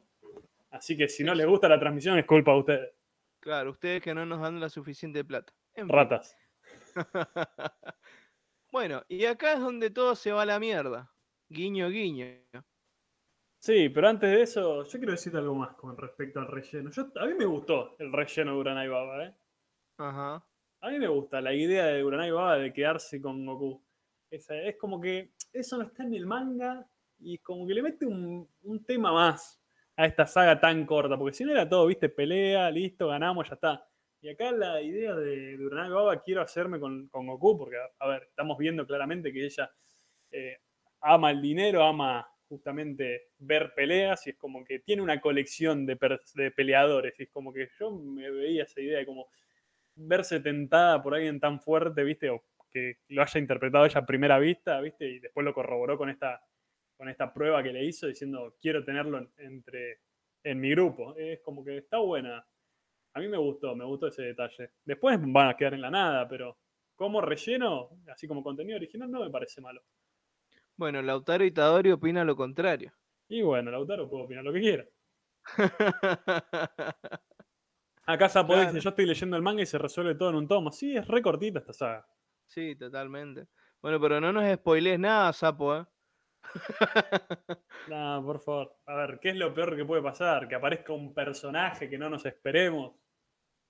Así 0.71 0.97
que 0.97 1.07
si 1.07 1.23
no 1.23 1.35
les 1.35 1.45
gusta 1.45 1.69
la 1.69 1.79
transmisión 1.79 2.17
es 2.17 2.25
culpa 2.25 2.51
de 2.51 2.57
ustedes. 2.57 2.91
Claro, 3.39 3.71
ustedes 3.71 4.01
que 4.01 4.15
no 4.15 4.25
nos 4.25 4.41
dan 4.41 4.59
la 4.59 4.69
suficiente 4.69 5.23
plata. 5.23 5.53
Ratas. 5.75 6.35
bueno, 8.71 9.03
y 9.07 9.25
acá 9.25 9.53
es 9.53 9.59
donde 9.59 9.91
todo 9.91 10.15
se 10.15 10.31
va 10.31 10.41
a 10.41 10.47
la 10.47 10.59
mierda. 10.59 11.13
Guiño, 11.47 11.89
guiño. 11.89 12.25
Sí, 13.59 13.89
pero 13.89 14.09
antes 14.09 14.31
de 14.31 14.41
eso, 14.41 14.83
yo 14.83 14.97
quiero 14.97 15.11
decir 15.11 15.35
algo 15.37 15.53
más 15.53 15.75
con 15.75 15.95
respecto 15.95 16.39
al 16.39 16.47
relleno. 16.47 16.89
a 17.19 17.25
mí 17.27 17.33
me 17.35 17.45
gustó 17.45 17.95
el 17.99 18.11
relleno 18.11 18.53
de 18.53 18.57
Uranai 18.57 18.87
Baba, 18.87 19.25
¿eh? 19.25 19.35
Ajá. 19.97 20.43
A 20.81 20.89
mí 20.89 20.99
me 20.99 21.07
gusta 21.07 21.39
la 21.39 21.53
idea 21.53 21.85
de 21.85 22.03
Uranai 22.03 22.31
Baba 22.31 22.57
de 22.57 22.73
quedarse 22.73 23.21
con 23.21 23.45
Goku. 23.45 23.83
es 24.31 24.75
como 24.77 24.99
que 24.99 25.33
eso 25.53 25.77
no 25.77 25.83
está 25.83 26.03
en 26.03 26.15
el 26.15 26.25
manga 26.25 26.87
y 27.19 27.38
como 27.39 27.65
que 27.67 27.73
le 27.73 27.82
mete 27.82 28.06
un, 28.06 28.47
tema 28.86 29.12
más 29.12 29.62
a 29.95 30.06
esta 30.06 30.25
saga 30.25 30.60
tan 30.60 30.86
corta, 30.86 31.17
porque 31.17 31.36
si 31.36 31.43
no 31.43 31.51
era 31.51 31.67
todo, 31.67 31.88
viste, 31.88 32.10
pelea, 32.10 32.69
listo, 32.69 33.08
ganamos, 33.08 33.47
ya 33.47 33.56
está. 33.56 33.88
Y 34.21 34.30
acá 34.30 34.51
la 34.51 34.82
idea 34.82 35.15
de, 35.15 35.58
de 35.58 35.65
Uranai 35.65 35.91
Baba 35.91 36.21
quiero 36.21 36.41
hacerme 36.41 36.80
con, 36.80 37.10
Goku, 37.12 37.58
porque, 37.58 37.78
a 37.99 38.08
ver, 38.08 38.23
estamos 38.23 38.58
viendo 38.58 38.86
claramente 38.86 39.32
que 39.32 39.45
ella 39.45 39.71
eh, 40.32 40.58
ama 41.01 41.32
el 41.32 41.41
dinero, 41.41 41.84
ama 41.84 42.28
justamente 42.47 43.30
ver 43.38 43.73
peleas 43.75 44.25
y 44.28 44.32
es 44.32 44.38
como 44.38 44.63
que 44.63 44.80
tiene 44.80 45.01
una 45.01 45.19
colección 45.19 45.86
de, 45.86 45.97
peleadores 46.56 47.19
y 47.19 47.23
es 47.23 47.30
como 47.30 47.51
que 47.51 47.69
yo 47.80 47.91
me 47.91 48.30
veía 48.30 48.63
esa 48.63 48.82
idea 48.82 48.99
de 48.99 49.06
como 49.06 49.28
verse 49.95 50.39
tentada 50.39 51.01
por 51.01 51.15
alguien 51.15 51.39
tan 51.39 51.60
fuerte, 51.60 52.04
¿viste? 52.04 52.30
O 52.30 52.43
que 52.69 52.97
lo 53.10 53.21
haya 53.21 53.39
interpretado 53.39 53.86
ella 53.86 54.01
a 54.01 54.06
primera 54.06 54.38
vista, 54.38 54.80
¿viste? 54.82 55.08
Y 55.08 55.19
después 55.19 55.45
lo 55.45 55.54
corroboró 55.54 55.97
con 55.97 56.10
esta, 56.10 56.41
con 56.97 57.10
esta 57.10 57.34
prueba 57.34 57.62
que 57.62 57.73
le 57.73 57.84
hizo 57.84 58.08
diciendo 58.08 58.55
quiero 58.62 58.84
tenerlo 58.84 59.29
entre, 59.38 59.99
en 60.43 60.60
mi 60.60 60.71
grupo. 60.71 61.15
Es 61.15 61.41
como 61.41 61.63
que 61.63 61.77
está 61.77 61.97
buena. 61.97 62.45
A 63.13 63.19
mí 63.19 63.27
me 63.27 63.38
gustó, 63.38 63.75
me 63.75 63.86
gustó 63.86 64.08
ese 64.08 64.23
detalle. 64.23 64.71
Después 64.84 65.17
van 65.21 65.49
a 65.49 65.55
quedar 65.55 65.73
en 65.73 65.81
la 65.81 65.89
nada, 65.89 66.27
pero 66.27 66.58
como 66.95 67.21
relleno, 67.21 67.89
así 68.12 68.27
como 68.27 68.43
contenido 68.43 68.77
original, 68.77 69.10
no 69.10 69.21
me 69.21 69.29
parece 69.29 69.62
malo. 69.62 69.81
Bueno, 70.75 71.01
Lautaro 71.01 71.45
Itadori 71.45 71.91
opina 71.91 72.23
lo 72.25 72.36
contrario. 72.36 72.93
Y 73.27 73.41
bueno, 73.41 73.71
Lautaro 73.71 74.10
puede 74.10 74.23
opinar 74.25 74.43
lo 74.43 74.53
que 74.53 74.60
quiera. 74.60 74.86
Acá 78.08 78.29
Sapo 78.29 78.55
dice, 78.60 78.79
yo 78.79 78.89
estoy 78.89 79.05
leyendo 79.05 79.36
el 79.36 79.41
manga 79.41 79.63
y 79.63 79.65
se 79.65 79.79
resuelve 79.79 80.15
todo 80.15 80.29
en 80.29 80.36
un 80.36 80.47
tomo. 80.47 80.71
Sí, 80.71 80.95
es 80.95 81.08
recortita 81.08 81.60
esta 81.60 81.73
saga. 81.73 82.08
Sí, 82.45 82.75
totalmente. 82.75 83.47
Bueno, 83.81 83.99
pero 83.99 84.21
no 84.21 84.31
nos 84.31 84.53
spoilees 84.53 84.99
nada, 84.99 85.34
Sapo, 85.34 85.75
¿eh? 85.75 85.86
no, 87.89 88.23
por 88.25 88.39
favor. 88.39 88.77
A 88.86 88.95
ver, 88.95 89.19
¿qué 89.19 89.29
es 89.29 89.36
lo 89.36 89.53
peor 89.53 89.75
que 89.75 89.86
puede 89.86 90.01
pasar? 90.01 90.47
Que 90.47 90.55
aparezca 90.55 90.93
un 90.93 91.13
personaje 91.13 91.89
que 91.89 91.97
no 91.97 92.10
nos 92.10 92.25
esperemos. 92.25 92.95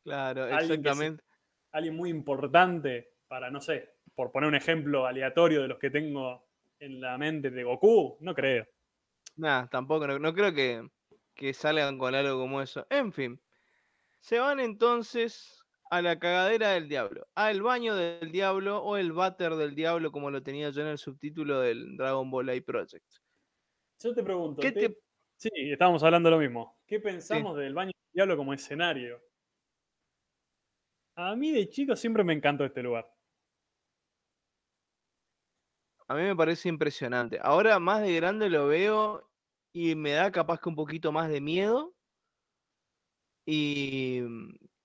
Claro, 0.03 0.47
exactamente. 0.47 1.23
alguien 1.71 1.95
muy 1.95 2.09
importante 2.09 3.15
para, 3.27 3.49
no 3.49 3.59
sé, 3.59 3.95
por 4.13 4.31
poner 4.31 4.49
un 4.49 4.55
ejemplo 4.55 5.05
aleatorio 5.05 5.61
de 5.61 5.67
los 5.67 5.79
que 5.79 5.89
tengo 5.89 6.47
en 6.79 7.01
la 7.01 7.17
mente 7.17 7.49
de 7.49 7.63
Goku, 7.63 8.17
no 8.21 8.33
creo. 8.33 8.65
Nada, 9.37 9.67
tampoco, 9.67 10.07
no, 10.07 10.33
creo 10.33 10.53
que, 10.53 10.87
que 11.33 11.53
salgan 11.53 11.97
con 11.97 12.15
algo 12.15 12.39
como 12.39 12.61
eso. 12.61 12.85
En 12.89 13.11
fin, 13.11 13.41
se 14.19 14.39
van 14.39 14.59
entonces 14.59 15.54
a 15.89 16.01
la 16.01 16.19
cagadera 16.19 16.71
del 16.71 16.89
diablo, 16.89 17.27
al 17.35 17.61
baño 17.61 17.95
del 17.95 18.31
diablo 18.31 18.83
o 18.83 18.97
el 18.97 19.13
váter 19.13 19.55
del 19.55 19.75
diablo, 19.75 20.11
como 20.11 20.31
lo 20.31 20.41
tenía 20.43 20.69
yo 20.69 20.81
en 20.81 20.87
el 20.87 20.97
subtítulo 20.97 21.59
del 21.59 21.97
Dragon 21.97 22.29
Ball 22.29 22.49
A 22.49 22.61
Project. 22.61 23.05
Yo 24.01 24.13
te 24.13 24.23
pregunto, 24.23 24.61
sí, 25.37 25.49
estábamos 25.53 26.03
hablando 26.03 26.29
lo 26.29 26.37
mismo. 26.37 26.77
¿Qué 26.85 26.99
pensamos 26.99 27.57
del 27.57 27.73
baño 27.73 27.91
del 27.93 28.13
diablo 28.13 28.37
como 28.37 28.53
escenario? 28.53 29.21
A 31.15 31.35
mí 31.35 31.51
de 31.51 31.69
chico 31.69 31.95
siempre 31.95 32.23
me 32.23 32.33
encantó 32.33 32.65
este 32.65 32.83
lugar. 32.83 33.09
A 36.07 36.15
mí 36.15 36.21
me 36.21 36.35
parece 36.35 36.69
impresionante. 36.69 37.39
Ahora 37.41 37.79
más 37.79 38.01
de 38.01 38.13
grande 38.13 38.49
lo 38.49 38.67
veo 38.67 39.31
y 39.73 39.95
me 39.95 40.11
da 40.11 40.31
capaz 40.31 40.59
que 40.59 40.69
un 40.69 40.75
poquito 40.75 41.11
más 41.11 41.29
de 41.29 41.41
miedo. 41.41 41.95
Y 43.47 44.21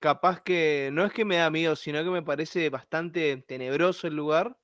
capaz 0.01 0.43
que 0.43 0.91
no 0.93 1.05
es 1.05 1.13
que 1.13 1.25
me 1.25 1.37
da 1.37 1.51
miedo, 1.51 1.77
sino 1.77 2.03
que 2.03 2.11
me 2.11 2.23
parece 2.23 2.71
bastante 2.71 3.37
tenebroso 3.47 4.07
el 4.09 4.17
lugar. 4.17 4.57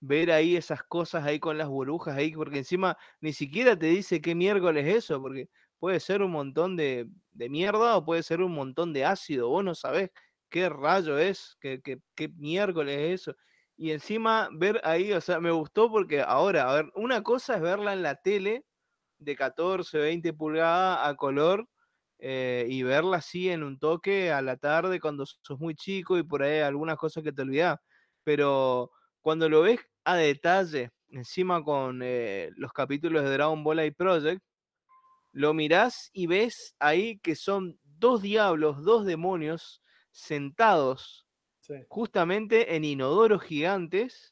Ver 0.00 0.32
ahí 0.32 0.56
esas 0.56 0.82
cosas 0.84 1.24
ahí 1.24 1.40
con 1.40 1.58
las 1.58 1.68
burbujas 1.68 2.16
ahí, 2.16 2.32
porque 2.32 2.58
encima 2.58 2.98
ni 3.20 3.32
siquiera 3.32 3.78
te 3.78 3.86
dice 3.86 4.20
qué 4.20 4.34
miércoles 4.34 4.86
es 4.86 4.96
eso, 5.04 5.20
porque 5.22 5.48
puede 5.78 6.00
ser 6.00 6.22
un 6.22 6.32
montón 6.32 6.76
de, 6.76 7.08
mierda 7.32 7.96
o 7.96 8.04
puede 8.04 8.22
ser 8.22 8.42
un 8.42 8.52
montón 8.52 8.92
de 8.92 9.04
ácido. 9.04 9.48
Vos 9.48 9.64
no 9.64 9.74
sabés 9.74 10.10
qué 10.50 10.68
rayo 10.68 11.18
es, 11.18 11.56
qué, 11.60 11.80
qué, 11.82 12.00
qué 12.14 12.28
miércoles 12.28 12.98
es 12.98 13.22
eso. 13.22 13.36
Y 13.76 13.92
encima 13.92 14.48
ver 14.52 14.80
ahí, 14.84 15.12
o 15.12 15.20
sea, 15.20 15.40
me 15.40 15.50
gustó 15.50 15.90
porque 15.90 16.20
ahora, 16.22 16.70
a 16.70 16.74
ver, 16.74 16.92
una 16.94 17.22
cosa 17.22 17.56
es 17.56 17.62
verla 17.62 17.92
en 17.92 18.02
la 18.02 18.16
tele 18.16 18.64
de 19.18 19.36
14, 19.36 19.98
20 19.98 20.32
pulgadas 20.34 21.08
a 21.08 21.14
color 21.16 21.68
eh, 22.24 22.66
y 22.68 22.84
verla 22.84 23.16
así 23.16 23.50
en 23.50 23.64
un 23.64 23.80
toque 23.80 24.30
a 24.30 24.40
la 24.42 24.56
tarde 24.56 25.00
cuando 25.00 25.26
sos 25.26 25.58
muy 25.58 25.74
chico 25.74 26.16
y 26.16 26.22
por 26.22 26.44
ahí 26.44 26.60
algunas 26.60 26.96
cosas 26.96 27.24
que 27.24 27.32
te 27.32 27.42
olvidás. 27.42 27.80
Pero 28.22 28.92
cuando 29.20 29.48
lo 29.48 29.62
ves 29.62 29.80
a 30.04 30.14
detalle, 30.14 30.90
encima 31.08 31.64
con 31.64 32.00
eh, 32.04 32.50
los 32.56 32.72
capítulos 32.72 33.24
de 33.24 33.30
Dragon 33.32 33.64
Ball 33.64 33.84
y 33.84 33.90
Project, 33.90 34.40
lo 35.32 35.52
mirás 35.52 36.10
y 36.12 36.28
ves 36.28 36.76
ahí 36.78 37.18
que 37.18 37.34
son 37.34 37.76
dos 37.82 38.22
diablos, 38.22 38.84
dos 38.84 39.04
demonios 39.04 39.82
sentados 40.12 41.26
justamente 41.88 42.76
en 42.76 42.84
inodoros 42.84 43.42
gigantes. 43.42 44.31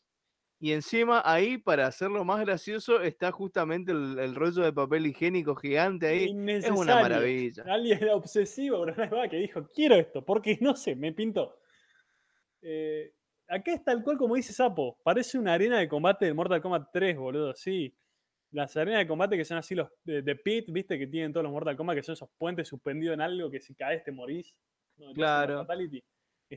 Y 0.63 0.73
encima 0.73 1.23
ahí, 1.25 1.57
para 1.57 1.87
hacerlo 1.87 2.23
más 2.23 2.39
gracioso, 2.41 3.01
está 3.01 3.33
justamente 3.33 3.93
el, 3.93 4.35
rollo 4.35 4.63
de 4.63 4.75
papel 4.75 5.07
higiénico 5.07 5.57
gigante 5.57 6.07
ahí. 6.07 6.37
Es 6.49 6.71
una 6.71 6.97
maravilla. 6.97 7.65
Alguien 7.67 7.99
era 8.03 8.15
obsesivo, 8.15 8.85
que 9.31 9.37
dijo, 9.39 9.67
quiero 9.75 9.95
esto, 9.95 10.23
porque 10.23 10.59
no 10.61 10.77
sé, 10.77 10.95
me 10.95 11.13
pinto 11.13 11.57
Eh, 12.61 13.15
acá 13.49 13.73
es 13.73 13.83
tal 13.83 14.05
cual 14.05 14.19
como 14.19 14.35
dice 14.35 14.53
Sapo. 14.53 14.99
Parece 15.03 15.39
una 15.39 15.55
arena 15.55 15.79
de 15.79 15.89
combate 15.89 16.27
de 16.27 16.35
Mortal 16.35 16.61
Kombat 16.61 16.91
3, 16.93 17.17
boludo, 17.17 17.55
sí. 17.55 17.97
Las 18.51 18.77
arenas 18.77 19.01
de 19.01 19.07
combate 19.07 19.39
que 19.39 19.47
son 19.47 19.57
así 19.57 19.75
los 19.75 19.89
de, 20.05 20.37
Pit, 20.37 20.67
viste, 20.71 20.99
que 20.99 21.07
tienen 21.07 21.33
todos 21.33 21.45
los 21.45 21.53
Mortal 21.53 21.75
Kombat, 21.75 21.97
que 21.97 22.03
son 22.03 22.13
esos 22.13 22.29
puentes 22.37 22.69
suspendidos 22.69 23.15
en 23.15 23.23
algo 23.23 23.51
que 23.51 23.61
si 23.61 23.75
caes 23.75 24.05
te 24.05 24.13
morís. 24.13 24.55
claro 25.15 25.67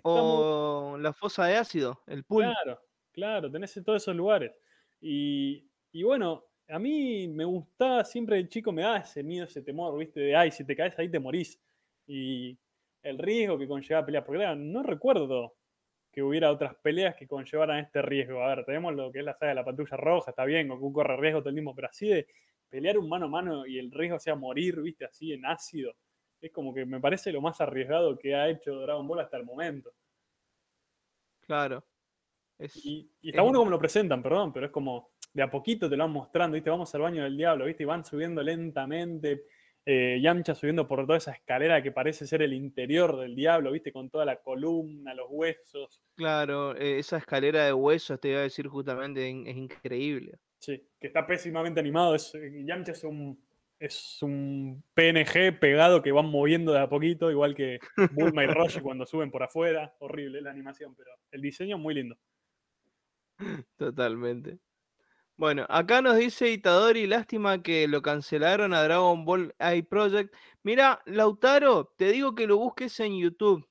o 0.02 0.98
la 1.00 1.14
fosa 1.14 1.46
de 1.46 1.56
ácido, 1.56 2.02
el 2.08 2.24
pool. 2.24 2.46
Claro, 2.46 2.82
claro, 3.14 3.52
tenés 3.52 3.74
todos 3.86 4.02
esos 4.02 4.16
lugares. 4.16 4.52
Y, 5.00 5.64
bueno, 6.04 6.46
a 6.68 6.80
mí 6.80 7.28
me 7.28 7.46
gustaba 7.46 8.04
siempre 8.04 8.38
de 8.38 8.50
chico, 8.50 8.72
me 8.72 8.82
da 8.82 8.98
ese 8.98 9.24
miedo, 9.24 9.46
ese 9.46 9.62
temor, 9.62 9.98
¿viste? 9.98 10.20
De, 10.20 10.36
ay, 10.36 10.52
si 10.52 10.66
te 10.66 10.76
caes 10.76 10.98
ahí 10.98 11.10
te 11.10 11.20
morís. 11.20 11.62
Y 12.08 12.58
el 13.02 13.18
riesgo 13.18 13.58
que 13.58 13.68
conlleva 13.68 14.06
pelear, 14.06 14.26
porque 14.26 14.40
claro, 14.40 14.56
no 14.56 14.84
recuerdo 14.84 15.56
que 16.12 16.22
hubiera 16.22 16.52
otras 16.52 16.76
peleas 16.76 17.16
que 17.16 17.28
conllevaran 17.28 17.80
este 17.80 18.02
riesgo. 18.02 18.44
A 18.44 18.56
ver, 18.56 18.66
tenemos 18.66 18.94
lo 18.94 19.12
que 19.12 19.20
es 19.20 19.26
la 19.26 19.34
saga 19.34 19.50
de 19.50 19.56
la 19.56 19.66
patrulla 19.66 19.98
roja, 19.98 20.32
está 20.32 20.46
bien, 20.46 20.68
Goku 20.68 20.94
corre 20.94 21.18
riesgo 21.18 21.40
todo 21.40 21.50
el 21.50 21.56
mismo, 21.56 21.76
pero 21.76 21.88
así 21.90 22.08
de 22.08 22.28
pelear 22.70 22.98
un 22.98 23.10
mano 23.10 23.26
a 23.26 23.30
mano 23.30 23.66
y 23.66 23.80
el 23.80 23.92
riesgo 23.92 24.20
sea 24.20 24.36
morir, 24.36 24.82
¿viste? 24.82 25.06
Así 25.06 25.34
en 25.34 25.46
ácido 25.46 25.96
es 26.42 26.52
como 26.52 26.74
que 26.74 26.86
me 26.86 27.00
parece 27.00 27.32
lo 27.32 27.42
más 27.42 27.62
arriesgado 27.62 28.18
que 28.18 28.36
ha 28.36 28.50
hecho 28.50 28.76
Dragon 28.80 29.08
Ball 29.08 29.22
hasta 29.22 29.38
el 29.38 29.46
momento. 29.46 29.94
Claro. 31.40 31.86
Y, 32.60 33.10
está 33.22 33.42
bueno 33.42 33.60
como 33.60 33.72
lo 33.72 33.80
presentan, 33.80 34.22
perdón, 34.22 34.54
pero 34.54 34.68
es 34.68 34.72
como 34.72 35.12
de 35.34 35.42
a 35.42 35.50
poquito 35.50 35.90
te 35.90 35.98
lo 35.98 36.04
van 36.04 36.14
mostrando, 36.14 36.56
¿viste? 36.56 36.70
Vamos 36.70 36.94
al 36.94 37.02
baño 37.02 37.24
del 37.24 37.36
diablo, 37.36 37.66
¿viste? 37.66 37.84
Y 37.84 37.86
van 37.86 38.06
subiendo 38.06 38.42
lentamente 38.44 39.46
eh, 39.86 40.20
Yamcha 40.22 40.56
subiendo 40.56 40.88
por 40.88 41.06
toda 41.06 41.18
esa 41.18 41.32
escalera 41.32 41.84
que 41.84 41.92
parece 41.92 42.26
ser 42.26 42.42
el 42.42 42.54
interior 42.54 43.20
del 43.20 43.36
diablo, 43.36 43.72
¿viste? 43.72 43.92
Con 43.92 44.10
toda 44.10 44.24
la 44.24 44.38
columna, 44.38 45.14
los 45.14 45.28
huesos. 45.30 46.02
Claro, 46.16 46.76
eh, 46.78 47.00
esa 47.00 47.18
escalera 47.18 47.66
de 47.66 47.74
huesos, 47.74 48.20
te 48.20 48.30
iba 48.30 48.40
a 48.40 48.44
decir 48.44 48.68
justamente, 48.68 49.28
es 49.28 49.58
increíble. 49.58 50.40
Sí, 50.60 50.82
que 51.00 51.08
está 51.08 51.28
pésimamente 51.28 51.82
animado. 51.82 52.16
Es, 52.16 52.32
Yamcha 52.66 52.94
es 52.94 53.04
un, 53.04 53.38
es 53.78 54.20
un 54.22 54.82
PNG 54.94 55.60
pegado 55.60 56.02
que 56.02 56.14
van 56.14 56.28
moviendo 56.28 56.72
de 56.72 56.80
a 56.80 56.88
poquito, 56.88 57.30
igual 57.30 57.54
que 57.54 57.80
Bulma 58.14 58.46
y 58.46 58.48
Roshi 58.80 58.80
cuando 58.80 59.06
suben 59.06 59.32
por 59.32 59.44
afuera. 59.44 59.94
Horrible 60.00 60.42
la 60.42 60.52
animación, 60.52 60.96
pero 60.96 61.12
el 61.32 61.42
diseño 61.42 61.78
muy 61.78 61.94
lindo. 61.94 62.18
Totalmente. 63.78 64.60
Bueno, 65.38 65.66
acá 65.70 66.02
nos 66.02 66.18
dice 66.18 66.52
Itadori, 66.52 67.08
lástima 67.08 67.62
que 67.64 67.88
lo 67.88 68.02
cancelaron 68.02 68.74
a 68.74 68.84
Dragon 68.84 69.26
Ball 69.26 69.56
i 69.76 69.82
Project. 69.84 70.34
Mira, 70.64 71.02
Lautaro, 71.06 71.94
te 71.98 72.12
digo 72.12 72.36
que 72.36 72.48
lo 72.48 72.58
busques 72.58 73.00
en 73.00 73.18
YouTube. 73.20 73.68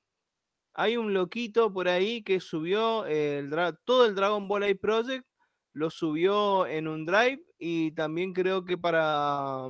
Hay 0.73 0.97
un 0.97 1.13
loquito 1.13 1.73
por 1.73 1.87
ahí 1.89 2.23
que 2.23 2.39
subió 2.41 3.05
el 3.07 3.51
todo 3.85 4.05
el 4.07 4.15
Dragon 4.15 4.47
Ball 4.47 4.69
i 4.69 4.75
Project, 4.75 5.25
lo 5.73 5.89
subió 5.89 6.67
en 6.67 6.87
un 6.87 7.05
drive 7.05 7.43
y 7.59 7.91
también 7.93 8.33
creo 8.33 8.65
que 8.65 8.77
para 8.77 9.67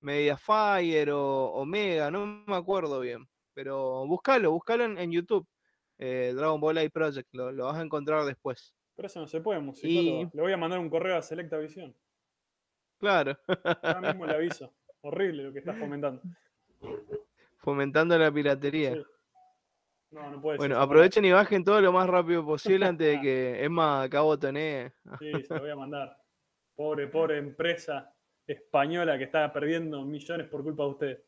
Mediafire 0.00 1.12
o 1.12 1.46
Omega, 1.54 2.10
no 2.10 2.26
me 2.46 2.56
acuerdo 2.56 3.00
bien. 3.00 3.28
Pero 3.54 4.06
búscalo, 4.06 4.52
búscalo 4.52 4.84
en, 4.84 4.98
en 4.98 5.12
YouTube. 5.12 5.46
eh, 5.98 6.32
Dragon 6.36 6.60
Ball 6.60 6.82
i 6.84 6.88
Project, 6.90 7.28
lo, 7.32 7.52
lo 7.52 7.66
vas 7.66 7.78
a 7.78 7.82
encontrar 7.82 8.24
después. 8.26 8.74
Pero 8.96 9.06
eso 9.06 9.20
no 9.20 9.26
se 9.26 9.40
puede, 9.40 9.60
musicólogo. 9.60 10.22
Y- 10.22 10.30
Le 10.36 10.42
voy 10.42 10.52
a 10.52 10.56
mandar 10.56 10.78
un 10.78 10.88
correo 10.90 11.16
a 11.16 11.22
Selecta 11.22 11.58
Visión. 11.58 11.94
Claro. 12.98 13.36
Ahora 13.82 14.00
mismo 14.12 14.26
le 14.26 14.34
aviso. 14.34 14.72
Horrible 15.02 15.42
lo 15.44 15.52
que 15.52 15.58
estás 15.58 15.76
fomentando. 15.78 16.22
Fomentando 17.58 18.18
la 18.18 18.30
piratería. 18.32 18.94
Sí. 18.94 19.02
No, 20.10 20.30
no 20.30 20.40
puede 20.40 20.58
Bueno, 20.58 20.76
ser. 20.76 20.82
aprovechen 20.84 21.24
y 21.24 21.32
bajen 21.32 21.64
todo 21.64 21.80
lo 21.80 21.92
más 21.92 22.08
rápido 22.08 22.44
posible 22.44 22.86
antes 22.86 23.06
de 23.16 23.20
que 23.20 23.64
Emma 23.64 24.02
acá 24.02 24.20
botonee. 24.20 24.92
Sí, 25.18 25.32
se 25.42 25.54
lo 25.54 25.60
voy 25.60 25.70
a 25.70 25.76
mandar. 25.76 26.16
Pobre, 26.76 27.08
pobre 27.08 27.38
empresa 27.38 28.14
española 28.46 29.18
que 29.18 29.24
está 29.24 29.52
perdiendo 29.52 30.04
millones 30.04 30.48
por 30.48 30.62
culpa 30.62 30.84
de 30.84 30.88
ustedes. 30.90 31.18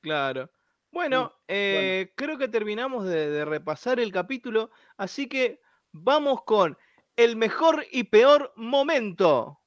Claro. 0.00 0.50
Bueno, 0.90 1.32
eh, 1.48 2.12
creo 2.16 2.38
que 2.38 2.48
terminamos 2.48 3.06
de, 3.06 3.30
de 3.30 3.44
repasar 3.44 4.00
el 4.00 4.12
capítulo, 4.12 4.70
así 4.96 5.28
que 5.28 5.60
vamos 5.92 6.42
con 6.44 6.76
el 7.16 7.36
mejor 7.36 7.86
y 7.90 8.04
peor 8.04 8.52
momento. 8.56 9.58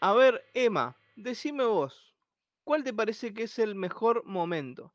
A 0.00 0.14
ver, 0.14 0.44
Emma, 0.52 0.96
decime 1.14 1.64
vos, 1.64 2.16
¿cuál 2.64 2.82
te 2.82 2.92
parece 2.92 3.32
que 3.32 3.44
es 3.44 3.60
el 3.60 3.76
mejor 3.76 4.24
momento? 4.24 4.92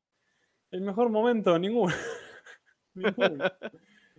El 0.70 0.82
mejor 0.82 1.10
momento, 1.10 1.58
ninguno. 1.58 1.96
Ninguno. 2.94 3.46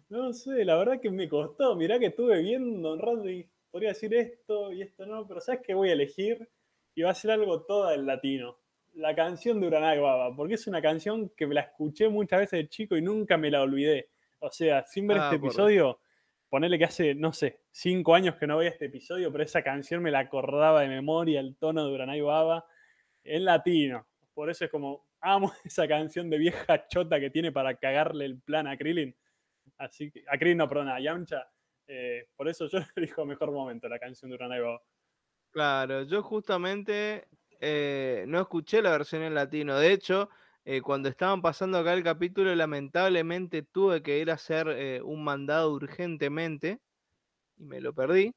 No 0.08 0.32
sé, 0.32 0.64
la 0.64 0.76
verdad 0.76 0.98
que 0.98 1.10
me 1.10 1.28
costó. 1.28 1.76
Mirá 1.76 1.98
que 1.98 2.06
estuve 2.06 2.40
viendo 2.40 2.94
un 2.94 2.98
rato 2.98 3.28
y 3.28 3.46
podría 3.70 3.90
decir 3.90 4.14
esto 4.14 4.72
y 4.72 4.80
esto 4.80 5.04
no, 5.04 5.28
pero 5.28 5.40
¿sabes 5.42 5.60
qué 5.66 5.74
voy 5.74 5.90
a 5.90 5.92
elegir? 5.92 6.48
Y 6.94 7.02
va 7.02 7.10
a 7.10 7.14
ser 7.14 7.32
algo 7.32 7.66
todo 7.66 7.92
en 7.92 8.06
latino. 8.06 8.56
La 8.99 9.14
canción 9.14 9.61
de 9.61 9.68
Uranai 9.68 10.01
Baba, 10.01 10.34
porque 10.34 10.55
es 10.55 10.66
una 10.66 10.82
canción 10.82 11.28
que 11.36 11.46
me 11.46 11.55
la 11.55 11.61
escuché 11.61 12.09
muchas 12.09 12.40
veces 12.40 12.59
de 12.59 12.68
chico 12.68 12.96
y 12.96 13.01
nunca 13.01 13.36
me 13.36 13.49
la 13.49 13.62
olvidé. 13.62 14.11
O 14.40 14.51
sea, 14.51 14.84
sin 14.86 15.07
ver 15.07 15.18
Ah, 15.18 15.24
este 15.26 15.36
episodio, 15.36 16.01
ponerle 16.49 16.78
que 16.78 16.84
hace, 16.86 17.14
no 17.14 17.32
sé, 17.32 17.61
cinco 17.70 18.16
años 18.16 18.34
que 18.34 18.49
no 18.49 18.57
veía 18.57 18.70
este 18.70 18.86
episodio, 18.86 19.30
pero 19.30 19.44
esa 19.44 19.62
canción 19.62 20.03
me 20.03 20.11
la 20.11 20.18
acordaba 20.18 20.80
de 20.80 20.88
memoria, 20.88 21.38
el 21.38 21.57
tono 21.57 21.86
de 21.86 21.94
Uranai 21.94 22.20
Baba, 22.22 22.66
en 23.22 23.44
latino. 23.44 24.09
Por 24.34 24.51
eso 24.51 24.64
es 24.64 24.70
como, 24.70 25.07
amo 25.20 25.53
esa 25.64 25.86
canción 25.86 26.28
de 26.28 26.38
vieja 26.38 26.88
chota 26.88 27.20
que 27.20 27.30
tiene 27.30 27.53
para 27.53 27.76
cagarle 27.76 28.24
el 28.24 28.40
plan 28.40 28.66
a 28.66 28.76
Krillin. 28.76 29.14
Así 29.76 30.11
que, 30.11 30.24
a 30.26 30.36
Krillin 30.36 30.59
no, 30.59 30.68
perdón, 30.68 30.88
a 30.88 30.99
Yamcha. 30.99 31.49
Eh, 31.86 32.26
por 32.34 32.49
eso 32.49 32.66
yo 32.66 32.80
elijo 32.96 33.24
mejor 33.24 33.53
momento 33.53 33.88
la 33.88 34.01
canción 34.01 34.28
de 34.28 34.34
Uranai 34.34 34.61
Baba. 34.61 34.82
Claro, 35.51 36.03
yo 36.03 36.20
justamente 36.22 37.28
eh, 37.61 38.24
no 38.28 38.40
escuché 38.40 38.82
la 38.82 38.90
versión 38.90 39.22
en 39.22 39.34
latino. 39.34 39.76
De 39.78 39.92
hecho, 39.92 40.28
eh, 40.64 40.80
cuando 40.82 41.09
estaban 41.09 41.42
pasando 41.42 41.78
acá 41.78 41.94
el 41.94 42.04
capítulo, 42.04 42.54
lamentablemente 42.54 43.62
tuve 43.62 44.02
que 44.02 44.18
ir 44.18 44.30
a 44.30 44.34
hacer 44.34 44.68
eh, 44.70 45.00
un 45.02 45.24
mandado 45.24 45.72
urgentemente 45.72 46.80
y 47.56 47.64
me 47.66 47.80
lo 47.80 47.94
perdí. 47.94 48.34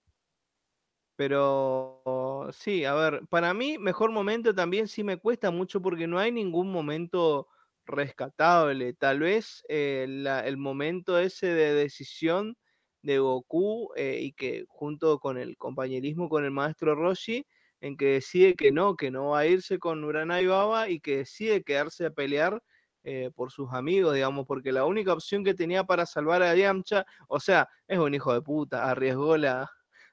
Pero 1.15 2.49
sí, 2.51 2.85
a 2.85 2.93
ver, 2.95 3.21
para 3.29 3.53
mí 3.53 3.77
mejor 3.77 4.11
momento 4.11 4.55
también 4.55 4.87
sí 4.87 5.03
me 5.03 5.17
cuesta 5.17 5.51
mucho 5.51 5.81
porque 5.81 6.07
no 6.07 6.17
hay 6.19 6.31
ningún 6.31 6.71
momento 6.71 7.47
rescatable. 7.85 8.93
Tal 8.93 9.19
vez 9.19 9.63
el 9.69 10.57
momento 10.57 11.19
ese 11.19 11.47
de 11.47 11.73
decisión 11.75 12.57
de 13.03 13.19
Goku 13.19 13.91
y 13.97 14.33
que 14.33 14.65
junto 14.67 15.19
con 15.19 15.37
el 15.37 15.57
compañerismo 15.57 16.27
con 16.29 16.43
el 16.45 16.51
maestro 16.51 16.95
Roshi, 16.95 17.45
en 17.81 17.97
que 17.97 18.05
decide 18.13 18.55
que 18.55 18.71
no, 18.71 18.95
que 18.95 19.11
no 19.11 19.29
va 19.29 19.39
a 19.39 19.47
irse 19.47 19.79
con 19.79 20.03
Uranai 20.03 20.45
Baba 20.47 20.89
y 20.89 20.99
que 20.99 21.17
decide 21.17 21.63
quedarse 21.63 22.05
a 22.05 22.11
pelear 22.11 22.61
eh, 23.03 23.31
por 23.35 23.51
sus 23.51 23.73
amigos, 23.73 24.13
digamos, 24.13 24.45
porque 24.47 24.71
la 24.71 24.85
única 24.85 25.13
opción 25.13 25.43
que 25.43 25.55
tenía 25.55 25.83
para 25.83 26.05
salvar 26.05 26.43
a 26.43 26.55
Yamcha, 26.55 27.05
o 27.27 27.39
sea, 27.39 27.67
es 27.87 27.97
un 27.97 28.13
hijo 28.13 28.33
de 28.33 28.41
puta, 28.43 28.89
arriesgó 28.89 29.37
la, 29.37 29.69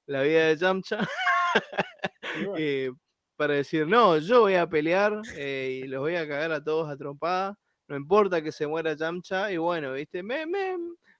la 0.06 0.22
vida 0.22 0.46
de 0.46 0.56
Yamcha 0.56 0.98
Y 2.58 2.62
eh, 2.62 2.92
para 3.36 3.54
decir, 3.54 3.86
no, 3.86 4.18
yo 4.18 4.40
voy 4.42 4.54
a 4.54 4.68
pelear 4.68 5.20
eh, 5.36 5.82
y 5.84 5.88
los 5.88 6.00
voy 6.00 6.16
a 6.16 6.26
cagar 6.26 6.52
a 6.52 6.62
todos 6.64 6.88
a 6.90 6.96
trompada, 6.96 7.56
no 7.88 7.96
importa 7.96 8.42
que 8.42 8.52
se 8.52 8.66
muera 8.66 8.94
Yamcha, 8.94 9.52
y 9.52 9.58
bueno, 9.58 9.92
viste, 9.92 10.22
me, 10.22 10.46
me, 10.46 10.76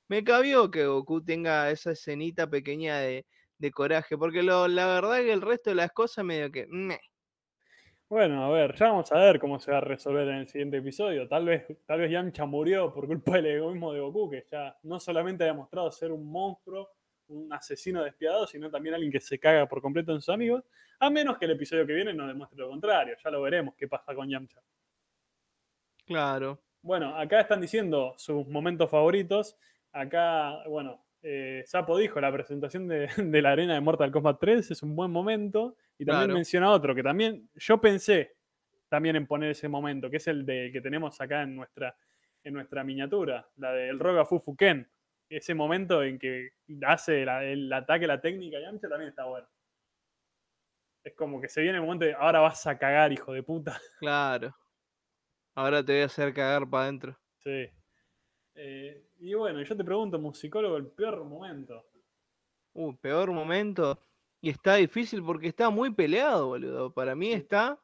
me 0.08 0.24
cabió 0.24 0.70
que 0.70 0.86
Goku 0.86 1.22
tenga 1.24 1.70
esa 1.70 1.92
escenita 1.92 2.48
pequeña 2.48 2.98
de, 2.98 3.26
de 3.58 3.70
coraje, 3.70 4.16
porque 4.16 4.42
lo, 4.42 4.68
la 4.68 4.86
verdad 4.86 5.18
que 5.18 5.32
el 5.32 5.42
resto 5.42 5.70
de 5.70 5.76
las 5.76 5.92
cosas 5.92 6.24
medio 6.24 6.50
que... 6.50 6.66
meh. 6.68 7.00
bueno, 8.08 8.44
a 8.44 8.50
ver, 8.50 8.74
ya 8.76 8.88
vamos 8.88 9.10
a 9.12 9.18
ver 9.18 9.38
cómo 9.38 9.58
se 9.58 9.70
va 9.72 9.78
a 9.78 9.82
resolver 9.82 10.28
en 10.28 10.36
el 10.36 10.48
siguiente 10.48 10.78
episodio. 10.78 11.28
Tal 11.28 11.44
vez, 11.44 11.66
tal 11.86 12.00
vez 12.00 12.10
Yamcha 12.10 12.46
murió 12.46 12.92
por 12.92 13.06
culpa 13.06 13.32
del 13.36 13.46
egoísmo 13.46 13.92
de 13.92 14.00
Goku, 14.00 14.30
que 14.30 14.46
ya 14.50 14.76
no 14.84 14.98
solamente 15.00 15.44
ha 15.44 15.48
demostrado 15.48 15.90
ser 15.90 16.12
un 16.12 16.30
monstruo, 16.30 16.90
un 17.28 17.52
asesino 17.52 18.02
despiadado, 18.02 18.46
sino 18.46 18.70
también 18.70 18.94
alguien 18.94 19.12
que 19.12 19.20
se 19.20 19.38
caga 19.38 19.66
por 19.66 19.82
completo 19.82 20.12
en 20.12 20.20
sus 20.20 20.32
amigos. 20.32 20.64
A 21.00 21.10
menos 21.10 21.38
que 21.38 21.44
el 21.44 21.52
episodio 21.52 21.86
que 21.86 21.92
viene 21.92 22.14
nos 22.14 22.28
demuestre 22.28 22.58
lo 22.58 22.68
contrario. 22.68 23.16
Ya 23.22 23.30
lo 23.30 23.42
veremos 23.42 23.74
qué 23.76 23.86
pasa 23.86 24.14
con 24.14 24.28
Yamcha. 24.28 24.60
Claro, 26.06 26.58
Bueno, 26.80 27.14
acá 27.16 27.40
están 27.40 27.60
diciendo 27.60 28.14
sus 28.16 28.46
momentos 28.48 28.90
favoritos. 28.90 29.58
Acá, 29.92 30.62
bueno, 30.66 31.04
eh, 31.22 31.62
Sapo 31.66 31.96
dijo, 31.98 32.20
la 32.20 32.32
presentación 32.32 32.86
de, 32.88 33.08
de 33.16 33.42
la 33.42 33.52
arena 33.52 33.74
de 33.74 33.80
Mortal 33.80 34.10
Kombat 34.10 34.38
3 34.40 34.70
es 34.70 34.82
un 34.82 34.94
buen 34.96 35.10
momento. 35.10 35.76
Y 35.98 36.04
también 36.04 36.26
Claro. 36.26 36.34
menciona 36.34 36.70
otro, 36.70 36.94
que 36.94 37.02
también 37.02 37.48
yo 37.54 37.80
pensé 37.80 38.36
también 38.88 39.16
en 39.16 39.26
poner 39.26 39.50
ese 39.50 39.68
momento, 39.68 40.08
que 40.08 40.16
es 40.18 40.26
el 40.28 40.46
de, 40.46 40.70
que 40.72 40.80
tenemos 40.80 41.20
acá 41.20 41.42
en 41.42 41.54
nuestra, 41.56 41.94
en 42.44 42.54
nuestra 42.54 42.82
miniatura, 42.84 43.46
la 43.56 43.72
del 43.72 43.98
Roga 43.98 44.24
Fufu 44.24 44.56
Ken. 44.56 44.88
Ese 45.28 45.52
momento 45.54 46.02
en 46.02 46.18
que 46.18 46.50
hace 46.86 47.24
la- 47.26 47.44
el 47.44 47.70
ataque, 47.70 48.06
la 48.06 48.18
técnica, 48.20 48.58
Yamcha 48.60 48.88
también 48.88 49.10
está 49.10 49.24
bueno. 49.26 49.46
Es 51.04 51.14
como 51.14 51.40
que 51.40 51.48
se 51.48 51.60
viene 51.62 51.78
el 51.78 51.84
momento 51.84 52.04
de, 52.06 52.14
ahora 52.14 52.40
vas 52.40 52.66
a 52.66 52.78
cagar, 52.78 53.12
hijo 53.12 53.32
de 53.32 53.42
puta. 53.42 53.78
claro. 54.00 54.54
Ahora 55.54 55.84
te 55.84 55.92
voy 55.92 56.02
a 56.02 56.06
hacer 56.06 56.32
cagar 56.32 56.68
para 56.70 56.84
adentro. 56.84 57.18
Sí. 57.42 57.68
Eh, 58.54 59.04
y 59.18 59.34
bueno, 59.34 59.62
yo 59.62 59.76
te 59.76 59.84
pregunto, 59.84 60.18
musicólogo, 60.18 60.76
el 60.76 60.88
peor 60.88 61.24
momento. 61.24 61.84
Uh, 62.72 62.96
peor 62.96 63.32
momento. 63.32 64.00
Y 64.40 64.50
está 64.50 64.76
difícil 64.76 65.22
porque 65.22 65.48
está 65.48 65.70
muy 65.70 65.92
peleado, 65.94 66.46
boludo. 66.48 66.92
Para 66.94 67.14
mí 67.16 67.32
está. 67.32 67.82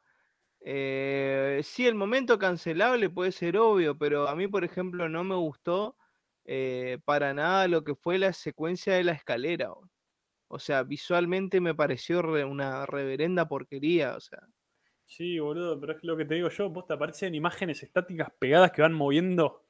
Eh, 0.61 1.61
sí, 1.63 1.87
el 1.87 1.95
momento 1.95 2.39
cancelable 2.39 3.09
puede 3.09 3.31
ser 3.31 3.57
obvio, 3.57 3.97
pero 3.97 4.27
a 4.29 4.35
mí, 4.35 4.47
por 4.47 4.63
ejemplo, 4.65 5.09
no 5.09 5.23
me 5.23 5.35
gustó 5.35 5.97
eh, 6.45 6.99
para 7.05 7.33
nada 7.33 7.67
lo 7.67 7.83
que 7.83 7.95
fue 7.95 8.19
la 8.19 8.33
secuencia 8.33 8.95
de 8.95 9.03
la 9.05 9.13
escalera. 9.13 9.69
boludo. 9.71 9.91
O 10.49 10.59
sea, 10.59 10.83
visualmente 10.83 11.61
me 11.61 11.75
pareció 11.75 12.21
re- 12.23 12.45
una 12.45 12.85
reverenda 12.87 13.47
porquería. 13.47 14.15
O 14.17 14.21
sea, 14.21 14.39
Sí, 15.05 15.39
boludo, 15.39 15.79
pero 15.79 15.93
es 15.93 16.03
lo 16.03 16.17
que 16.17 16.25
te 16.25 16.35
digo 16.35 16.49
yo, 16.49 16.69
vos 16.69 16.87
te 16.87 16.93
aparecen 16.93 17.35
imágenes 17.35 17.83
estáticas 17.83 18.29
pegadas 18.39 18.71
que 18.71 18.81
van 18.81 18.93
moviendo 18.93 19.63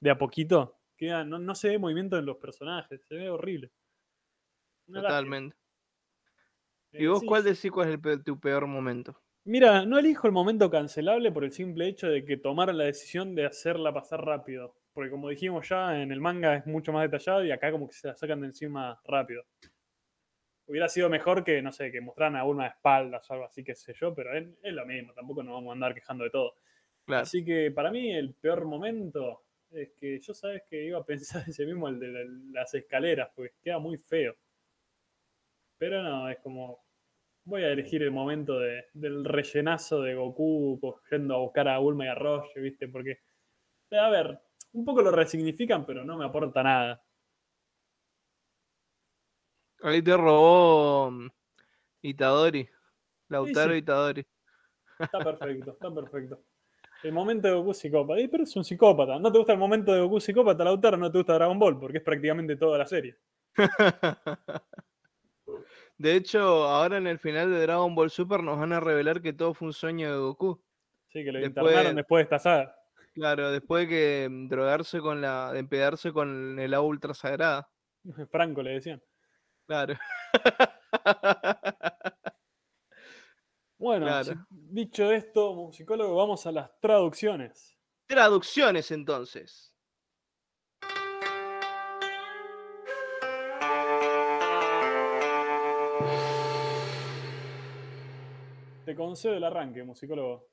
de 0.00 0.10
a 0.10 0.18
poquito. 0.18 0.77
Queda, 0.98 1.24
no, 1.24 1.38
no 1.38 1.54
se 1.54 1.70
ve 1.70 1.78
movimiento 1.78 2.18
en 2.18 2.26
los 2.26 2.36
personajes, 2.36 3.02
se 3.06 3.14
ve 3.16 3.30
horrible. 3.30 3.72
Una 4.88 5.02
lástima. 5.02 5.32
totalmente. 5.32 5.56
¿Y 6.98 7.06
Eh, 7.06 7.06
vos 7.06 7.22
sí, 7.22 7.24
cuál 7.24 7.44
decís 7.44 7.70
cuál 7.70 7.88
es 7.88 7.98
el 8.04 8.22
tu 8.24 8.38
peor 8.38 8.66
momento? 8.66 9.22
Mira, 9.44 9.84
no 9.84 9.98
elijo 9.98 10.26
el 10.28 10.32
momento 10.32 10.70
cancelable 10.70 11.32
por 11.32 11.42
el 11.42 11.50
simple 11.50 11.88
hecho 11.88 12.08
de 12.08 12.24
que 12.24 12.36
tomaron 12.36 12.78
la 12.78 12.84
decisión 12.84 13.34
de 13.34 13.46
hacerla 13.46 13.92
pasar 13.92 14.24
rápido. 14.24 14.76
porque 14.92 15.10
como 15.10 15.28
dijimos 15.28 15.68
ya, 15.68 16.00
en 16.02 16.12
el 16.12 16.20
manga 16.20 16.54
es 16.56 16.66
mucho 16.66 16.92
más 16.92 17.02
detallado 17.10 17.44
y 17.44 17.50
acá 17.50 17.70
como 17.72 17.86
que 17.88 17.94
se 17.94 18.06
la 18.08 18.14
sacan 18.16 18.40
de 18.40 18.46
encima 18.48 19.00
rápido. 19.04 19.44
Hubiera 20.66 20.88
sido 20.88 21.08
mejor 21.08 21.42
que, 21.44 21.62
no 21.62 21.72
sé, 21.72 21.90
que 21.90 22.00
mostraran 22.00 22.36
a 22.36 22.44
una 22.44 22.64
de 22.64 22.70
espaldas 22.70 23.28
o 23.28 23.32
algo 23.32 23.46
así, 23.46 23.64
qué 23.64 23.74
sé 23.74 23.94
yo, 23.94 24.14
pero 24.14 24.36
es, 24.36 24.46
es 24.62 24.72
lo 24.72 24.84
mismo, 24.86 25.12
tampoco 25.14 25.42
nos 25.42 25.54
vamos 25.54 25.70
a 25.70 25.72
andar 25.72 25.94
quejando 25.94 26.24
de 26.24 26.30
todo. 26.30 26.54
Claro. 27.06 27.30
Así 27.30 27.44
que 27.44 27.70
para 27.72 27.90
mí 27.90 28.14
el 28.14 28.34
peor 28.34 28.66
momento 28.66 29.47
es 29.72 29.90
que 29.98 30.18
yo 30.20 30.34
sabes 30.34 30.62
que 30.68 30.84
iba 30.84 30.98
a 30.98 31.04
pensar 31.04 31.44
ese 31.48 31.64
mismo, 31.66 31.88
el 31.88 31.98
de 32.00 32.08
la- 32.08 32.60
las 32.60 32.74
escaleras, 32.74 33.30
porque 33.34 33.54
queda 33.62 33.78
muy 33.78 33.96
feo. 33.98 34.34
Pero 35.78 36.02
no, 36.02 36.28
es 36.28 36.38
como, 36.40 36.80
voy 37.44 37.62
a 37.64 37.72
elegir 37.72 38.02
el 38.02 38.10
momento 38.12 38.58
de- 38.60 38.86
del 38.94 39.24
rellenazo 39.24 40.02
de 40.02 40.14
Goku 40.14 40.80
yendo 41.10 41.34
a 41.36 41.38
buscar 41.38 41.68
a 41.68 41.78
Bulma 41.78 42.06
y 42.06 42.08
a 42.08 42.14
Roger, 42.14 42.62
¿viste? 42.62 42.88
Porque, 42.88 43.20
a 43.92 44.10
ver, 44.10 44.40
un 44.74 44.84
poco 44.84 45.02
lo 45.02 45.10
resignifican, 45.12 45.86
pero 45.86 46.04
no 46.04 46.16
me 46.18 46.26
aporta 46.26 46.62
nada. 46.62 47.02
Ahí 49.82 50.02
te 50.02 50.16
robó 50.16 51.10
mm, 51.10 51.28
Itadori. 52.02 52.68
Lautaro 53.28 53.72
sí. 53.74 53.78
Itadori. 53.78 54.26
Está 54.98 55.18
perfecto, 55.24 55.70
está 55.72 55.94
perfecto. 55.94 56.42
El 57.02 57.12
momento 57.12 57.48
de 57.48 57.54
Goku 57.54 57.74
psicópata. 57.74 58.20
Pero 58.30 58.42
es 58.44 58.56
un 58.56 58.64
psicópata. 58.64 59.18
¿No 59.18 59.30
te 59.32 59.38
gusta 59.38 59.52
el 59.52 59.58
momento 59.58 59.92
de 59.92 60.00
Goku 60.00 60.20
psicópata, 60.20 60.64
Lautaro? 60.64 60.96
No 60.96 61.10
te 61.12 61.18
gusta 61.18 61.34
Dragon 61.34 61.58
Ball, 61.58 61.78
porque 61.78 61.98
es 61.98 62.04
prácticamente 62.04 62.56
toda 62.56 62.78
la 62.78 62.86
serie. 62.86 63.16
De 65.96 66.14
hecho, 66.14 66.38
ahora 66.64 66.96
en 66.98 67.06
el 67.08 67.18
final 67.18 67.50
de 67.50 67.60
Dragon 67.62 67.92
Ball 67.94 68.10
Super 68.10 68.42
nos 68.42 68.58
van 68.58 68.72
a 68.72 68.78
revelar 68.80 69.20
que 69.20 69.32
todo 69.32 69.52
fue 69.54 69.66
un 69.68 69.72
sueño 69.74 70.12
de 70.12 70.18
Goku. 70.18 70.62
Sí, 71.08 71.24
que 71.24 71.32
lo 71.32 71.40
Después- 71.40 71.64
internaron 71.66 71.96
después 71.96 72.20
de 72.20 72.22
esta 72.24 72.38
saga. 72.38 72.74
Claro, 73.14 73.50
después 73.50 73.88
de 73.88 73.88
que 73.88 74.28
mm, 74.30 74.48
drogarse 74.48 75.00
con 75.00 75.20
la. 75.20 75.52
de 75.52 75.58
empedarse 75.58 76.12
con 76.12 76.58
el 76.60 76.72
agua 76.74 76.88
ultra 76.88 77.14
sagrada. 77.14 77.68
Franco 78.30 78.62
le 78.62 78.70
decían. 78.74 79.02
Claro. 79.66 79.94
Bueno, 83.78 84.06
Claro. 84.06 84.46
dicho 84.50 85.12
esto, 85.12 85.54
musicólogo, 85.54 86.16
vamos 86.16 86.44
a 86.46 86.52
las 86.52 86.80
traducciones. 86.80 87.78
Traducciones 88.06 88.90
entonces. 88.90 89.72
Te 98.84 98.94
concedo 98.94 99.34
el 99.34 99.44
arranque, 99.44 99.82
musicólogo. 99.84 100.48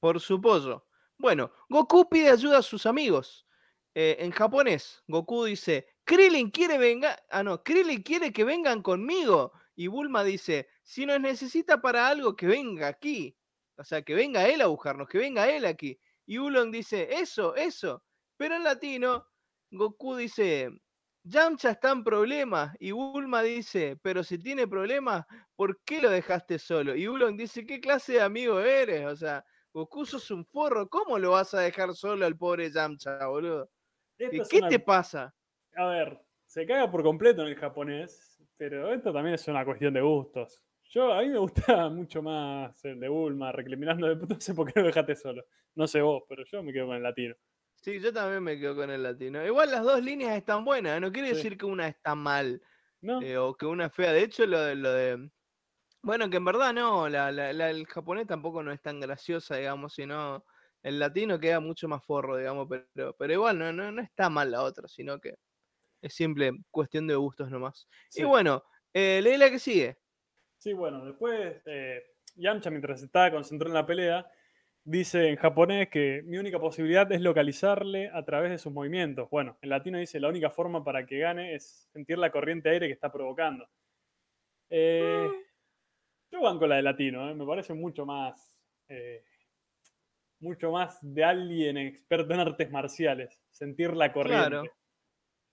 Por 0.00 0.20
su 0.20 0.40
pollo. 0.40 0.86
Bueno, 1.18 1.52
Goku 1.68 2.08
pide 2.08 2.30
ayuda 2.30 2.58
a 2.58 2.62
sus 2.62 2.86
amigos. 2.86 3.46
Eh, 3.94 4.16
en 4.20 4.30
japonés, 4.30 5.02
Goku 5.06 5.44
dice, 5.44 5.86
Krillin 6.04 6.50
quiere 6.50 6.78
venga... 6.78 7.16
Ah, 7.30 7.42
no, 7.42 7.62
Krillin 7.62 8.02
quiere 8.02 8.32
que 8.32 8.44
vengan 8.44 8.82
conmigo. 8.82 9.52
Y 9.74 9.86
Bulma 9.86 10.24
dice, 10.24 10.68
si 10.82 11.06
nos 11.06 11.20
necesita 11.20 11.80
para 11.80 12.08
algo, 12.08 12.36
que 12.36 12.46
venga 12.46 12.88
aquí. 12.88 13.36
O 13.76 13.84
sea, 13.84 14.02
que 14.02 14.14
venga 14.14 14.46
él 14.46 14.60
a 14.60 14.66
buscarnos, 14.66 15.08
que 15.08 15.18
venga 15.18 15.48
él 15.48 15.64
aquí. 15.64 15.98
Y 16.26 16.38
Ulon 16.38 16.70
dice, 16.70 17.08
eso, 17.10 17.54
eso. 17.56 18.04
Pero 18.36 18.56
en 18.56 18.64
latino, 18.64 19.26
Goku 19.70 20.16
dice, 20.16 20.70
Yamcha 21.24 21.70
está 21.70 21.90
en 21.90 22.04
problemas. 22.04 22.76
Y 22.78 22.92
Bulma 22.92 23.42
dice, 23.42 23.98
pero 24.02 24.22
si 24.22 24.38
tiene 24.38 24.66
problemas, 24.66 25.24
¿por 25.56 25.80
qué 25.84 26.00
lo 26.00 26.10
dejaste 26.10 26.58
solo? 26.58 26.94
Y 26.94 27.08
Ulon 27.08 27.36
dice, 27.36 27.66
¿qué 27.66 27.80
clase 27.80 28.14
de 28.14 28.22
amigo 28.22 28.60
eres? 28.60 29.06
O 29.06 29.16
sea, 29.16 29.44
Goku 29.72 30.04
sos 30.04 30.30
un 30.30 30.44
forro, 30.44 30.88
¿cómo 30.88 31.18
lo 31.18 31.30
vas 31.30 31.54
a 31.54 31.60
dejar 31.60 31.94
solo 31.94 32.26
al 32.26 32.36
pobre 32.36 32.70
Yamcha, 32.70 33.26
boludo? 33.26 33.70
¿Qué, 34.18 34.42
qué 34.48 34.60
te 34.68 34.78
pasa? 34.78 35.34
A 35.74 35.86
ver, 35.86 36.20
se 36.44 36.66
caga 36.66 36.90
por 36.90 37.02
completo 37.02 37.42
en 37.42 37.48
el 37.48 37.56
japonés, 37.56 38.31
pero 38.62 38.92
esto 38.94 39.12
también 39.12 39.34
es 39.34 39.48
una 39.48 39.64
cuestión 39.64 39.92
de 39.92 40.00
gustos. 40.00 40.62
Yo, 40.84 41.12
a 41.12 41.20
mí 41.22 41.28
me 41.30 41.38
gusta 41.38 41.88
mucho 41.90 42.22
más 42.22 42.84
el 42.84 43.00
de 43.00 43.08
Bulma, 43.08 43.50
recriminando 43.50 44.06
de 44.06 44.14
puto, 44.14 44.34
no 44.34 44.40
sé 44.40 44.54
por 44.54 44.72
qué 44.72 44.78
lo 44.78 44.86
dejaste 44.86 45.16
solo. 45.16 45.42
No 45.74 45.88
sé 45.88 46.00
vos, 46.00 46.22
pero 46.28 46.44
yo 46.44 46.62
me 46.62 46.72
quedo 46.72 46.86
con 46.86 46.94
el 46.96 47.02
latino. 47.02 47.34
Sí, 47.74 47.98
yo 47.98 48.12
también 48.12 48.40
me 48.44 48.60
quedo 48.60 48.76
con 48.76 48.88
el 48.88 49.02
latino. 49.02 49.44
Igual 49.44 49.72
las 49.72 49.82
dos 49.82 50.00
líneas 50.00 50.36
están 50.36 50.64
buenas, 50.64 51.00
no 51.00 51.10
quiere 51.10 51.30
Sí. 51.30 51.34
decir 51.34 51.58
que 51.58 51.66
una 51.66 51.88
está 51.88 52.14
mal 52.14 52.62
¿No? 53.00 53.20
eh, 53.20 53.36
o 53.36 53.54
que 53.56 53.66
una 53.66 53.86
es 53.86 53.92
fea. 53.94 54.12
De 54.12 54.22
hecho, 54.22 54.46
lo 54.46 54.60
de, 54.60 54.76
lo 54.76 54.92
de... 54.92 55.28
Bueno, 56.02 56.30
que 56.30 56.36
en 56.36 56.44
verdad 56.44 56.72
no, 56.72 57.08
la, 57.08 57.32
la- 57.32 57.52
la- 57.52 57.70
el 57.70 57.86
japonés 57.86 58.28
tampoco 58.28 58.62
no 58.62 58.70
es 58.72 58.80
tan 58.80 59.00
graciosa, 59.00 59.56
digamos, 59.56 59.94
sino 59.94 60.44
el 60.84 61.00
latino 61.00 61.40
queda 61.40 61.58
mucho 61.60 61.88
más 61.88 62.04
forro, 62.04 62.36
digamos, 62.36 62.68
pero, 62.94 63.16
pero 63.16 63.32
igual 63.32 63.58
no, 63.58 63.72
no, 63.72 63.90
no 63.90 64.02
está 64.02 64.30
mal 64.30 64.52
la 64.52 64.62
otra, 64.62 64.86
sino 64.88 65.20
que 65.20 65.34
es 66.02 66.14
simple 66.14 66.52
cuestión 66.70 67.06
de 67.06 67.14
gustos 67.14 67.50
nomás. 67.50 67.88
Sí. 68.08 68.22
Y 68.22 68.24
bueno, 68.24 68.64
eh, 68.92 69.20
lee 69.22 69.36
la 69.38 69.48
que 69.48 69.58
sigue. 69.58 69.96
Sí, 70.58 70.72
bueno, 70.74 71.04
después 71.04 71.62
eh, 71.64 72.02
Yamcha, 72.36 72.70
mientras 72.70 73.02
estaba 73.02 73.30
concentrado 73.30 73.70
en 73.70 73.74
la 73.74 73.86
pelea, 73.86 74.30
dice 74.84 75.28
en 75.28 75.36
japonés 75.36 75.88
que 75.88 76.22
mi 76.24 76.38
única 76.38 76.58
posibilidad 76.58 77.10
es 77.12 77.20
localizarle 77.20 78.10
a 78.12 78.24
través 78.24 78.50
de 78.50 78.58
sus 78.58 78.72
movimientos. 78.72 79.30
Bueno, 79.30 79.56
en 79.62 79.70
latino 79.70 79.98
dice 79.98 80.20
la 80.20 80.28
única 80.28 80.50
forma 80.50 80.84
para 80.84 81.06
que 81.06 81.18
gane 81.18 81.54
es 81.54 81.88
sentir 81.92 82.18
la 82.18 82.30
corriente 82.30 82.68
de 82.68 82.74
aire 82.74 82.86
que 82.88 82.92
está 82.92 83.10
provocando. 83.12 83.68
Eh, 84.70 85.28
yo 86.30 86.40
banco 86.40 86.66
la 86.66 86.76
de 86.76 86.82
latino, 86.82 87.30
eh, 87.30 87.34
me 87.34 87.46
parece 87.46 87.74
mucho 87.74 88.04
más. 88.04 88.54
eh, 88.88 89.24
mucho 90.40 90.72
más 90.72 90.98
de 91.00 91.22
alguien 91.24 91.76
experto 91.78 92.34
en 92.34 92.40
artes 92.40 92.70
marciales. 92.70 93.40
Sentir 93.50 93.94
la 93.94 94.12
corriente. 94.12 94.48
Claro. 94.48 94.64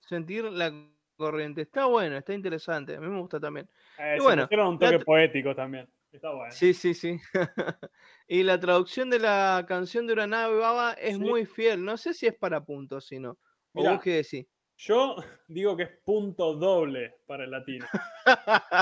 Sentir 0.10 0.44
la 0.46 0.74
corriente. 1.16 1.62
Está 1.62 1.86
bueno, 1.86 2.18
está 2.18 2.34
interesante. 2.34 2.96
A 2.96 3.00
mí 3.00 3.08
me 3.08 3.20
gusta 3.20 3.40
también. 3.40 3.70
Eh, 4.00 4.16
Y 4.18 4.22
bueno, 4.22 4.44
un 4.68 4.80
toque 4.80 5.00
poético 5.06 5.54
también. 5.56 5.88
Está 6.12 6.32
bueno. 6.34 6.52
Sí, 6.52 6.74
sí, 6.74 6.96
sí. 6.96 7.20
y 8.28 8.42
la 8.42 8.60
traducción 8.60 9.12
de 9.12 9.20
la 9.20 9.64
canción 9.68 10.08
de 10.08 10.14
Uranabe 10.14 10.58
Baba 10.58 10.94
es 10.94 11.14
Sí. 11.18 11.20
muy 11.20 11.46
fiel. 11.46 11.86
No 11.86 11.96
sé 11.98 12.16
si 12.16 12.26
es 12.26 12.34
para 12.36 12.66
puntos, 12.66 13.06
sino. 13.06 13.38
¿O 13.76 13.82
Mirá. 13.82 13.92
vos 13.92 14.02
qué 14.02 14.16
decís? 14.16 14.48
Yo 14.78 15.16
digo 15.48 15.78
que 15.78 15.84
es 15.84 15.92
punto 16.04 16.56
doble 16.56 17.18
para 17.28 17.44
el 17.44 17.52
latino. 17.52 17.86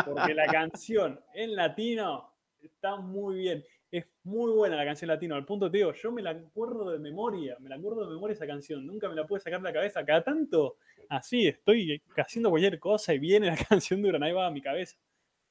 Porque 0.05 0.33
la 0.33 0.47
canción 0.51 1.19
en 1.33 1.55
latino 1.55 2.35
está 2.61 2.95
muy 2.97 3.35
bien. 3.39 3.65
Es 3.97 4.07
muy 4.23 4.51
buena 4.51 4.75
la 4.75 4.85
canción 4.85 5.07
latino. 5.07 5.35
Al 5.35 5.45
punto 5.45 5.69
te 5.71 5.77
digo, 5.77 5.93
yo 5.93 6.11
me 6.11 6.21
la 6.21 6.31
acuerdo 6.31 6.91
de 6.91 6.99
memoria. 6.99 7.55
Me 7.59 7.69
la 7.69 7.75
acuerdo 7.75 8.05
de 8.07 8.13
memoria 8.13 8.33
esa 8.33 8.45
canción. 8.47 8.85
Nunca 8.85 9.07
me 9.09 9.15
la 9.15 9.25
pude 9.25 9.39
sacar 9.39 9.59
de 9.61 9.69
la 9.69 9.73
cabeza. 9.73 10.05
Cada 10.05 10.23
tanto 10.23 10.77
así 11.09 11.47
estoy 11.47 12.01
haciendo 12.17 12.49
cualquier 12.49 12.79
cosa 12.79 13.13
y 13.13 13.19
viene 13.19 13.47
la 13.47 13.57
canción 13.69 14.01
de 14.01 14.09
Uranai 14.09 14.33
va 14.33 14.47
a 14.47 14.51
mi 14.51 14.61
cabeza. 14.61 14.97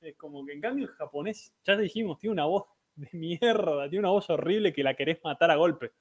Es 0.01 0.16
como 0.16 0.44
que 0.44 0.53
en 0.53 0.61
cambio 0.61 0.84
el 0.86 0.92
japonés, 0.92 1.53
ya 1.64 1.76
dijimos, 1.76 2.18
tiene 2.18 2.32
una 2.32 2.44
voz 2.44 2.64
de 2.94 3.09
mierda. 3.12 3.88
Tiene 3.88 4.01
una 4.01 4.11
voz 4.11 4.28
horrible 4.30 4.72
que 4.72 4.82
la 4.82 4.94
querés 4.94 5.18
matar 5.24 5.51
a 5.51 5.57
golpe. 5.57 5.92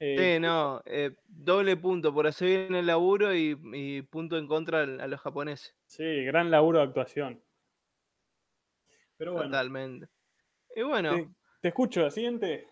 Eh, 0.00 0.34
Sí, 0.34 0.40
no. 0.40 0.82
eh, 0.84 1.14
doble 1.28 1.76
punto 1.76 2.12
por 2.12 2.26
hacer 2.26 2.48
bien 2.48 2.74
el 2.74 2.86
laburo 2.86 3.34
y, 3.34 3.56
y 3.74 4.02
punto 4.02 4.36
en 4.36 4.48
contra 4.48 4.80
a 4.82 5.06
los 5.06 5.20
japoneses. 5.20 5.76
sí, 5.86 6.24
gran 6.24 6.50
laburo 6.50 6.78
de 6.78 6.84
actuación. 6.86 7.40
Pero 9.16 9.34
bueno, 9.34 9.46
Totalmente. 9.50 10.08
Y 10.74 10.82
bueno. 10.82 11.32
Te 11.62 11.68
escucho. 11.68 12.02
La 12.02 12.10
siguiente. 12.10 12.68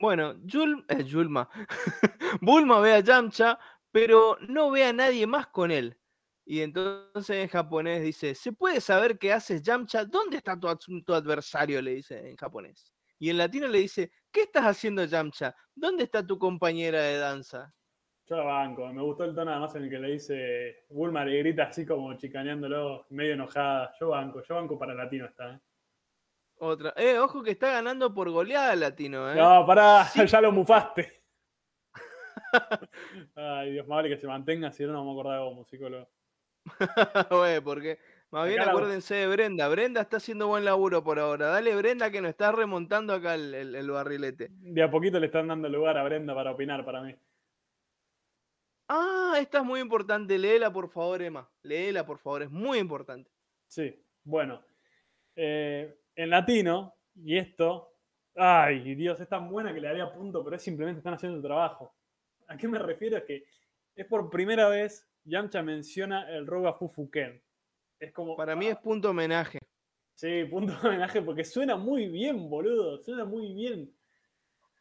Bueno, 0.00 0.36
Yul, 0.44 0.86
eh, 0.88 1.04
Yulma. 1.04 1.50
Bulma 2.40 2.80
ve 2.80 2.94
a 2.94 3.00
Yamcha, 3.00 3.58
pero 3.90 4.38
no 4.48 4.70
ve 4.70 4.84
a 4.84 4.92
nadie 4.92 5.26
más 5.26 5.48
con 5.48 5.70
él. 5.70 5.98
Y 6.46 6.62
entonces 6.62 7.36
en 7.36 7.48
japonés 7.48 8.02
dice, 8.02 8.34
¿se 8.34 8.52
puede 8.52 8.80
saber 8.80 9.18
qué 9.18 9.32
haces 9.34 9.60
Yamcha? 9.60 10.04
¿Dónde 10.06 10.38
está 10.38 10.58
tu, 10.58 11.02
tu 11.02 11.12
adversario? 11.12 11.82
Le 11.82 11.96
dice 11.96 12.30
en 12.30 12.36
japonés. 12.36 12.94
Y 13.18 13.28
en 13.28 13.36
latino 13.36 13.66
le 13.66 13.80
dice, 13.80 14.12
¿qué 14.30 14.42
estás 14.42 14.64
haciendo 14.64 15.04
Yamcha? 15.04 15.54
¿Dónde 15.74 16.04
está 16.04 16.26
tu 16.26 16.38
compañera 16.38 17.02
de 17.02 17.18
danza? 17.18 17.74
Yo 18.26 18.36
la 18.36 18.44
banco, 18.44 18.86
me 18.92 19.02
gustó 19.02 19.24
el 19.24 19.34
tono 19.34 19.50
además 19.50 19.74
en 19.74 19.84
el 19.84 19.90
que 19.90 19.98
le 19.98 20.10
dice 20.12 20.84
Bulma 20.90 21.24
le 21.24 21.38
grita 21.38 21.64
así 21.64 21.86
como 21.86 22.14
chicaneándolo, 22.14 23.06
medio 23.10 23.32
enojada. 23.32 23.92
Yo 23.98 24.10
banco, 24.10 24.42
yo 24.42 24.54
banco 24.54 24.78
para 24.78 24.94
latino 24.94 25.26
esta. 25.26 25.54
¿eh? 25.54 25.60
Otra. 26.60 26.92
Eh, 26.96 27.18
ojo 27.18 27.42
que 27.42 27.50
está 27.52 27.70
ganando 27.70 28.12
por 28.14 28.30
goleada 28.30 28.74
latino, 28.76 29.30
¿eh? 29.30 29.36
No, 29.36 29.64
pará, 29.66 30.04
Sí. 30.12 30.20
ya 30.26 30.40
lo 30.40 30.52
mufaste. 30.52 31.22
Ay, 33.36 33.72
Dios, 33.72 33.86
vale 33.86 34.08
que 34.08 34.16
se 34.16 34.26
mantenga, 34.26 34.72
si 34.72 34.84
no, 34.84 34.92
no 34.92 35.04
me 35.04 35.12
acordaba 35.12 35.36
de 35.38 35.44
vos, 35.44 35.54
musicólogo. 35.54 36.08
Güey, 37.30 37.60
porque 37.60 37.98
más 38.30 38.46
bien 38.48 38.60
la- 38.64 38.70
acuérdense 38.72 39.14
de 39.14 39.26
Brenda. 39.26 39.68
Brenda 39.68 40.00
está 40.02 40.18
haciendo 40.18 40.48
buen 40.48 40.64
laburo 40.64 41.02
por 41.02 41.18
ahora. 41.18 41.46
Dale, 41.48 41.74
Brenda, 41.76 42.10
que 42.10 42.20
nos 42.20 42.30
está 42.30 42.52
remontando 42.52 43.12
acá 43.14 43.34
el, 43.34 43.54
el- 43.54 43.74
el 43.74 43.90
barrilete. 43.90 44.48
De 44.50 44.82
a 44.82 44.90
poquito 44.90 45.18
le 45.20 45.26
están 45.26 45.48
dando 45.48 45.68
lugar 45.68 45.96
a 45.96 46.04
Brenda 46.04 46.34
para 46.34 46.50
opinar 46.52 46.84
para 46.84 47.00
mí. 47.02 47.14
Ah, 48.88 49.34
esta 49.38 49.58
es 49.58 49.64
muy 49.64 49.80
importante. 49.80 50.38
Léela, 50.38 50.72
por 50.72 50.88
favor, 50.90 51.20
Emma. 51.22 51.48
Léela, 51.62 52.06
por 52.06 52.18
favor. 52.18 52.42
Es 52.42 52.50
muy 52.50 52.78
importante. 52.78 53.30
Sí, 53.66 53.94
bueno. 54.24 54.62
eh, 55.36 55.97
en 56.18 56.30
latino, 56.30 56.96
y 57.14 57.38
esto, 57.38 57.92
ay, 58.34 58.96
Dios, 58.96 59.20
es 59.20 59.28
tan 59.28 59.48
buena 59.48 59.72
que 59.72 59.80
le 59.80 59.86
daría 59.86 60.12
punto, 60.12 60.42
pero 60.42 60.56
es 60.56 60.62
simplemente 60.62 60.98
están 60.98 61.14
haciendo 61.14 61.36
el 61.36 61.44
trabajo. 61.44 61.94
¿A 62.48 62.56
qué 62.56 62.66
me 62.66 62.80
refiero? 62.80 63.18
Es 63.18 63.22
que 63.22 63.44
es 63.94 64.04
por 64.04 64.28
primera 64.28 64.68
vez 64.68 65.08
Yamcha 65.22 65.62
menciona 65.62 66.28
el 66.28 66.44
Roga 66.44 66.72
Fufuken. 66.72 67.40
Es 68.00 68.12
como. 68.12 68.36
Para 68.36 68.56
mí 68.56 68.66
es 68.66 68.76
punto 68.78 69.10
homenaje. 69.10 69.60
Sí, 70.14 70.44
punto 70.50 70.72
homenaje, 70.82 71.22
porque 71.22 71.44
suena 71.44 71.76
muy 71.76 72.08
bien, 72.08 72.50
boludo. 72.50 72.98
Suena 72.98 73.24
muy 73.24 73.52
bien. 73.54 73.94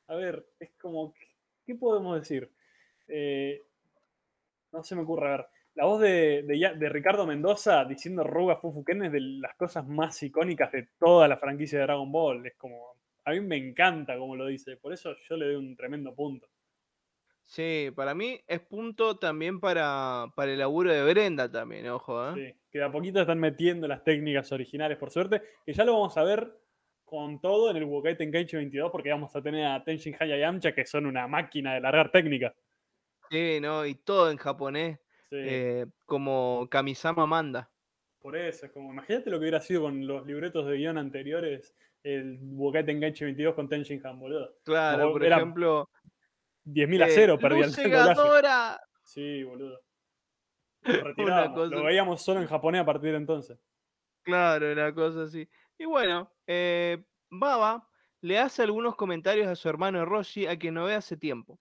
A 0.07 0.15
ver, 0.15 0.43
es 0.59 0.71
como. 0.79 1.13
¿Qué 1.67 1.75
podemos 1.75 2.19
decir? 2.19 2.51
Eh, 3.07 3.63
no 4.71 4.83
se 4.83 4.95
me 4.95 5.03
ocurre, 5.03 5.27
a 5.27 5.37
ver. 5.37 5.47
La 5.77 5.85
voz 5.85 6.01
de, 6.01 6.41
de, 6.41 6.89
Ricardo 6.89 7.27
Mendoza 7.27 7.85
diciendo 7.85 8.23
Roga 8.23 8.55
Fufuken 8.55 9.03
es 9.03 9.11
de 9.11 9.21
las 9.21 9.55
cosas 9.55 9.87
más 9.87 10.23
icónicas 10.23 10.71
de 10.71 10.87
toda 10.97 11.27
la 11.27 11.37
franquicia 11.37 11.77
de 11.77 11.85
Dragon 11.85 12.11
Ball. 12.11 12.47
Es 12.47 12.55
como. 12.55 12.97
A 13.25 13.31
mí 13.31 13.41
me 13.41 13.57
encanta 13.57 14.17
como 14.17 14.35
lo 14.35 14.47
dice. 14.47 14.77
Por 14.77 14.91
eso 14.91 15.15
yo 15.29 15.37
le 15.37 15.45
doy 15.45 15.55
un 15.55 15.75
tremendo 15.75 16.15
punto. 16.15 16.47
Sí, 17.43 17.91
para 17.95 18.15
mí 18.15 18.41
es 18.47 18.59
punto 18.61 19.19
también 19.19 19.59
para, 19.59 20.25
para 20.35 20.51
el 20.51 20.57
laburo 20.57 20.91
de 20.91 21.03
Brenda 21.03 21.51
también, 21.51 21.87
ojo. 21.89 22.27
¿eh? 22.29 22.33
Sí, 22.33 22.59
que 22.71 22.79
de 22.79 22.85
a 22.85 22.91
poquito 22.91 23.21
están 23.21 23.39
metiendo 23.39 23.87
las 23.87 24.03
técnicas 24.03 24.51
originales, 24.51 24.97
por 24.97 25.11
suerte, 25.11 25.43
que 25.63 25.73
ya 25.73 25.85
lo 25.85 25.93
vamos 25.93 26.17
a 26.17 26.23
ver 26.23 26.57
con 27.05 27.39
todo 27.39 27.69
en 27.69 27.77
el 27.77 27.85
Bukai 27.85 28.17
Tenkaichi 28.17 28.57
22, 28.57 28.91
porque 28.91 29.11
vamos 29.11 29.35
a 29.35 29.43
tener 29.43 29.67
a 29.67 29.83
Tenshin 29.83 30.15
Haya 30.19 30.37
y 30.37 30.43
Amcha, 30.43 30.73
que 30.73 30.87
son 30.87 31.05
una 31.05 31.27
máquina 31.27 31.75
de 31.75 31.81
largar 31.81 32.11
técnica. 32.11 32.55
Sí, 33.29 33.59
¿no? 33.61 33.85
Y 33.85 33.93
todo 33.93 34.31
en 34.31 34.37
japonés, 34.37 34.99
eh, 35.31 35.85
como 36.05 36.67
Kamisama 36.69 37.25
manda. 37.25 37.69
Por 38.19 38.35
eso, 38.35 38.65
es 38.65 38.71
como, 38.71 38.91
imagínate 38.91 39.29
lo 39.29 39.37
que 39.37 39.43
hubiera 39.43 39.61
sido 39.61 39.83
con 39.83 40.05
los 40.05 40.25
libretos 40.25 40.65
de 40.67 40.77
guion 40.77 40.97
anteriores, 40.97 41.75
el 42.03 42.37
Bukai 42.39 42.85
Tenkaichi 42.85 43.25
22 43.25 43.55
con 43.55 43.69
Tenshin 43.69 44.05
Han, 44.05 44.19
boludo. 44.19 44.57
Claro, 44.63 45.11
por 45.11 45.23
ejemplo 45.23 45.89
10.000 46.65 47.03
a 47.03 47.09
0 47.09 47.39
perdía 47.39 47.65
el 47.65 47.71
segadora. 47.71 48.81
Sí, 49.03 49.43
boludo. 49.43 49.79
Lo, 51.57 51.65
lo 51.65 51.83
veíamos 51.83 52.21
solo 52.21 52.39
en 52.39 52.47
japonés 52.47 52.81
a 52.81 52.85
partir 52.85 53.11
de 53.11 53.17
entonces. 53.17 53.59
Claro, 54.23 54.71
una 54.71 54.93
cosa 54.93 55.23
así. 55.23 55.49
Y 55.77 55.85
bueno, 55.85 56.31
eh, 56.45 57.03
Baba 57.29 57.87
le 58.21 58.39
hace 58.39 58.63
algunos 58.63 58.95
comentarios 58.95 59.47
a 59.47 59.55
su 59.55 59.69
hermano 59.69 60.05
Roshi 60.05 60.47
a 60.47 60.57
quien 60.57 60.73
no 60.73 60.85
ve 60.85 60.95
hace 60.95 61.17
tiempo. 61.17 61.59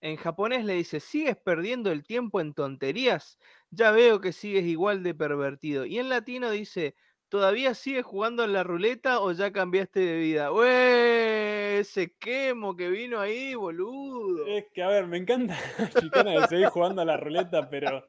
En 0.00 0.16
japonés 0.16 0.64
le 0.64 0.74
dice, 0.74 1.00
¿sigues 1.00 1.36
perdiendo 1.36 1.92
el 1.92 2.04
tiempo 2.04 2.40
en 2.40 2.54
tonterías? 2.54 3.38
Ya 3.70 3.90
veo 3.90 4.20
que 4.20 4.32
sigues 4.32 4.64
igual 4.64 5.02
de 5.02 5.14
pervertido. 5.14 5.84
Y 5.84 5.98
en 5.98 6.08
latino 6.08 6.50
dice, 6.50 6.94
¿Todavía 7.30 7.74
sigues 7.74 8.04
jugando 8.04 8.42
en 8.42 8.52
la 8.52 8.64
ruleta 8.64 9.20
o 9.20 9.30
ya 9.30 9.52
cambiaste 9.52 10.00
de 10.00 10.16
vida? 10.16 10.50
¡Ué! 10.50 11.78
Ese 11.78 12.16
quemo 12.18 12.74
que 12.76 12.90
vino 12.90 13.20
ahí, 13.20 13.54
boludo. 13.54 14.46
Es 14.48 14.66
que, 14.74 14.82
a 14.82 14.88
ver, 14.88 15.06
me 15.06 15.18
encanta 15.18 15.56
la 15.78 15.88
chicana 16.00 16.32
de 16.32 16.48
seguir 16.48 16.66
jugando 16.66 17.02
a 17.02 17.04
la 17.04 17.16
ruleta, 17.16 17.70
pero 17.70 18.04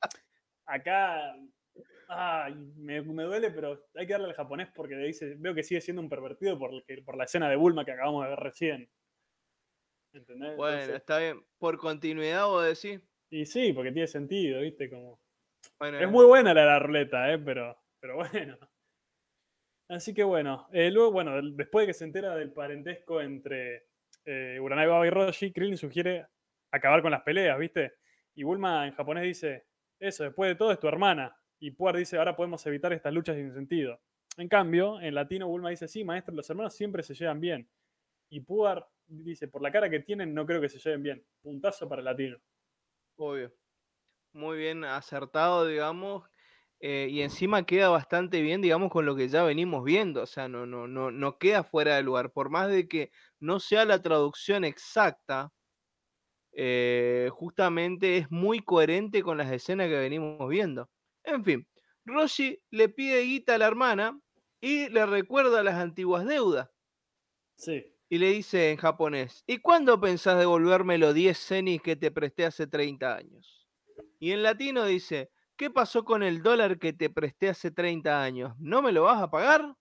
acá. 0.65 1.35
Ay, 2.07 2.55
me, 2.77 2.99
duele, 3.01 3.51
pero 3.51 3.85
hay 3.95 4.07
que 4.07 4.13
darle 4.13 4.29
al 4.29 4.33
japonés 4.33 4.69
porque 4.75 4.95
dice, 4.95 5.35
veo 5.37 5.53
que 5.53 5.63
sigue 5.63 5.81
siendo 5.81 6.01
un 6.01 6.09
pervertido 6.09 6.57
por 6.57 7.15
la 7.15 7.23
escena 7.23 7.47
de 7.47 7.55
Bulma 7.55 7.85
que 7.85 7.91
acabamos 7.91 8.23
de 8.23 8.29
ver 8.31 8.39
recién. 8.39 8.89
¿Entendés? 10.13 10.57
Bueno, 10.57 10.93
está 10.95 11.19
bien. 11.19 11.43
Por 11.57 11.77
continuidad 11.77 12.45
vos 12.47 12.65
decís. 12.65 13.01
Y 13.29 13.45
sí, 13.45 13.73
porque 13.73 13.91
tiene 13.91 14.07
sentido, 14.07 14.61
¿viste? 14.61 14.89
Como. 14.89 15.21
es 15.79 16.09
muy 16.09 16.25
buena 16.25 16.53
la, 16.53 16.65
la 16.65 16.79
ruleta, 16.79 17.31
¿eh? 17.31 17.39
Pero, 17.39 17.77
pero 17.99 18.15
bueno. 18.17 18.57
Así 19.89 20.13
que 20.13 20.23
bueno, 20.23 20.69
eh, 20.71 20.89
luego, 20.89 21.11
bueno, 21.11 21.41
después 21.41 21.83
de 21.83 21.87
que 21.87 21.93
se 21.93 22.05
entera 22.05 22.33
del 22.35 22.53
parentesco 22.53 23.19
entre 23.19 23.87
eh, 24.23 24.57
Uranai 24.57 24.87
Baba 24.87 25.05
y 25.05 25.09
Roshi, 25.09 25.51
Krillin 25.51 25.77
sugiere 25.77 26.27
acabar 26.71 27.01
con 27.01 27.11
las 27.11 27.23
peleas, 27.23 27.59
¿viste? 27.59 27.95
Y 28.33 28.43
Bulma 28.43 28.87
en 28.87 28.93
japonés 28.93 29.23
dice, 29.23 29.65
eso, 29.99 30.23
después 30.23 30.49
de 30.49 30.55
todo 30.55 30.71
es 30.71 30.79
tu 30.79 30.87
hermana. 30.87 31.35
Y 31.59 31.71
Puar 31.71 31.97
dice, 31.97 32.17
ahora 32.17 32.35
podemos 32.35 32.65
evitar 32.65 32.93
estas 32.93 33.13
luchas 33.13 33.35
sin 33.35 33.53
sentido. 33.53 34.01
En 34.37 34.47
cambio, 34.47 35.01
en 35.01 35.13
latino 35.13 35.49
Bulma 35.49 35.69
dice, 35.69 35.89
sí, 35.89 36.05
maestro, 36.05 36.33
los 36.33 36.49
hermanos 36.49 36.73
siempre 36.73 37.03
se 37.03 37.13
llevan 37.13 37.41
bien. 37.41 37.69
Y 38.29 38.39
Puar 38.39 38.87
dice, 39.11 39.47
por 39.47 39.61
la 39.61 39.71
cara 39.71 39.89
que 39.89 39.99
tienen, 39.99 40.33
no 40.33 40.45
creo 40.45 40.61
que 40.61 40.69
se 40.69 40.79
lleven 40.79 41.03
bien. 41.03 41.25
Puntazo 41.41 41.87
para 41.87 41.99
el 41.99 42.05
latino. 42.05 42.37
Obvio. 43.17 43.53
Muy 44.33 44.57
bien 44.57 44.83
acertado, 44.85 45.65
digamos. 45.65 46.27
Eh, 46.79 47.07
y 47.11 47.21
encima 47.21 47.63
queda 47.65 47.89
bastante 47.89 48.41
bien, 48.41 48.61
digamos, 48.61 48.89
con 48.89 49.05
lo 49.05 49.15
que 49.15 49.27
ya 49.27 49.43
venimos 49.43 49.83
viendo. 49.83 50.23
O 50.23 50.25
sea, 50.25 50.47
no, 50.47 50.65
no, 50.65 50.87
no, 50.87 51.11
no 51.11 51.37
queda 51.37 51.63
fuera 51.63 51.95
de 51.95 52.03
lugar. 52.03 52.31
Por 52.31 52.49
más 52.49 52.69
de 52.69 52.87
que 52.87 53.11
no 53.39 53.59
sea 53.59 53.85
la 53.85 54.01
traducción 54.01 54.63
exacta, 54.63 55.51
eh, 56.53 57.29
justamente 57.31 58.17
es 58.17 58.31
muy 58.31 58.61
coherente 58.61 59.21
con 59.21 59.37
las 59.37 59.51
escenas 59.51 59.89
que 59.89 59.99
venimos 59.99 60.49
viendo. 60.49 60.89
En 61.23 61.43
fin, 61.43 61.67
Roshi 62.05 62.59
le 62.71 62.89
pide 62.89 63.21
guita 63.21 63.55
a 63.55 63.57
la 63.57 63.67
hermana 63.67 64.19
y 64.59 64.89
le 64.89 65.05
recuerda 65.05 65.63
las 65.63 65.75
antiguas 65.75 66.25
deudas. 66.25 66.69
Sí. 67.55 67.85
Y 68.11 68.17
le 68.17 68.27
dice 68.27 68.71
en 68.71 68.77
japonés, 68.77 69.43
¿y 69.47 69.59
cuándo 69.59 69.99
pensás 70.01 70.37
devolverme 70.37 70.97
los 70.97 71.13
10 71.13 71.37
cenis 71.37 71.81
que 71.81 71.95
te 71.95 72.11
presté 72.11 72.45
hace 72.45 72.67
30 72.67 73.15
años? 73.15 73.67
Y 74.19 74.33
en 74.33 74.43
latino 74.43 74.85
dice, 74.85 75.31
¿Qué 75.61 75.69
pasó 75.69 76.03
con 76.03 76.23
el 76.23 76.41
dólar 76.41 76.79
que 76.79 76.91
te 76.91 77.11
presté 77.11 77.49
hace 77.49 77.69
30 77.69 78.23
años? 78.23 78.55
¿No 78.57 78.81
me 78.81 78.91
lo 78.91 79.03
vas 79.03 79.21
a 79.21 79.29
pagar? 79.29 79.75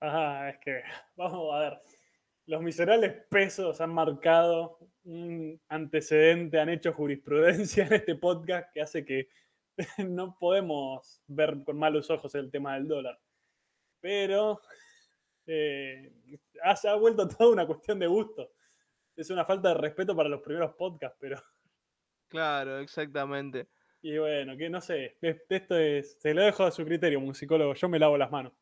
Ajá, 0.00 0.50
es 0.50 0.58
que, 0.58 0.82
vamos 1.16 1.54
a 1.54 1.58
ver. 1.60 1.80
Los 2.46 2.60
miserables 2.60 3.12
pesos 3.30 3.80
han 3.80 3.94
marcado 3.94 4.80
un 5.04 5.60
antecedente, 5.68 6.58
han 6.58 6.68
hecho 6.68 6.92
jurisprudencia 6.92 7.86
en 7.86 7.92
este 7.92 8.16
podcast 8.16 8.72
que 8.74 8.80
hace 8.80 9.04
que 9.04 9.28
no 9.98 10.36
podemos 10.36 11.22
ver 11.28 11.62
con 11.62 11.78
malos 11.78 12.10
ojos 12.10 12.34
el 12.34 12.50
tema 12.50 12.74
del 12.74 12.88
dólar. 12.88 13.20
Pero 14.00 14.60
eh, 15.48 16.12
ha, 16.62 16.94
vuelto 16.94 17.26
toda 17.38 17.50
una 17.50 17.66
cuestión 17.66 17.98
de 17.98 18.06
gusto. 18.06 18.52
Es 19.16 19.30
una 19.30 19.44
falta 19.44 19.70
de 19.70 19.74
respeto 19.74 20.14
para 20.14 20.28
los 20.28 20.40
primeros 20.42 20.74
podcasts, 20.74 21.18
pero. 21.20 21.42
Claro, 22.28 22.78
exactamente. 22.78 23.68
Y 24.00 24.16
bueno, 24.18 24.56
que 24.56 24.70
no 24.70 24.80
sé, 24.80 25.18
esto 25.20 25.76
es, 25.76 26.20
se 26.20 26.32
lo 26.32 26.42
dejo 26.42 26.62
a 26.62 26.70
su 26.70 26.84
criterio, 26.84 27.20
musicólogo, 27.20 27.74
yo 27.74 27.88
me 27.88 27.98
lavo 27.98 28.16
las 28.16 28.30
manos. 28.30 28.52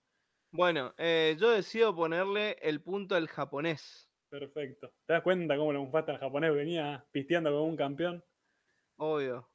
Bueno, 0.51 0.95
eh, 0.97 1.37
yo 1.39 1.51
decido 1.51 1.95
ponerle 1.95 2.57
el 2.62 2.80
punto 2.80 3.16
al 3.16 3.28
japonés. 3.28 4.09
Perfecto. 4.30 4.95
¿Te 5.05 5.12
das 5.12 5.22
cuenta 5.22 5.57
cómo 5.57 5.72
lo 5.72 5.82
Mufasta 5.82 6.12
al 6.12 6.18
japonés 6.18 6.55
venía 6.55 7.05
pisteando 7.11 7.51
como 7.51 7.64
un 7.64 7.76
campeón? 7.76 8.24
Obvio. 8.97 9.51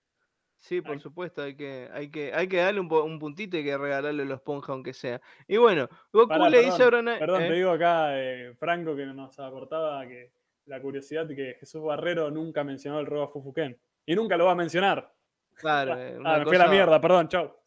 Sí, 0.61 0.79
por 0.79 0.99
supuesto, 0.99 1.41
hay 1.41 1.55
que, 1.55 1.89
hay 1.91 2.11
que, 2.11 2.31
hay 2.33 2.47
que 2.47 2.57
darle 2.57 2.79
un, 2.79 3.19
puntito 3.19 3.57
y 3.57 3.63
que 3.63 3.75
regalarle 3.75 4.25
los 4.25 4.41
ponja 4.41 4.73
aunque 4.73 4.93
sea. 4.93 5.19
Y 5.47 5.57
bueno, 5.57 5.89
Goku 6.13 6.37
le 6.49 6.61
dice 6.61 6.83
a 6.83 6.89
Perdón, 6.91 7.39
te 7.39 7.47
¿eh? 7.47 7.53
digo 7.53 7.71
acá, 7.71 8.19
eh, 8.19 8.53
Franco, 8.59 8.95
que 8.95 9.07
nos 9.07 9.39
aportaba 9.39 10.07
que 10.07 10.31
la 10.65 10.79
curiosidad 10.79 11.27
que 11.27 11.55
Jesús 11.59 11.81
Barrero 11.81 12.29
nunca 12.29 12.63
mencionó 12.63 12.99
el 12.99 13.07
Roba 13.07 13.27
Fufuken. 13.27 13.75
Y 14.05 14.15
nunca 14.15 14.37
lo 14.37 14.45
va 14.45 14.51
a 14.51 14.55
mencionar. 14.55 15.11
Claro. 15.53 15.93
Ah, 16.25 16.39
me 16.39 16.45
fui 16.45 16.55
a 16.55 16.59
la 16.59 16.67
mierda, 16.69 16.99
perdón, 16.99 17.27
chao. 17.27 17.61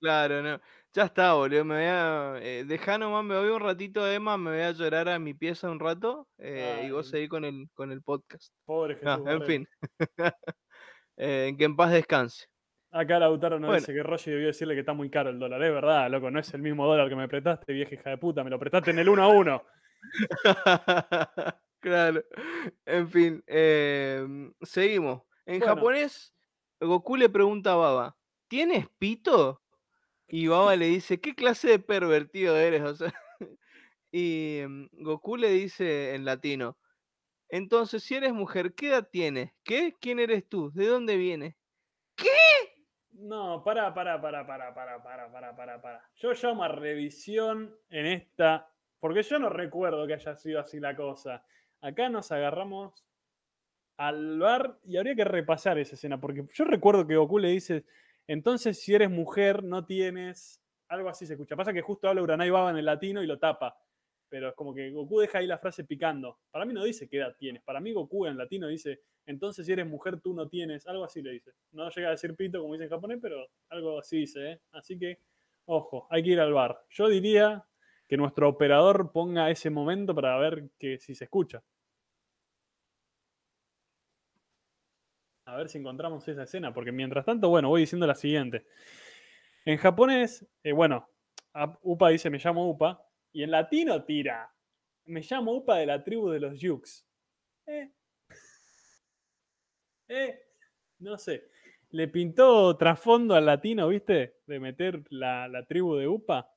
Claro, 0.00 0.42
no. 0.42 0.60
Ya 0.94 1.04
está, 1.04 1.34
boludo. 1.34 1.64
Me 1.64 1.74
voy 1.74 1.84
a. 1.84 2.34
Eh, 2.40 2.64
dejá 2.64 2.96
nomás, 2.96 3.24
me 3.24 3.36
voy 3.36 3.48
un 3.48 3.60
ratito, 3.60 4.06
Emma, 4.08 4.38
me 4.38 4.50
voy 4.50 4.60
a 4.60 4.70
llorar 4.70 5.08
a 5.08 5.18
mi 5.18 5.34
pieza 5.34 5.68
un 5.68 5.80
rato 5.80 6.28
eh, 6.38 6.84
y 6.86 6.90
vos 6.90 7.08
seguís 7.08 7.28
con 7.28 7.44
el, 7.44 7.68
con 7.74 7.90
el 7.90 8.00
podcast. 8.00 8.54
Pobre 8.64 8.96
Jesús. 8.96 9.26
en 9.26 9.42
fin. 9.42 9.68
que 11.16 11.56
en 11.58 11.76
paz 11.76 11.92
descanse. 11.92 12.46
Acá 12.90 13.18
Lautaro 13.18 13.58
nos 13.58 13.74
dice 13.74 13.92
que 13.92 14.02
Roger 14.04 14.34
debió 14.34 14.46
decirle 14.48 14.74
que 14.74 14.80
está 14.80 14.92
muy 14.92 15.10
caro 15.10 15.30
el 15.30 15.38
dólar. 15.38 15.62
Es 15.62 15.72
verdad, 15.72 16.10
loco, 16.10 16.30
no 16.30 16.38
es 16.38 16.54
el 16.54 16.62
mismo 16.62 16.86
dólar 16.86 17.08
que 17.08 17.16
me 17.16 17.28
prestaste, 17.28 17.72
vieja 17.72 17.94
hija 17.94 18.10
de 18.10 18.18
puta. 18.18 18.44
Me 18.44 18.50
lo 18.50 18.58
prestaste 18.58 18.92
en 18.92 19.00
el 19.00 19.08
1 19.08 19.22
a 19.22 19.28
1. 19.28 19.62
claro. 21.80 22.22
En 22.86 23.08
fin, 23.08 23.42
seguimos. 24.62 25.22
En 25.46 25.60
japonés 25.60 26.34
Goku 26.80 27.16
le 27.16 27.28
pregunta 27.28 27.72
a 27.72 27.76
Baba, 27.76 28.16
¿tienes 28.48 28.86
pito? 28.98 29.62
Y 30.28 30.48
Baba 30.48 30.76
le 30.76 30.86
dice, 30.86 31.20
¿qué 31.20 31.34
clase 31.34 31.68
de 31.68 31.78
pervertido 31.78 32.56
eres? 32.56 32.82
O 32.84 32.94
sea, 32.94 33.14
y 34.12 34.62
mm, 34.66 34.86
Goku 35.02 35.36
le 35.36 35.50
dice 35.50 36.14
en 36.14 36.24
latino, 36.24 36.78
entonces 37.56 38.02
si 38.02 38.16
eres 38.16 38.32
mujer, 38.32 38.74
¿qué 38.74 38.88
edad 38.88 39.08
tienes? 39.08 39.52
¿Qué? 39.62 39.94
¿Quién 40.00 40.18
eres 40.18 40.48
tú? 40.48 40.72
¿De 40.72 40.88
dónde 40.88 41.16
vienes? 41.16 41.54
¿Qué? 42.16 42.26
No, 43.12 43.62
para, 43.62 43.94
para, 43.94 44.20
para, 44.20 44.44
para, 44.44 44.74
para, 44.74 45.00
para, 45.00 45.30
para, 45.30 45.54
para, 45.54 45.80
para. 45.80 46.10
Yo 46.16 46.32
llamo 46.32 46.64
a 46.64 46.68
revisión 46.68 47.72
en 47.90 48.06
esta, 48.06 48.68
porque 48.98 49.22
yo 49.22 49.38
no 49.38 49.50
recuerdo 49.50 50.04
que 50.04 50.14
haya 50.14 50.34
sido 50.34 50.58
así 50.58 50.80
la 50.80 50.96
cosa. 50.96 51.44
Acá 51.80 52.08
nos 52.08 52.32
agarramos 52.32 53.06
al 53.98 54.40
bar 54.40 54.80
y 54.82 54.96
habría 54.96 55.14
que 55.14 55.24
repasar 55.24 55.78
esa 55.78 55.94
escena, 55.94 56.20
porque 56.20 56.44
yo 56.52 56.64
recuerdo 56.64 57.06
que 57.06 57.14
Goku 57.14 57.38
le 57.38 57.50
dice, 57.50 57.84
entonces 58.26 58.82
si 58.82 58.96
eres 58.96 59.10
mujer 59.10 59.62
no 59.62 59.86
tienes, 59.86 60.60
algo 60.88 61.08
así 61.08 61.24
se 61.24 61.34
escucha. 61.34 61.54
Pasa 61.54 61.72
que 61.72 61.82
justo 61.82 62.08
habla 62.08 62.20
Uranai 62.20 62.50
Baba 62.50 62.70
en 62.70 62.78
el 62.78 62.84
latino 62.84 63.22
y 63.22 63.28
lo 63.28 63.38
tapa. 63.38 63.78
Pero 64.28 64.48
es 64.48 64.54
como 64.54 64.74
que 64.74 64.90
Goku 64.90 65.20
deja 65.20 65.38
ahí 65.38 65.46
la 65.46 65.58
frase 65.58 65.84
picando. 65.84 66.38
Para 66.50 66.64
mí 66.64 66.72
no 66.72 66.84
dice 66.84 67.08
qué 67.08 67.18
edad 67.18 67.34
tienes. 67.38 67.62
Para 67.62 67.80
mí 67.80 67.92
Goku 67.92 68.26
en 68.26 68.36
latino 68.36 68.68
dice, 68.68 69.00
entonces 69.26 69.66
si 69.66 69.72
eres 69.72 69.86
mujer 69.86 70.20
tú 70.20 70.34
no 70.34 70.48
tienes. 70.48 70.86
Algo 70.86 71.04
así 71.04 71.22
le 71.22 71.32
dice. 71.32 71.52
No 71.72 71.88
llega 71.90 72.08
a 72.08 72.12
decir 72.12 72.34
pito 72.34 72.60
como 72.60 72.74
dice 72.74 72.84
en 72.84 72.90
japonés, 72.90 73.18
pero 73.20 73.46
algo 73.68 73.98
así 73.98 74.18
dice. 74.18 74.52
¿eh? 74.52 74.60
Así 74.72 74.98
que, 74.98 75.18
ojo, 75.66 76.06
hay 76.10 76.22
que 76.22 76.30
ir 76.30 76.40
al 76.40 76.52
bar. 76.52 76.80
Yo 76.90 77.08
diría 77.08 77.64
que 78.08 78.16
nuestro 78.16 78.48
operador 78.48 79.12
ponga 79.12 79.50
ese 79.50 79.70
momento 79.70 80.14
para 80.14 80.36
ver 80.38 80.70
que 80.78 80.98
si 80.98 81.14
se 81.14 81.24
escucha. 81.24 81.62
A 85.46 85.56
ver 85.56 85.68
si 85.68 85.78
encontramos 85.78 86.26
esa 86.26 86.44
escena, 86.44 86.72
porque 86.72 86.90
mientras 86.90 87.24
tanto, 87.24 87.48
bueno, 87.50 87.68
voy 87.68 87.82
diciendo 87.82 88.06
la 88.06 88.14
siguiente. 88.14 88.66
En 89.66 89.76
japonés, 89.76 90.46
eh, 90.62 90.72
bueno, 90.72 91.08
Upa 91.82 92.08
dice 92.08 92.30
me 92.30 92.38
llamo 92.38 92.68
Upa, 92.68 93.03
y 93.34 93.42
en 93.42 93.50
latino 93.50 94.04
tira, 94.04 94.54
me 95.06 95.20
llamo 95.20 95.52
Upa 95.54 95.76
de 95.78 95.86
la 95.86 96.02
tribu 96.02 96.30
de 96.30 96.40
los 96.40 96.58
Yux. 96.58 97.04
Eh. 97.66 97.90
Eh, 100.08 100.40
no 101.00 101.18
sé. 101.18 101.50
Le 101.90 102.08
pintó 102.08 102.76
trasfondo 102.76 103.34
al 103.34 103.46
latino, 103.46 103.88
¿viste? 103.88 104.36
De 104.46 104.60
meter 104.60 105.02
la, 105.10 105.48
la 105.48 105.66
tribu 105.66 105.96
de 105.96 106.06
Upa. 106.06 106.48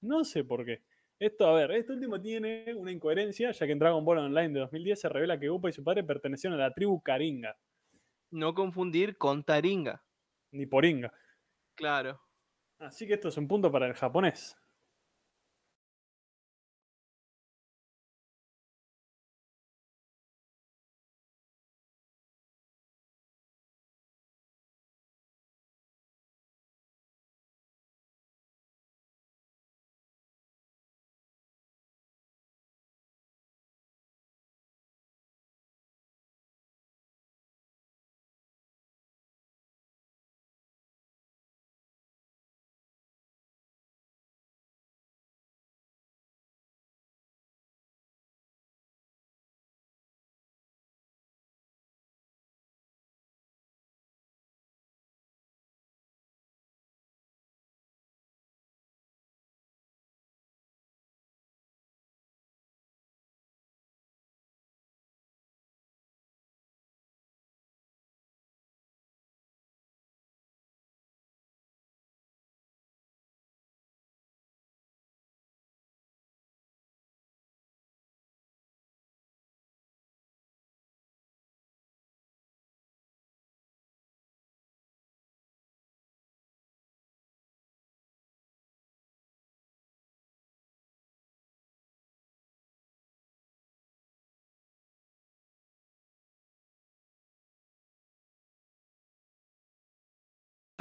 No 0.00 0.24
sé 0.24 0.42
por 0.42 0.64
qué. 0.64 0.82
Esto, 1.20 1.46
a 1.46 1.54
ver, 1.54 1.70
este 1.70 1.92
último 1.92 2.20
tiene 2.20 2.74
una 2.74 2.90
incoherencia, 2.90 3.52
ya 3.52 3.66
que 3.66 3.72
en 3.72 3.78
Dragon 3.78 4.04
Ball 4.04 4.18
Online 4.18 4.52
de 4.52 4.60
2010 4.60 5.00
se 5.00 5.08
revela 5.08 5.38
que 5.38 5.50
Upa 5.50 5.68
y 5.68 5.72
su 5.72 5.84
padre 5.84 6.02
pertenecían 6.02 6.52
a 6.52 6.56
la 6.56 6.74
tribu 6.74 7.00
Karinga. 7.00 7.56
No 8.32 8.54
confundir 8.54 9.16
con 9.16 9.44
Taringa. 9.44 10.04
Ni 10.50 10.66
Poringa. 10.66 11.12
Claro. 11.76 12.20
Así 12.80 13.06
que 13.06 13.14
esto 13.14 13.28
es 13.28 13.36
un 13.36 13.46
punto 13.46 13.70
para 13.70 13.86
el 13.86 13.94
japonés. 13.94 14.56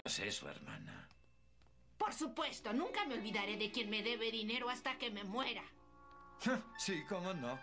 Eso, 0.06 0.47
hermana? 0.49 1.10
Por 1.97 2.14
supuesto, 2.14 2.74
nunca 2.74 3.06
me 3.06 3.16
olvidaré 3.16 3.58
de 3.58 3.72
quien 3.72 3.89
me 3.89 4.03
debe 4.03 4.32
dinero 4.32 4.70
hasta 4.70 4.97
que 4.97 5.10
me 5.10 5.24
muera. 5.24 5.64
Sí, 6.78 7.03
cómo 7.10 7.34
no. 7.34 7.60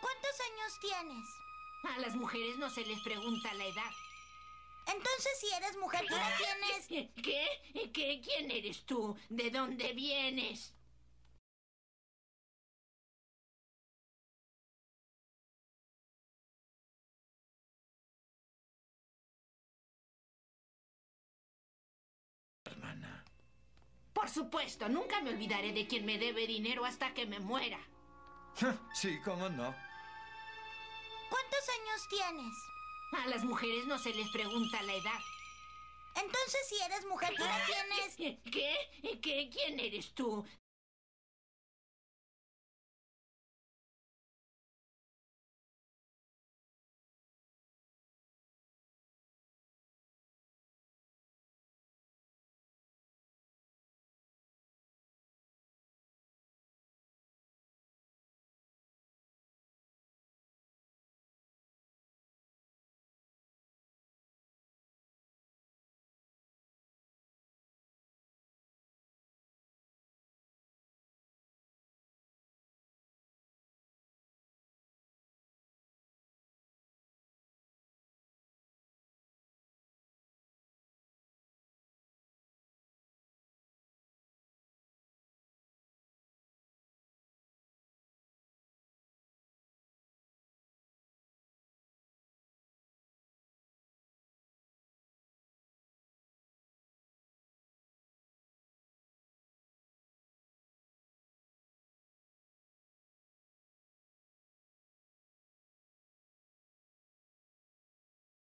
¿Cuántos 0.00 0.40
años 0.40 0.80
tienes? 0.80 1.26
A 1.84 1.98
las 2.00 2.14
mujeres 2.14 2.58
no 2.58 2.68
se 2.68 2.84
les 2.84 3.00
pregunta 3.00 3.54
la 3.54 3.64
edad. 3.64 3.92
Entonces, 4.86 5.38
si 5.40 5.46
eres 5.54 5.76
mujer, 5.78 6.04
¿tú 6.08 6.14
la 6.14 6.36
tienes? 6.36 7.10
¿Qué? 7.22 7.90
¿Qué? 7.92 8.20
¿Quién 8.20 8.50
eres 8.50 8.84
tú? 8.84 9.16
¿De 9.28 9.50
dónde 9.50 9.92
vienes? 9.92 10.74
Por 24.22 24.30
supuesto, 24.30 24.88
nunca 24.88 25.20
me 25.20 25.30
olvidaré 25.30 25.72
de 25.72 25.88
quien 25.88 26.06
me 26.06 26.16
debe 26.16 26.46
dinero 26.46 26.84
hasta 26.84 27.12
que 27.12 27.26
me 27.26 27.40
muera. 27.40 27.80
Sí, 28.94 29.18
cómo 29.24 29.48
no. 29.48 29.74
¿Cuántos 31.28 31.68
años 31.68 32.08
tienes? 32.08 32.54
A 33.24 33.26
las 33.26 33.42
mujeres 33.42 33.84
no 33.86 33.98
se 33.98 34.14
les 34.14 34.30
pregunta 34.30 34.80
la 34.82 34.92
edad. 34.92 35.18
Entonces, 36.14 36.68
si 36.68 36.80
eres 36.84 37.04
mujer, 37.06 37.34
¿tú 37.36 37.42
la 37.42 37.66
tienes? 37.66 38.40
¿Qué? 38.44 39.20
¿Qué? 39.20 39.50
¿Quién 39.50 39.80
eres 39.80 40.14
tú? 40.14 40.46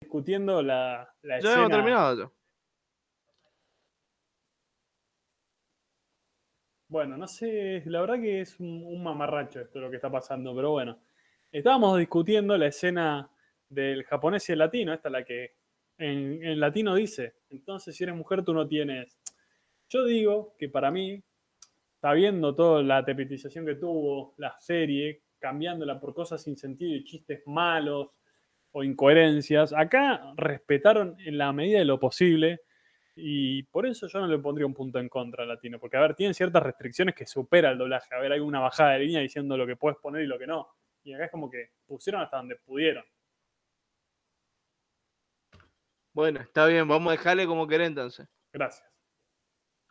Discutiendo 0.09 0.63
la, 0.63 1.07
la 1.21 1.35
Ya 1.35 1.37
escena. 1.37 1.55
hemos 1.59 1.69
terminado. 1.69 2.17
ya. 2.17 2.31
Bueno, 6.87 7.15
no 7.17 7.27
sé, 7.27 7.83
la 7.85 8.01
verdad 8.01 8.15
que 8.19 8.41
es 8.41 8.59
un, 8.59 8.83
un 8.83 9.03
mamarracho 9.03 9.61
esto 9.61 9.79
lo 9.79 9.91
que 9.91 9.97
está 9.97 10.09
pasando, 10.11 10.55
pero 10.55 10.71
bueno. 10.71 10.99
Estábamos 11.51 11.97
discutiendo 11.99 12.57
la 12.57 12.67
escena 12.67 13.29
del 13.69 14.03
japonés 14.03 14.49
y 14.49 14.53
el 14.53 14.59
latino, 14.59 14.93
esta 14.93 15.09
es 15.09 15.13
la 15.13 15.23
que 15.23 15.51
en, 15.99 16.43
en 16.43 16.59
latino 16.59 16.95
dice, 16.95 17.35
entonces 17.49 17.95
si 17.95 18.03
eres 18.03 18.15
mujer 18.15 18.43
tú 18.43 18.53
no 18.53 18.67
tienes. 18.67 19.19
Yo 19.89 20.05
digo 20.05 20.55
que 20.57 20.69
para 20.69 20.89
mí, 20.89 21.21
está 21.95 22.13
viendo 22.13 22.55
toda 22.55 22.81
la 22.81 23.05
tepetización 23.05 23.65
que 23.65 23.75
tuvo 23.75 24.33
la 24.37 24.59
serie, 24.59 25.23
cambiándola 25.39 25.99
por 25.99 26.13
cosas 26.15 26.41
sin 26.41 26.57
sentido 26.57 26.95
y 26.95 27.03
chistes 27.03 27.43
malos 27.45 28.09
o 28.71 28.83
incoherencias, 28.83 29.73
acá 29.73 30.33
respetaron 30.37 31.15
en 31.19 31.37
la 31.37 31.51
medida 31.53 31.79
de 31.79 31.85
lo 31.85 31.99
posible 31.99 32.61
Y 33.15 33.63
por 33.63 33.85
eso 33.85 34.07
yo 34.07 34.19
no 34.19 34.27
le 34.27 34.39
pondría 34.39 34.65
un 34.65 34.73
punto 34.73 34.99
en 34.99 35.09
contra 35.09 35.43
al 35.43 35.49
latino. 35.49 35.79
Porque, 35.79 35.97
a 35.97 36.01
ver, 36.01 36.15
tienen 36.15 36.33
ciertas 36.33 36.63
restricciones 36.63 37.15
que 37.15 37.25
supera 37.25 37.71
el 37.71 37.77
doblaje. 37.77 38.15
A 38.15 38.19
ver, 38.19 38.31
hay 38.31 38.39
una 38.39 38.59
bajada 38.59 38.91
de 38.93 38.99
línea 38.99 39.21
diciendo 39.21 39.57
lo 39.57 39.67
que 39.67 39.75
puedes 39.75 39.97
poner 39.97 40.23
y 40.23 40.27
lo 40.27 40.39
que 40.39 40.47
no. 40.47 40.67
Y 41.03 41.13
acá 41.13 41.25
es 41.25 41.31
como 41.31 41.49
que 41.49 41.71
pusieron 41.85 42.21
hasta 42.21 42.37
donde 42.37 42.55
pudieron. 42.57 43.03
Bueno, 46.13 46.41
está 46.41 46.65
bien, 46.65 46.87
vamos 46.87 47.09
a 47.09 47.17
dejarle 47.17 47.45
como 47.45 47.67
querés 47.67 47.87
entonces. 47.87 48.27
Gracias. 48.51 48.87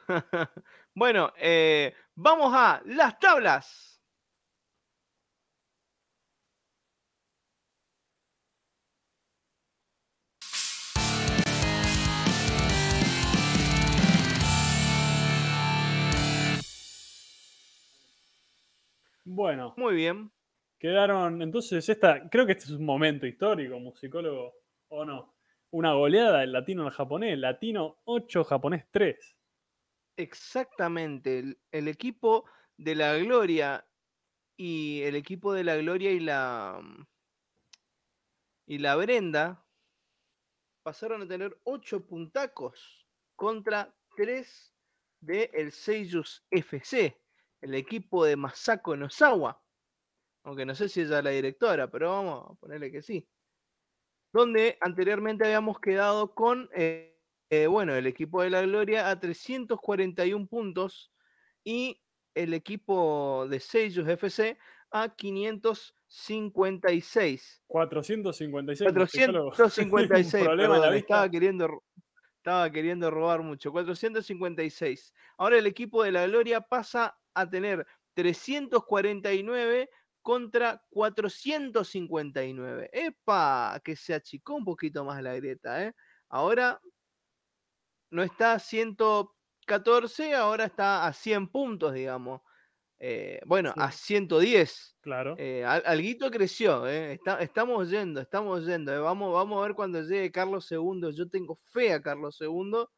bueno, 0.95 1.33
eh, 1.37 1.95
vamos 2.15 2.53
a 2.55 2.83
las 2.85 3.19
tablas. 3.19 3.88
Bueno, 19.31 19.75
Muy 19.77 19.95
bien. 19.95 20.33
quedaron. 20.79 21.43
Entonces, 21.43 21.87
esta. 21.89 22.29
Creo 22.31 22.47
que 22.47 22.53
este 22.53 22.65
es 22.65 22.71
un 22.71 22.85
momento 22.85 23.27
histórico, 23.27 23.79
musicólogo. 23.79 24.55
¿O 24.91 25.05
no? 25.05 25.35
Una 25.71 25.93
goleada 25.93 26.41
del 26.41 26.53
latino 26.53 26.85
al 26.87 26.93
japonés. 26.93 27.39
Latino 27.39 27.99
8, 28.05 28.45
japonés 28.45 28.87
3. 28.91 29.37
Exactamente. 30.17 31.39
El, 31.41 31.59
el 31.73 31.89
equipo 31.89 32.47
de 32.79 32.95
la 32.95 33.19
Gloria 33.19 33.87
y 34.57 35.03
el 35.03 35.15
equipo 35.15 35.53
de 35.53 35.65
la 35.65 35.77
Gloria 35.77 36.11
y 36.11 36.21
la 36.21 36.81
y 38.67 38.79
la 38.79 38.97
Brenda 38.97 39.65
pasaron 40.83 41.23
a 41.23 41.29
tener 41.29 41.59
ocho 41.65 42.07
puntacos 42.07 43.07
contra 43.37 43.95
tres 44.17 44.75
de 45.21 45.51
el 45.55 45.73
Seiyus 45.73 46.45
FC, 46.51 47.17
el 47.61 47.75
equipo 47.75 48.25
de 48.25 48.37
Masako 48.37 48.97
Nozawa. 48.97 49.61
Aunque 50.45 50.65
no 50.65 50.75
sé 50.75 50.89
si 50.89 51.03
ella 51.03 51.19
es 51.19 51.25
la 51.25 51.31
directora, 51.31 51.91
pero 51.91 52.11
vamos 52.11 52.51
a 52.51 52.55
ponerle 52.55 52.91
que 52.91 53.03
sí. 53.03 53.29
Donde 54.33 54.79
anteriormente 54.81 55.45
habíamos 55.45 55.79
quedado 55.81 56.35
con 56.35 56.71
eh, 56.75 57.19
eh, 57.51 57.67
bueno, 57.67 57.95
el 57.95 58.07
equipo 58.07 58.43
de 58.43 58.51
la 58.51 58.61
Gloria 58.63 59.09
a 59.09 59.19
341 59.19 60.47
puntos 60.49 61.11
y 61.65 62.03
el 62.35 62.53
equipo 62.53 63.47
de 63.49 63.59
Seiyus 63.59 64.07
FC 64.07 64.59
a 64.91 65.15
556. 65.15 67.63
456. 67.67 68.95
musicólogo. 68.95 69.47
Hay 69.49 69.49
un 69.49 69.51
456, 69.51 70.45
problema 70.45 70.77
en 70.77 70.81
la 70.81 70.89
perdón, 70.89 70.95
vista. 70.95 71.15
estaba 71.15 71.31
queriendo, 71.31 71.83
estaba 72.37 72.71
queriendo 72.71 73.11
robar 73.11 73.43
mucho. 73.43 73.73
456. 73.73 75.15
Ahora 75.39 75.57
el 75.59 75.67
equipo 75.67 76.05
de 76.05 76.13
la 76.13 76.27
Gloria 76.27 76.61
pasa 76.61 77.18
a 77.35 77.49
tener 77.51 77.87
349 78.15 79.91
contra 80.23 80.83
459. 80.91 82.91
¡Epa! 82.93 83.81
Que 83.85 83.97
se 83.97 84.15
achicó 84.15 84.55
un 84.57 84.65
poquito 84.65 85.05
más 85.05 85.23
la 85.23 85.35
grieta, 85.35 85.85
¿eh? 85.85 85.95
Ahora 86.29 86.81
no 88.11 88.23
está 88.23 88.55
a 88.55 88.59
114, 88.59 90.35
ahora 90.35 90.65
está 90.65 91.07
a 91.07 91.13
100 91.13 91.49
puntos, 91.49 91.93
digamos. 91.95 92.41
Eh, 92.99 93.41
bueno, 93.47 93.73
Sí. 93.75 93.81
a 93.81 93.93
110. 93.93 94.97
Claro. 95.01 95.37
Eh, 95.39 95.65
al- 95.65 95.83
alguito 95.87 96.31
creció, 96.31 96.87
eh, 96.89 97.15
está- 97.15 97.41
estamos 97.43 97.91
yendo, 97.91 98.21
estamos 98.21 98.67
yendo. 98.67 99.03
Vamos, 99.05 99.33
vamos 99.33 99.59
a 99.61 99.67
ver 99.69 99.75
cuando 99.77 100.03
llegue 100.03 100.33
Carlos 100.33 100.71
II. 100.73 101.15
Yo 101.17 101.29
tengo 101.31 101.55
fe 101.57 101.93
a 101.93 102.03
Carlos 102.03 102.41
II. 102.41 102.91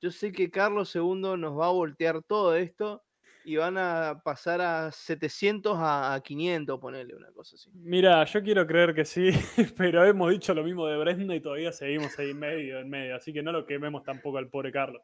Yo 0.00 0.10
sé 0.12 0.32
que 0.32 0.50
Carlos 0.50 0.94
II 0.96 1.36
nos 1.38 1.58
va 1.58 1.66
a 1.68 1.72
voltear 1.72 2.22
todo 2.24 2.54
esto 2.56 3.02
y 3.44 3.56
van 3.56 3.76
a 3.78 4.20
pasar 4.24 4.60
a 4.60 4.92
700 4.92 5.76
a, 5.78 6.14
a 6.14 6.20
500, 6.20 6.78
ponerle 6.80 7.14
una 7.14 7.30
cosa 7.32 7.56
así. 7.56 7.70
Mira, 7.74 8.24
yo 8.24 8.42
quiero 8.42 8.66
creer 8.66 8.94
que 8.94 9.04
sí, 9.04 9.30
pero 9.76 10.04
hemos 10.04 10.30
dicho 10.30 10.54
lo 10.54 10.62
mismo 10.62 10.86
de 10.86 10.96
Brenda 10.98 11.34
y 11.34 11.40
todavía 11.40 11.72
seguimos 11.72 12.18
ahí 12.18 12.30
en 12.30 12.38
medio, 12.38 12.78
en 12.78 12.88
medio. 12.88 13.16
Así 13.16 13.32
que 13.32 13.42
no 13.42 13.52
lo 13.52 13.66
quememos 13.66 14.02
tampoco 14.04 14.38
al 14.38 14.48
pobre 14.48 14.70
Carlos. 14.72 15.02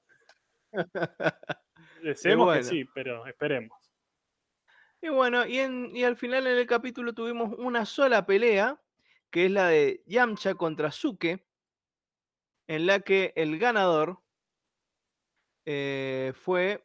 Deseemos 2.03 2.47
bueno. 2.47 2.61
que 2.61 2.65
sí, 2.65 2.85
pero 2.95 3.27
esperemos. 3.27 3.77
Y 5.01 5.09
bueno, 5.11 5.47
y, 5.47 5.59
en- 5.59 5.95
y 5.95 6.05
al 6.05 6.17
final 6.17 6.47
en 6.47 6.59
el 6.59 6.67
capítulo 6.67 7.13
tuvimos 7.13 7.55
una 7.59 7.85
sola 7.85 8.27
pelea, 8.27 8.81
que 9.31 9.47
es 9.47 9.51
la 9.51 9.69
de 9.69 10.03
Yamcha 10.07 10.55
contra 10.55 10.91
Suke, 10.91 11.45
en 12.67 12.87
la 12.87 13.01
que 13.01 13.33
el 13.37 13.59
ganador 13.59 14.21
eh, 15.67 16.33
fue 16.35 16.85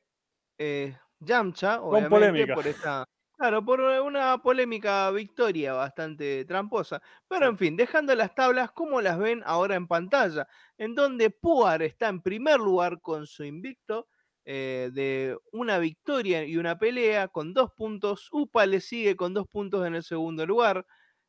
eh, 0.58 0.97
Yamcha, 1.26 1.82
obviamente, 1.82 2.09
polémica. 2.09 2.55
por 2.55 2.67
esta. 2.67 3.05
Claro, 3.36 3.65
por 3.65 3.82
una 3.82 4.41
polémica 4.41 5.09
victoria 5.11 5.74
bastante 5.74 6.45
tramposa. 6.45 7.01
Pero 7.28 7.47
en 7.47 7.57
fin, 7.57 7.76
dejando 7.76 8.15
las 8.15 8.34
tablas 8.36 8.71
como 8.71 9.01
las 9.01 9.17
ven 9.17 9.41
ahora 9.45 9.76
en 9.76 9.88
pantalla, 9.88 10.47
en 10.78 10.95
donde 10.95 11.30
Puar 11.30 11.82
está 11.82 12.07
en 12.07 12.21
primer 12.21 12.59
lugar 12.59 13.01
con 13.01 13.28
su 13.28 13.43
invicto 13.43 14.07
eh, 14.45 14.91
de 14.93 15.38
una 15.51 15.80
victoria 15.80 16.43
y 16.45 16.57
una 16.57 16.78
pelea 16.78 17.28
con 17.28 17.53
dos 17.53 17.71
puntos. 17.74 18.30
Upa 18.32 18.65
le 18.65 18.80
sigue 18.82 19.15
con 19.15 19.34
dos 19.34 19.47
puntos 19.47 19.86
en 19.88 19.95
el 19.95 20.03
segundo 20.03 20.45
lugar. 20.45 20.86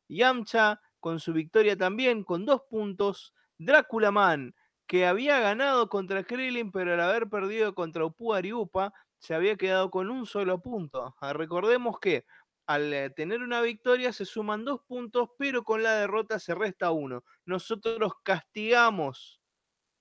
Yamcha 0.07 0.79
con 0.99 1.19
su 1.19 1.33
victoria 1.33 1.77
también 1.77 2.23
con 2.23 2.45
dos 2.45 2.61
puntos. 2.69 3.33
Drácula 3.57 4.11
Man, 4.11 4.53
que 4.87 5.05
había 5.05 5.39
ganado 5.39 5.89
contra 5.89 6.23
Krillin, 6.23 6.71
pero 6.71 6.93
al 6.93 7.01
haber 7.01 7.29
perdido 7.29 7.73
contra 7.73 8.05
Upuar 8.05 8.45
y 8.45 8.53
Upa, 8.53 8.93
se 9.25 9.35
había 9.35 9.55
quedado 9.57 9.91
con 9.91 10.09
un 10.09 10.25
solo 10.25 10.61
punto. 10.61 11.15
Ah, 11.21 11.33
Recordemos 11.33 11.99
que 11.99 12.25
al 12.67 12.93
eh, 12.93 13.09
tener 13.11 13.41
una 13.41 13.61
victoria 13.61 14.13
se 14.13 14.25
suman 14.25 14.65
dos 14.65 14.81
puntos, 14.87 15.29
pero 15.37 15.63
con 15.63 15.83
la 15.83 15.93
derrota 15.95 16.39
se 16.39 16.55
resta 16.55 16.91
uno. 16.91 17.23
Nosotros 17.45 18.13
castigamos 18.23 19.41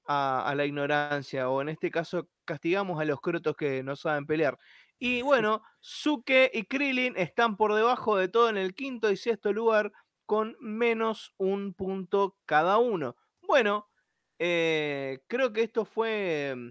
a, 0.07 0.49
a 0.49 0.55
la 0.55 0.64
ignorancia, 0.66 1.49
o 1.51 1.62
en 1.62 1.70
este 1.70 1.91
caso 1.91 2.29
castigamos 2.45 3.01
a 3.01 3.05
los 3.05 3.20
crotos 3.20 3.57
que 3.57 3.83
no 3.83 3.97
saben 3.97 4.27
pelear. 4.27 4.59
Y 4.99 5.22
bueno, 5.22 5.62
Suke 5.81 6.51
y 6.53 6.64
Krillin 6.66 7.14
están 7.16 7.57
por 7.57 7.75
debajo 7.75 8.16
de 8.16 8.29
todo 8.29 8.49
en 8.49 8.57
el 8.59 8.75
quinto 8.75 9.11
y 9.11 9.16
sexto 9.16 9.53
lugar 9.53 9.93
con 10.27 10.57
menos 10.61 11.35
un 11.39 11.75
punto 11.75 12.39
cada 12.47 12.79
uno. 12.79 13.16
Bueno, 13.43 13.91
eh, 14.39 15.20
creo 15.29 15.53
que 15.53 15.62
esto 15.62 15.85
fue 15.85 16.55
mm, 16.57 16.70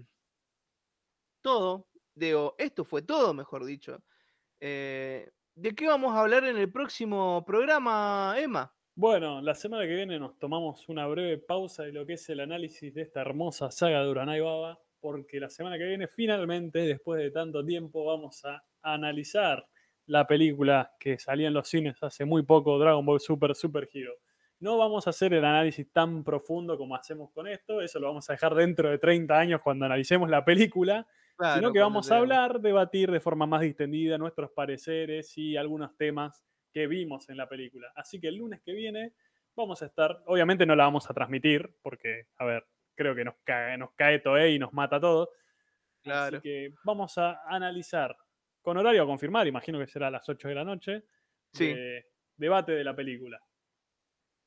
todo. 1.42 1.86
Digo, 2.14 2.54
esto 2.58 2.84
fue 2.84 3.02
todo, 3.02 3.34
mejor 3.34 3.64
dicho. 3.64 4.02
Eh, 4.60 5.30
¿De 5.54 5.74
qué 5.74 5.86
vamos 5.86 6.14
a 6.14 6.20
hablar 6.20 6.44
en 6.44 6.56
el 6.56 6.70
próximo 6.70 7.44
programa, 7.44 8.34
Emma? 8.38 8.72
Bueno, 8.96 9.40
la 9.40 9.54
semana 9.54 9.84
que 9.84 9.94
viene 9.94 10.18
nos 10.20 10.38
tomamos 10.38 10.88
una 10.88 11.06
breve 11.06 11.38
pausa 11.38 11.82
de 11.82 11.92
lo 11.92 12.06
que 12.06 12.12
es 12.12 12.28
el 12.28 12.40
análisis 12.40 12.94
de 12.94 13.02
esta 13.02 13.20
hermosa 13.20 13.70
saga 13.72 14.02
de 14.02 14.08
Uranai 14.08 14.40
Baba, 14.40 14.80
porque 15.00 15.40
la 15.40 15.50
semana 15.50 15.76
que 15.76 15.84
viene 15.84 16.06
finalmente, 16.06 16.78
después 16.80 17.20
de 17.20 17.32
tanto 17.32 17.64
tiempo, 17.64 18.04
vamos 18.04 18.44
a 18.44 18.64
analizar 18.82 19.66
la 20.06 20.26
película 20.26 20.94
que 21.00 21.18
salía 21.18 21.48
en 21.48 21.54
los 21.54 21.68
cines 21.68 21.96
hace 22.02 22.24
muy 22.24 22.42
poco, 22.42 22.78
Dragon 22.78 23.04
Ball 23.04 23.20
Super 23.20 23.54
Super 23.54 23.88
Hero. 23.92 24.14
No 24.60 24.78
vamos 24.78 25.06
a 25.06 25.10
hacer 25.10 25.34
el 25.34 25.44
análisis 25.44 25.90
tan 25.92 26.22
profundo 26.22 26.78
como 26.78 26.94
hacemos 26.94 27.30
con 27.32 27.48
esto, 27.48 27.80
eso 27.82 27.98
lo 27.98 28.06
vamos 28.06 28.30
a 28.30 28.34
dejar 28.34 28.54
dentro 28.54 28.90
de 28.90 28.98
30 28.98 29.38
años 29.38 29.60
cuando 29.60 29.86
analicemos 29.86 30.30
la 30.30 30.44
película, 30.44 31.06
Claro, 31.36 31.56
sino 31.56 31.72
que 31.72 31.80
vamos 31.80 32.10
a 32.12 32.18
hablar, 32.18 32.60
debatir 32.60 33.10
de 33.10 33.20
forma 33.20 33.46
más 33.46 33.60
distendida 33.62 34.16
nuestros 34.18 34.50
pareceres 34.52 35.36
y 35.36 35.56
algunos 35.56 35.96
temas 35.96 36.44
que 36.72 36.86
vimos 36.86 37.28
en 37.28 37.36
la 37.36 37.48
película. 37.48 37.92
Así 37.96 38.20
que 38.20 38.28
el 38.28 38.36
lunes 38.36 38.60
que 38.62 38.72
viene 38.72 39.14
vamos 39.56 39.82
a 39.82 39.86
estar, 39.86 40.22
obviamente 40.26 40.66
no 40.66 40.74
la 40.76 40.84
vamos 40.84 41.08
a 41.10 41.14
transmitir, 41.14 41.76
porque, 41.82 42.28
a 42.38 42.44
ver, 42.44 42.66
creo 42.96 43.14
que 43.14 43.24
nos 43.24 43.34
cae, 43.44 43.76
nos 43.78 43.92
cae 43.94 44.18
Toei 44.20 44.54
y 44.54 44.58
nos 44.58 44.72
mata 44.72 45.00
todo. 45.00 45.30
Claro. 46.02 46.38
Así 46.38 46.42
que 46.42 46.74
vamos 46.84 47.16
a 47.18 47.42
analizar, 47.46 48.16
con 48.62 48.76
horario 48.76 49.02
a 49.02 49.06
confirmar, 49.06 49.46
imagino 49.46 49.78
que 49.78 49.86
será 49.86 50.08
a 50.08 50.10
las 50.10 50.28
8 50.28 50.48
de 50.48 50.54
la 50.54 50.64
noche, 50.64 51.04
Sí. 51.52 51.72
de- 51.72 52.06
debate 52.36 52.72
de 52.72 52.82
la 52.84 52.94
película. 52.96 53.40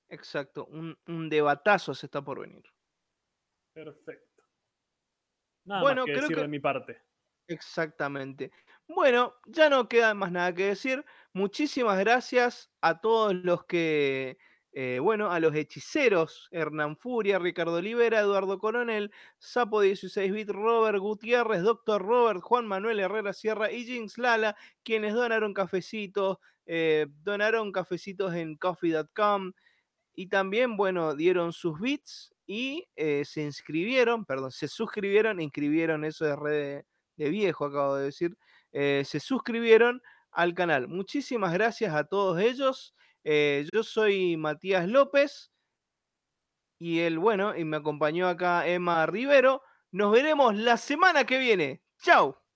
Exacto, 0.10 0.66
un, 0.66 0.98
un 1.08 1.30
debatazo 1.30 1.94
se 1.94 2.06
está 2.08 2.22
por 2.22 2.40
venir. 2.42 2.64
Perfecto. 3.74 4.27
Nada 5.68 5.82
Bueno, 5.82 6.02
más 6.02 6.06
que 6.06 6.14
creo 6.14 6.22
decir 6.22 6.36
que- 6.36 6.42
de 6.42 6.48
mi 6.48 6.60
parte. 6.60 7.02
Exactamente. 7.50 8.52
Bueno, 8.88 9.36
ya 9.46 9.70
no 9.70 9.88
queda 9.88 10.14
más 10.14 10.32
nada 10.32 10.54
que 10.54 10.66
decir. 10.68 11.06
Muchísimas 11.34 12.00
gracias 12.00 12.72
a 12.82 13.00
todos 13.02 13.34
los 13.36 13.66
que, 13.66 14.38
eh, 14.74 15.00
bueno, 15.02 15.32
a 15.32 15.40
los 15.40 15.56
hechiceros, 15.56 16.48
Hernán 16.52 16.98
Furia, 16.98 17.40
Ricardo 17.40 17.76
Olivera, 17.76 18.20
Eduardo 18.22 18.60
Coronel, 18.60 19.12
Sapo 19.40 19.82
16 19.82 20.32
bit, 20.34 20.50
Robert 20.50 21.00
Gutiérrez, 21.00 21.62
Doctor 21.64 22.02
Robert, 22.02 22.42
Juan 22.42 22.68
Manuel 22.68 23.00
Herrera 23.00 23.34
Sierra 23.34 23.72
y 23.72 23.86
Jinx 23.86 24.18
Lala, 24.18 24.56
quienes 24.84 25.14
donaron 25.14 25.54
cafecitos, 25.54 26.38
eh, 26.66 27.08
donaron 27.24 27.72
cafecitos 27.72 28.34
en 28.36 28.58
coffee.com 28.58 29.54
y 30.16 30.28
también, 30.30 30.78
bueno, 30.78 31.16
dieron 31.16 31.54
sus 31.54 31.80
bits 31.80 32.34
y 32.48 32.88
eh, 32.96 33.24
se 33.26 33.44
inscribieron, 33.44 34.26
perdón, 34.26 34.52
se 34.52 34.70
suscribieron, 34.70 35.42
inscribieron, 35.42 36.06
eso 36.06 36.26
de 36.26 36.36
red 36.36 36.84
de, 37.18 37.30
viejo, 37.30 37.66
acabo 37.66 37.96
de 37.96 38.06
decir, 38.06 38.38
eh, 38.72 39.04
se 39.06 39.20
suscribieron 39.20 40.02
al 40.32 40.54
canal. 40.54 40.88
Muchísimas 40.88 41.52
gracias 41.54 41.94
a 41.94 42.06
todos 42.06 42.40
ellos. 42.40 42.96
Eh, 43.24 43.68
yo 43.74 43.84
soy 43.84 44.38
Matías 44.38 44.88
López 44.88 45.52
y 46.80 47.00
el 47.00 47.20
bueno, 47.20 47.58
y 47.58 47.66
me 47.66 47.78
acompañó 47.78 48.28
acá 48.28 48.66
Emma 48.68 49.06
Rivero. 49.06 49.62
Nos 49.92 50.12
veremos 50.12 50.56
la 50.56 50.78
semana 50.78 51.26
que 51.26 51.38
viene. 51.40 51.82
Chao. 52.02 52.47